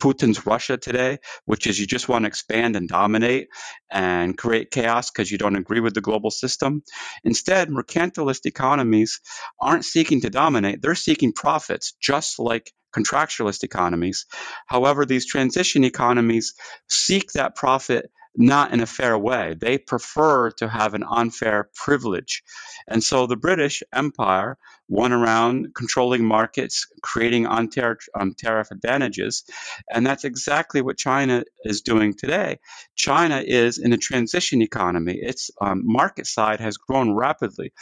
Putin's 0.00 0.46
Russia 0.46 0.76
today, 0.76 1.18
which 1.44 1.66
is 1.66 1.78
you 1.78 1.86
just 1.86 2.08
want 2.08 2.24
to 2.24 2.28
expand 2.28 2.76
and 2.76 2.88
dominate 2.88 3.48
and 3.90 4.36
create 4.36 4.70
chaos 4.70 5.10
because 5.10 5.30
you 5.30 5.38
don't 5.38 5.56
agree 5.56 5.80
with 5.80 5.94
the 5.94 6.00
global 6.00 6.30
system. 6.30 6.82
Instead, 7.24 7.68
mercantilist 7.68 8.46
economies 8.46 9.20
aren't 9.60 9.84
seeking 9.84 10.22
to 10.22 10.30
dominate, 10.30 10.82
they're 10.82 10.94
seeking 10.94 11.32
profits, 11.32 11.94
just 12.00 12.38
like 12.38 12.72
contractualist 12.94 13.62
economies. 13.62 14.26
However, 14.66 15.06
these 15.06 15.26
transition 15.26 15.84
economies 15.84 16.54
seek 16.88 17.32
that 17.32 17.54
profit 17.54 18.10
not 18.36 18.72
in 18.72 18.80
a 18.80 18.86
fair 18.86 19.18
way. 19.18 19.54
They 19.58 19.78
prefer 19.78 20.50
to 20.52 20.68
have 20.68 20.94
an 20.94 21.04
unfair 21.08 21.70
privilege. 21.74 22.42
And 22.88 23.02
so 23.02 23.26
the 23.26 23.36
British 23.36 23.82
Empire 23.92 24.56
went 24.90 25.14
around 25.14 25.72
controlling 25.74 26.24
markets, 26.24 26.88
creating 27.00 27.46
on-tariff 27.46 28.00
um, 28.18 28.34
tariff 28.36 28.72
advantages. 28.72 29.44
And 29.88 30.04
that's 30.04 30.24
exactly 30.24 30.82
what 30.82 30.98
China 30.98 31.44
is 31.64 31.80
doing 31.82 32.12
today. 32.12 32.58
China 32.96 33.40
is 33.46 33.78
in 33.78 33.92
a 33.92 33.96
transition 33.96 34.60
economy. 34.62 35.16
Its 35.22 35.52
um, 35.60 35.82
market 35.84 36.26
side 36.26 36.58
has 36.58 36.76
grown 36.76 37.14
rapidly, 37.14 37.72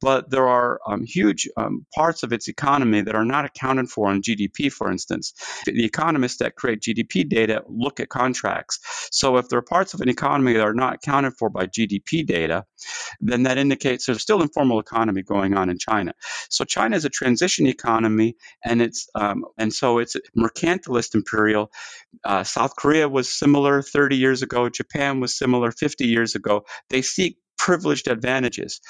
but 0.00 0.30
there 0.30 0.48
are 0.48 0.80
um, 0.86 1.04
huge 1.04 1.48
um, 1.58 1.84
parts 1.94 2.22
of 2.22 2.32
its 2.32 2.48
economy 2.48 3.02
that 3.02 3.14
are 3.14 3.26
not 3.26 3.44
accounted 3.44 3.90
for 3.90 4.10
in 4.10 4.22
GDP, 4.22 4.72
for 4.72 4.90
instance. 4.90 5.34
The 5.66 5.84
economists 5.84 6.38
that 6.38 6.56
create 6.56 6.80
GDP 6.80 7.28
data 7.28 7.62
look 7.68 8.00
at 8.00 8.08
contracts. 8.08 8.80
So 9.12 9.36
if 9.36 9.50
there 9.50 9.58
are 9.58 9.62
parts 9.62 9.92
of 9.92 10.00
an 10.00 10.08
economy 10.08 10.54
that 10.54 10.62
are 10.62 10.74
not 10.74 10.94
accounted 10.94 11.34
for 11.38 11.50
by 11.50 11.66
GDP 11.66 12.26
data, 12.26 12.64
then 13.20 13.44
that 13.44 13.58
indicates 13.58 14.06
there's 14.06 14.22
still 14.22 14.42
informal 14.42 14.80
economy 14.80 15.22
going 15.22 15.56
on 15.56 15.70
in 15.70 15.78
China. 15.78 16.12
So 16.50 16.64
China 16.64 16.96
is 16.96 17.04
a 17.04 17.10
transition 17.10 17.66
economy, 17.66 18.36
and 18.64 18.82
it's 18.82 19.08
um, 19.14 19.44
and 19.58 19.72
so 19.72 19.98
it's 19.98 20.16
mercantilist 20.36 21.14
imperial. 21.14 21.70
Uh, 22.24 22.44
South 22.44 22.76
Korea 22.76 23.08
was 23.08 23.28
similar 23.28 23.82
30 23.82 24.16
years 24.16 24.42
ago. 24.42 24.68
Japan 24.68 25.20
was 25.20 25.36
similar 25.36 25.70
50 25.70 26.06
years 26.06 26.34
ago. 26.34 26.64
They 26.90 27.02
seek 27.02 27.38
privileged 27.58 28.08
advantages. 28.08 28.80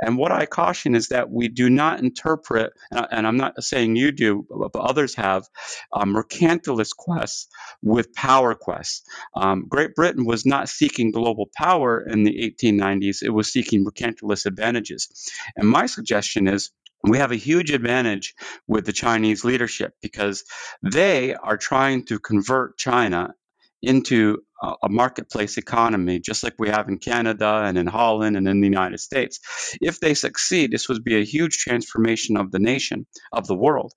And 0.00 0.16
what 0.16 0.32
I 0.32 0.46
caution 0.46 0.94
is 0.94 1.08
that 1.08 1.30
we 1.30 1.48
do 1.48 1.70
not 1.70 2.00
interpret, 2.00 2.72
and 2.90 3.26
I'm 3.26 3.36
not 3.36 3.62
saying 3.62 3.96
you 3.96 4.12
do, 4.12 4.46
but 4.48 4.78
others 4.78 5.14
have, 5.16 5.44
um, 5.92 6.14
mercantilist 6.14 6.96
quests 6.96 7.48
with 7.82 8.14
power 8.14 8.54
quests. 8.54 9.02
Um, 9.34 9.66
Great 9.68 9.94
Britain 9.94 10.24
was 10.24 10.46
not 10.46 10.68
seeking 10.68 11.10
global 11.10 11.48
power 11.56 12.00
in 12.00 12.24
the 12.24 12.54
1890s, 12.62 13.22
it 13.22 13.30
was 13.30 13.52
seeking 13.52 13.84
mercantilist 13.84 14.46
advantages. 14.46 15.30
And 15.56 15.68
my 15.68 15.86
suggestion 15.86 16.48
is 16.48 16.70
we 17.02 17.18
have 17.18 17.32
a 17.32 17.36
huge 17.36 17.70
advantage 17.70 18.34
with 18.66 18.86
the 18.86 18.92
Chinese 18.92 19.44
leadership 19.44 19.92
because 20.00 20.44
they 20.82 21.34
are 21.34 21.58
trying 21.58 22.06
to 22.06 22.18
convert 22.18 22.78
China 22.78 23.34
into 23.82 24.38
a 24.82 24.88
marketplace 24.88 25.56
economy, 25.58 26.20
just 26.20 26.42
like 26.42 26.54
we 26.58 26.68
have 26.68 26.88
in 26.88 26.98
Canada 26.98 27.62
and 27.64 27.76
in 27.76 27.86
Holland 27.86 28.36
and 28.36 28.48
in 28.48 28.60
the 28.60 28.66
United 28.66 28.98
States. 28.98 29.40
If 29.80 30.00
they 30.00 30.14
succeed, 30.14 30.70
this 30.70 30.88
would 30.88 31.04
be 31.04 31.16
a 31.16 31.24
huge 31.24 31.58
transformation 31.58 32.36
of 32.36 32.50
the 32.50 32.58
nation, 32.58 33.06
of 33.32 33.46
the 33.46 33.56
world. 33.56 33.92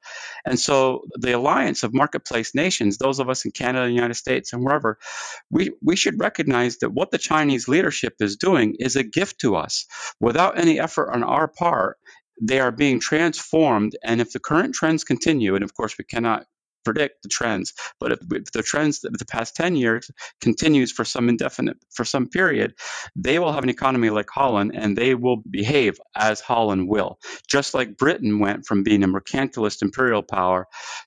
And 0.46 0.60
so 0.60 1.04
the 1.16 1.34
alliance 1.34 1.84
of 1.84 1.94
marketplace 1.94 2.54
nations, 2.56 2.98
those 2.98 3.20
of 3.20 3.30
us 3.30 3.46
in 3.46 3.52
Canada, 3.52 3.88
the 3.88 3.94
United 3.94 4.16
States, 4.16 4.54
and 4.54 4.64
wherever, 4.64 4.98
we, 5.50 5.72
we 5.84 5.96
should 5.96 6.20
recognize 6.20 6.78
that 6.80 6.94
what 6.94 7.12
the 7.12 7.18
Chinese 7.18 7.68
leadership 7.68 8.16
is 8.20 8.38
doing 8.38 8.76
is 8.80 8.96
a 8.96 9.04
gift 9.04 9.40
to 9.42 9.56
us 9.56 9.86
without 10.20 10.60
any 10.60 10.80
effort 10.80 11.12
on 11.12 11.24
our 11.24 11.48
part 11.48 11.98
they 12.42 12.60
are 12.60 12.72
being 12.72 13.00
transformed. 13.00 13.98
And 14.04 14.22
if 14.22 14.32
the 14.32 14.40
current 14.40 14.76
trends 14.76 15.04
continue, 15.04 15.56
and 15.56 15.64
of 15.64 15.74
course 15.74 15.98
we 15.98 16.06
cannot 16.06 16.46
predict 16.88 17.22
the 17.22 17.28
trends, 17.28 17.74
but 18.00 18.14
if, 18.14 18.20
if 18.32 18.52
the 18.54 18.64
trends 18.64 19.04
of 19.04 19.18
the 19.18 19.26
past 19.26 19.58
10 19.58 19.76
years 19.76 20.10
continues 20.40 20.90
for 20.90 21.04
some 21.04 21.28
indefinite, 21.28 21.76
for 21.94 22.06
some 22.06 22.30
period, 22.30 22.76
they 23.14 23.40
will 23.40 23.52
have 23.52 23.64
an 23.66 23.70
economy 23.70 24.10
like 24.10 24.30
Holland 24.30 24.72
and 24.74 24.98
they 24.98 25.14
will 25.14 25.42
behave 25.52 26.00
as 26.16 26.40
Holland 26.40 26.88
will. 26.88 27.20
Just 27.50 27.74
like 27.74 27.98
Britain 27.98 28.40
went 28.40 28.66
from 28.66 28.84
being 28.84 29.04
a 29.04 29.08
mercantilist 29.08 29.82
imperial 29.82 30.24
power 30.24 30.66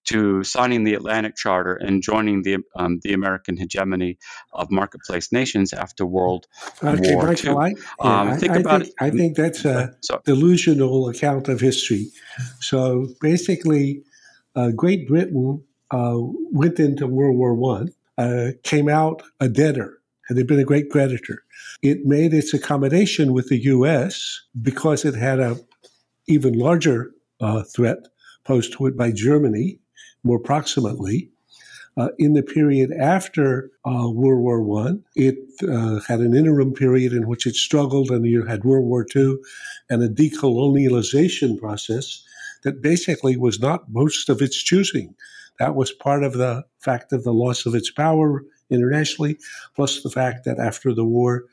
to 0.08 0.44
signing 0.44 0.84
the 0.84 0.92
Atlantic 0.92 1.34
Charter 1.34 1.76
and 1.76 2.02
joining 2.02 2.42
the, 2.42 2.58
um, 2.76 2.98
the 3.02 3.14
American 3.14 3.56
hegemony 3.56 4.18
of 4.52 4.70
marketplace 4.70 5.32
nations 5.32 5.72
after 5.72 6.04
World 6.04 6.46
okay, 6.84 7.14
War 7.14 7.26
Michael, 7.26 7.64
II. 7.64 7.74
I, 8.00 8.20
um, 8.20 8.38
think 8.38 8.52
I 8.52 8.56
about 8.56 8.82
think, 8.82 8.94
it. 9.00 9.04
I 9.06 9.10
think 9.10 9.34
that's 9.34 9.64
a 9.64 9.96
so, 10.02 10.20
delusional 10.26 11.08
account 11.08 11.48
of 11.48 11.58
history. 11.58 12.08
So 12.60 13.08
basically, 13.22 14.02
uh, 14.54 14.70
Great 14.72 15.08
Britain 15.08 15.64
uh, 15.90 16.16
went 16.52 16.78
into 16.78 17.06
World 17.06 17.36
War 17.36 17.54
One, 17.54 17.92
uh, 18.18 18.50
came 18.62 18.88
out 18.88 19.22
a 19.40 19.48
debtor, 19.48 20.00
and 20.28 20.38
had 20.38 20.46
been 20.46 20.60
a 20.60 20.64
great 20.64 20.90
creditor. 20.90 21.42
It 21.82 22.06
made 22.06 22.32
its 22.32 22.54
accommodation 22.54 23.32
with 23.32 23.48
the 23.48 23.58
U.S. 23.64 24.40
because 24.60 25.04
it 25.04 25.14
had 25.14 25.40
a 25.40 25.58
even 26.26 26.58
larger 26.58 27.12
uh, 27.40 27.62
threat 27.62 28.08
posed 28.44 28.72
to 28.74 28.86
it 28.86 28.96
by 28.96 29.10
Germany, 29.10 29.78
more 30.22 30.38
proximately. 30.38 31.30
Uh, 31.96 32.08
in 32.18 32.34
the 32.34 32.42
period 32.42 32.92
after 32.92 33.70
uh, 33.84 34.08
World 34.08 34.42
War 34.42 34.62
One, 34.62 35.04
it 35.16 35.36
uh, 35.68 35.98
had 36.06 36.20
an 36.20 36.36
interim 36.36 36.72
period 36.72 37.12
in 37.12 37.26
which 37.26 37.46
it 37.46 37.56
struggled, 37.56 38.10
and 38.10 38.24
you 38.24 38.44
had 38.44 38.64
World 38.64 38.86
War 38.86 39.04
Two, 39.04 39.42
and 39.90 40.02
a 40.02 40.08
decolonialization 40.08 41.58
process 41.58 42.22
that 42.62 42.80
basically 42.80 43.36
was 43.36 43.58
not 43.58 43.90
most 43.90 44.28
of 44.28 44.40
its 44.40 44.62
choosing. 44.62 45.14
That 45.60 45.76
was 45.76 45.92
part 45.92 46.24
of 46.24 46.32
the 46.32 46.64
fact 46.80 47.12
of 47.12 47.22
the 47.22 47.34
loss 47.34 47.66
of 47.66 47.74
its 47.74 47.90
power 47.90 48.42
internationally, 48.70 49.36
plus 49.76 50.02
the 50.02 50.10
fact 50.10 50.44
that 50.46 50.58
after 50.58 50.94
the 50.94 51.04
war, 51.04 51.44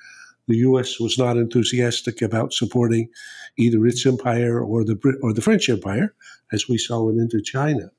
the 0.48 0.58
U.S. 0.70 0.98
was 0.98 1.18
not 1.18 1.36
enthusiastic 1.36 2.22
about 2.22 2.54
supporting 2.54 3.10
either 3.58 3.86
its 3.86 4.06
empire 4.06 4.62
or 4.62 4.86
the 4.86 4.98
or 5.22 5.34
the 5.34 5.42
French 5.42 5.68
Empire, 5.70 6.16
as 6.54 6.70
we 6.70 6.78
saw 6.78 7.10
in 7.10 7.18
Indochina. 7.18 7.90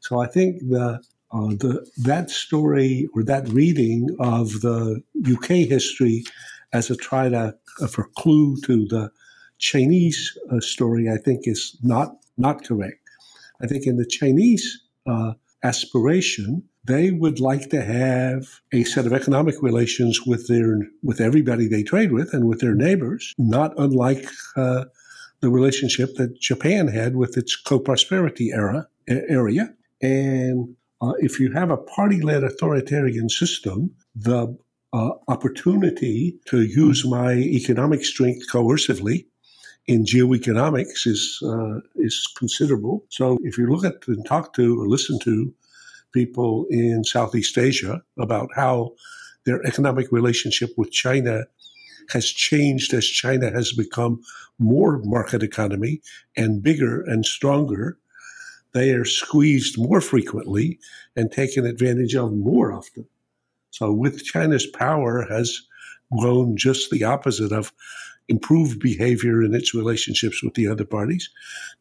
So 0.00 0.18
I 0.18 0.26
think 0.26 0.58
the 0.68 1.00
uh, 1.30 1.54
the 1.64 1.88
that 1.96 2.28
story 2.28 3.08
or 3.14 3.22
that 3.22 3.48
reading 3.48 4.08
of 4.18 4.62
the 4.62 5.00
UK 5.32 5.68
history 5.68 6.24
as 6.72 6.90
a 6.90 6.96
try 6.96 7.28
to 7.28 7.54
uh, 7.80 7.86
for 7.86 8.08
clue 8.18 8.56
to 8.62 8.84
the 8.86 9.12
Chinese 9.58 10.36
uh, 10.50 10.58
story, 10.58 11.08
I 11.08 11.18
think 11.18 11.46
is 11.46 11.78
not 11.84 12.16
not 12.36 12.64
correct. 12.64 12.98
I 13.62 13.68
think 13.68 13.86
in 13.86 13.96
the 13.96 14.06
Chinese 14.06 14.66
uh, 15.06 15.34
aspiration, 15.62 16.62
they 16.84 17.10
would 17.10 17.38
like 17.40 17.70
to 17.70 17.82
have 17.82 18.60
a 18.72 18.84
set 18.84 19.06
of 19.06 19.12
economic 19.12 19.62
relations 19.62 20.22
with 20.26 20.48
their 20.48 20.78
with 21.02 21.20
everybody 21.20 21.68
they 21.68 21.82
trade 21.82 22.12
with 22.12 22.34
and 22.34 22.48
with 22.48 22.60
their 22.60 22.74
neighbors, 22.74 23.34
not 23.38 23.72
unlike 23.78 24.26
uh, 24.56 24.84
the 25.40 25.50
relationship 25.50 26.14
that 26.16 26.40
Japan 26.40 26.88
had 26.88 27.16
with 27.16 27.36
its 27.36 27.56
co-prosperity 27.56 28.50
era 28.52 28.86
area. 29.08 29.74
And 30.00 30.74
uh, 31.00 31.12
if 31.18 31.40
you 31.40 31.52
have 31.52 31.70
a 31.70 31.76
party-led 31.76 32.44
authoritarian 32.44 33.28
system, 33.28 33.90
the 34.14 34.56
uh, 34.92 35.10
opportunity 35.28 36.38
to 36.46 36.62
use 36.62 37.04
my 37.04 37.34
economic 37.34 38.04
strength 38.04 38.46
coercively 38.50 39.26
in 39.86 40.04
geoeconomics 40.04 41.06
is 41.06 41.40
uh, 41.44 41.80
is 41.96 42.26
considerable. 42.36 43.04
So 43.08 43.38
if 43.42 43.58
you 43.58 43.66
look 43.66 43.84
at 43.84 44.06
and 44.06 44.24
talk 44.24 44.54
to 44.54 44.80
or 44.80 44.88
listen 44.88 45.18
to 45.20 45.52
people 46.12 46.66
in 46.70 47.04
Southeast 47.04 47.58
Asia 47.58 48.02
about 48.18 48.50
how 48.54 48.92
their 49.44 49.64
economic 49.66 50.12
relationship 50.12 50.70
with 50.76 50.92
China 50.92 51.44
has 52.10 52.26
changed 52.26 52.92
as 52.94 53.06
China 53.06 53.50
has 53.50 53.72
become 53.72 54.20
more 54.58 55.00
market 55.04 55.42
economy 55.42 56.00
and 56.36 56.62
bigger 56.62 57.02
and 57.02 57.24
stronger, 57.24 57.98
they 58.74 58.90
are 58.90 59.04
squeezed 59.04 59.78
more 59.78 60.00
frequently 60.00 60.78
and 61.16 61.30
taken 61.30 61.66
advantage 61.66 62.14
of 62.14 62.32
more 62.32 62.72
often. 62.72 63.06
So, 63.70 63.92
with 63.92 64.24
China's 64.24 64.66
power 64.66 65.26
has 65.30 65.60
grown 66.18 66.56
just 66.56 66.90
the 66.90 67.04
opposite 67.04 67.52
of 67.52 67.72
improved 68.28 68.80
behavior 68.80 69.42
in 69.42 69.54
its 69.54 69.74
relationships 69.74 70.42
with 70.42 70.54
the 70.54 70.68
other 70.68 70.84
parties 70.84 71.30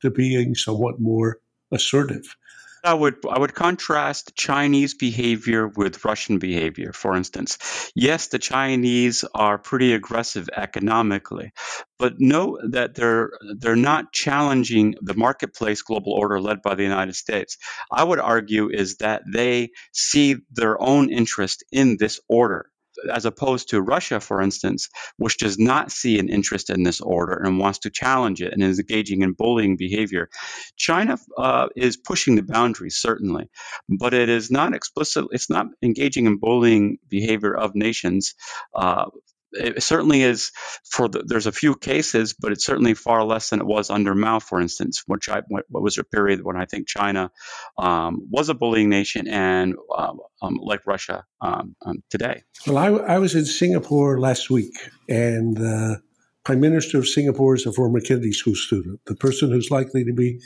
to 0.02 0.10
being 0.10 0.56
somewhat 0.56 1.00
more 1.00 1.40
assertive. 1.72 2.36
I 2.84 2.96
would 2.96 3.18
I 3.30 3.38
would 3.38 3.54
contrast 3.54 4.36
Chinese 4.36 4.96
behavior 4.96 5.68
with 5.68 6.04
Russian 6.04 6.40
behavior. 6.40 6.94
For 6.94 7.16
instance, 7.16 7.92
yes, 7.96 8.28
the 8.28 8.40
Chinese 8.40 9.24
are 9.36 9.60
pretty 9.60 9.94
aggressive 9.94 10.50
economically, 10.56 11.52
but 12.00 12.20
note 12.20 12.60
that 12.72 12.96
they're 12.96 13.30
they're 13.60 13.76
not 13.76 14.14
challenging 14.14 14.96
the 15.00 15.14
marketplace 15.14 15.84
global 15.84 16.14
order 16.14 16.42
led 16.42 16.64
by 16.64 16.74
the 16.74 16.84
United 16.84 17.16
States. 17.16 17.58
I 17.92 18.04
would 18.04 18.20
argue 18.20 18.70
is 18.72 18.98
that 18.98 19.22
they 19.32 19.70
see 19.92 20.38
their 20.50 20.82
own 20.82 21.12
interest 21.12 21.64
in 21.72 21.98
this 22.00 22.20
order 22.28 22.71
as 23.10 23.26
opposed 23.26 23.70
to 23.70 23.82
Russia, 23.82 24.20
for 24.20 24.42
instance, 24.42 24.90
which 25.18 25.38
does 25.38 25.58
not 25.58 25.92
see 25.92 26.20
an 26.20 26.30
interest 26.30 26.70
in 26.70 26.84
this 26.84 27.02
order 27.02 27.34
and 27.34 27.60
wants 27.60 27.80
to 27.80 27.90
challenge 27.90 28.42
it 28.42 28.54
and 28.54 28.64
is 28.64 28.80
engaging 28.80 29.22
in 29.22 29.34
bullying 29.34 29.78
behavior. 29.78 30.30
China 30.76 31.18
uh, 31.38 31.68
is 31.76 31.98
pushing 31.98 32.36
the 32.36 32.44
boundaries, 32.44 32.98
certainly, 32.98 33.50
but 33.90 34.14
it 34.14 34.30
is 34.30 34.52
not 34.52 34.74
explicit, 34.74 35.26
it's 35.32 35.50
not 35.50 35.68
engaging 35.82 36.26
in 36.26 36.38
bullying 36.38 36.98
behavior 37.10 37.56
of 37.56 37.76
nations. 37.76 38.36
Uh, 38.76 39.06
it 39.54 39.84
certainly 39.84 40.22
is 40.22 40.52
for 40.90 41.08
the, 41.08 41.24
there's 41.26 41.48
a 41.48 41.52
few 41.52 41.76
cases, 41.76 42.34
but 42.34 42.52
it's 42.52 42.66
certainly 42.66 42.94
far 42.94 43.24
less 43.24 43.50
than 43.50 43.60
it 43.60 43.66
was 43.66 43.90
under 43.90 44.16
Mao, 44.16 44.40
for 44.40 44.62
instance, 44.62 45.04
which 45.08 45.30
I, 45.30 45.42
what 45.50 45.66
was 45.70 45.98
a 45.98 46.04
period 46.04 46.42
when 46.44 46.56
I 46.56 46.66
think 46.66 46.88
China 46.88 47.32
um, 47.78 48.28
was 48.30 48.50
a 48.50 48.54
bullying 48.54 48.90
nation 48.90 49.28
and 49.28 49.76
uh, 49.96 50.14
um, 50.42 50.60
like 50.62 50.88
Russia 50.88 51.26
um, 51.42 51.76
um, 51.86 52.04
today. 52.10 52.44
Well, 52.66 52.78
I, 52.78 52.88
I, 53.16 53.18
was 53.20 53.36
in 53.36 53.46
Singapore 53.46 54.20
last 54.20 54.50
week, 54.50 54.74
and 55.10 55.58
the 55.58 56.02
Prime 56.44 56.60
Minister 56.60 56.98
of 56.98 57.08
Singapore 57.08 57.56
is 57.56 57.66
a 57.66 57.74
former 57.74 58.00
Kennedy 58.00 58.32
School 58.32 58.56
student. 58.56 59.00
The 59.06 59.16
person 59.16 59.52
who's 59.52 59.72
likely 59.72 60.04
to 60.06 60.14
be 60.14 60.40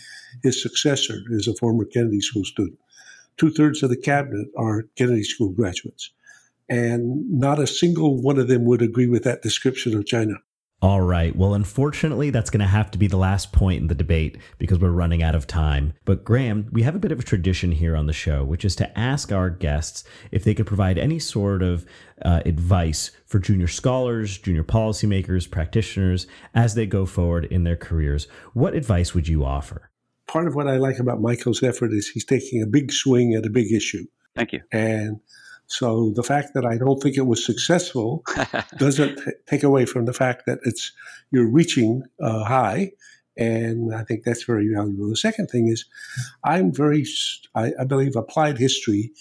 his 0.44 0.62
successor 0.62 1.20
is 1.30 1.48
a 1.48 1.56
former 1.56 1.86
Kennedy 1.86 2.22
School 2.22 2.44
student. 2.44 2.80
Two 3.38 3.52
thirds 3.52 3.84
of 3.84 3.90
the 3.90 3.98
cabinet 3.98 4.48
are 4.58 4.84
Kennedy 4.96 5.24
School 5.24 5.52
graduates 5.52 6.12
and 6.70 7.30
not 7.30 7.60
a 7.60 7.68
single 7.68 8.22
one 8.22 8.40
of 8.40 8.48
them 8.48 8.66
would 8.66 8.82
agree 8.82 9.08
with 9.08 9.24
that 9.24 9.42
description 9.42 9.96
of 9.96 10.06
China. 10.06 10.36
All 10.82 11.02
right. 11.02 11.36
Well, 11.36 11.54
unfortunately, 11.54 12.30
that's 12.30 12.50
going 12.50 12.60
to 12.60 12.68
have 12.68 12.92
to 12.92 12.98
be 12.98 13.08
the 13.08 13.18
last 13.18 13.54
point 13.54 13.82
in 13.82 13.88
the 13.88 13.96
debate 13.96 14.38
because 14.58 14.78
we're 14.78 14.92
running 14.92 15.24
out 15.24 15.34
of 15.34 15.48
time. 15.48 15.94
But, 16.04 16.26
Graham, 16.26 16.68
we 16.72 16.84
have 16.84 16.96
a 16.96 17.00
bit 17.00 17.14
of 17.14 17.20
a 17.20 17.24
tradition 17.24 17.72
here 17.72 17.96
on 17.96 18.08
the 18.08 18.14
show, 18.14 18.44
which 18.44 18.66
is 18.66 18.76
to 18.76 19.00
ask 19.00 19.32
our 19.32 19.50
guests 19.50 20.04
if 20.32 20.44
they 20.44 20.54
could 20.54 20.68
provide 20.68 20.98
any 20.98 21.18
sort 21.18 21.64
of 21.64 21.86
uh, 22.24 22.42
advice 22.46 23.12
for 23.26 23.40
junior 23.40 23.68
scholars, 23.68 24.38
junior 24.38 24.64
policymakers, 24.64 25.50
practitioners 25.50 26.28
as 26.54 26.76
they 26.76 26.86
go 26.86 27.06
forward 27.06 27.46
in 27.46 27.64
their 27.64 27.78
careers. 27.78 28.28
What 28.54 28.76
advice 28.76 29.16
would 29.16 29.30
you 29.30 29.46
offer? 29.46 29.90
Part 30.28 30.46
of 30.46 30.56
what 30.56 30.68
I 30.68 30.78
like 30.78 31.00
about 31.00 31.22
Michael's 31.22 31.64
effort 31.64 31.94
is 31.94 32.10
he's 32.10 32.26
taking 32.26 32.62
a 32.62 32.68
big 32.68 32.92
swing 32.92 33.34
at 33.34 33.46
a 33.46 33.50
big 33.50 33.72
issue. 33.72 34.06
Thank 34.36 34.52
you. 34.52 34.60
And 34.72 35.22
so 35.68 36.12
the 36.16 36.24
fact 36.24 36.54
that 36.54 36.66
I 36.66 36.78
don't 36.78 37.02
think 37.02 37.18
it 37.18 37.26
was 37.26 37.46
successful 37.46 38.24
doesn't 38.78 39.18
t- 39.18 39.32
take 39.48 39.64
away 39.64 39.86
from 39.86 40.06
the 40.06 40.14
fact 40.14 40.44
that 40.46 40.60
it's 40.64 40.92
you're 41.32 41.50
reaching 41.50 42.04
uh, 42.22 42.44
high, 42.44 42.92
and 43.38 43.94
I 43.94 44.04
think 44.04 44.24
that's 44.24 44.44
very 44.44 44.72
valuable. 44.74 45.10
The 45.10 45.18
second 45.18 45.48
thing 45.48 45.68
is, 45.68 45.86
I'm 46.44 46.74
very 46.74 47.06
I, 47.56 47.72
I 47.80 47.84
believe 47.86 48.16
applied 48.16 48.58
history 48.58 49.12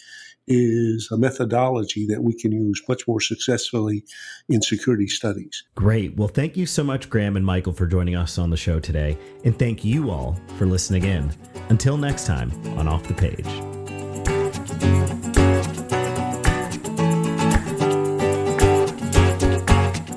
is 0.47 1.09
a 1.11 1.17
methodology 1.17 2.07
that 2.07 2.23
we 2.23 2.35
can 2.35 2.53
use 2.53 2.83
much 2.89 3.07
more 3.09 3.21
successfully 3.21 4.05
in 4.49 4.61
security 4.61 5.07
studies. 5.07 5.65
Great. 5.75 6.17
Well, 6.17 6.29
thank 6.29 6.57
you 6.57 6.67
so 6.67 6.85
much, 6.85 7.09
Graham 7.09 7.37
and 7.37 7.47
Michael, 7.47 7.73
for 7.73 7.87
joining 7.87 8.17
us 8.17 8.39
on 8.39 8.51
the 8.51 8.57
show 8.57 8.79
today. 8.79 9.17
And 9.45 9.59
thank 9.59 9.85
you 9.85 10.11
all 10.11 10.37
for 10.59 10.67
listening 10.67 11.05
in. 11.05 11.33
Until 11.71 11.97
next 11.97 12.27
time 12.27 12.51
on 12.79 12.89
Off 12.89 13.05
the 13.05 13.15
Page. 13.15 13.84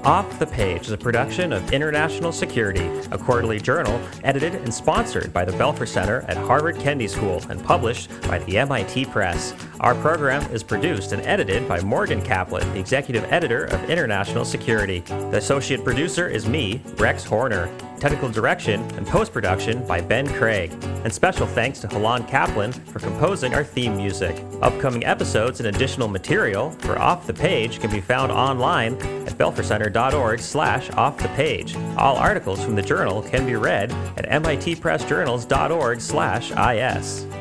Off 0.08 0.39
the 0.39 0.47
Page 0.47 0.84
is 0.84 0.91
a 0.91 0.97
production 0.97 1.51
of 1.51 1.74
International 1.74 2.32
Security, 2.32 2.88
a 3.12 3.18
quarterly 3.18 3.60
journal 3.60 3.99
edited 4.24 4.55
and 4.55 4.74
sponsored 4.74 5.34
by 5.34 5.43
the 5.43 5.51
Belfer 5.51 5.86
Center 5.86 6.22
at 6.30 6.38
Harvard 6.38 6.80
Kennedy 6.80 7.10
School 7.10 7.43
and 7.49 7.62
published 7.62 8.10
by 8.22 8.39
the 8.39 8.58
MIT 8.58 9.03
Press. 9.08 9.53
Our 9.80 9.94
program 9.96 10.42
is 10.52 10.64
produced 10.64 11.12
and 11.12 11.22
edited 11.22 11.68
by 11.68 11.82
Morgan 11.82 12.22
Kaplan, 12.22 12.74
the 12.74 12.80
executive 12.80 13.24
editor 13.32 13.66
of 13.66 13.90
International 13.90 14.44
Security. 14.44 15.02
The 15.02 15.38
associate 15.38 15.84
producer 15.84 16.28
is 16.28 16.48
me, 16.48 16.82
Rex 16.98 17.24
Horner. 17.24 17.70
Technical 18.00 18.30
direction 18.30 18.82
and 18.96 19.06
post 19.06 19.32
production 19.32 19.86
by 19.86 20.02
Ben 20.02 20.28
Craig. 20.34 20.72
And 21.04 21.14
special 21.14 21.46
thanks 21.46 21.80
to 21.80 21.88
Halan 21.88 22.28
Kaplan 22.28 22.72
for 22.72 23.00
composing 23.00 23.54
our 23.54 23.64
theme 23.64 23.96
music. 23.96 24.44
Upcoming 24.64 25.06
episodes 25.06 25.60
and 25.60 25.68
additional 25.68 26.08
material 26.08 26.72
for 26.72 26.98
Off 26.98 27.28
the 27.28 27.34
Page 27.34 27.80
can 27.80 27.92
be 27.92 28.02
found 28.02 28.32
online 28.32 28.94
at 29.28 29.38
belfercenter.org 29.38 30.40
slash 30.40 30.90
off 30.92 31.18
the 31.18 31.30
page. 31.30 31.76
All 31.98 32.16
articles 32.16 32.64
from 32.64 32.76
the 32.76 32.82
journal 32.82 33.22
can 33.22 33.46
be 33.46 33.56
read 33.56 33.92
at 34.18 34.26
mitpressjournals.org 34.26 36.02
slash 36.02 36.52
is. 36.52 37.37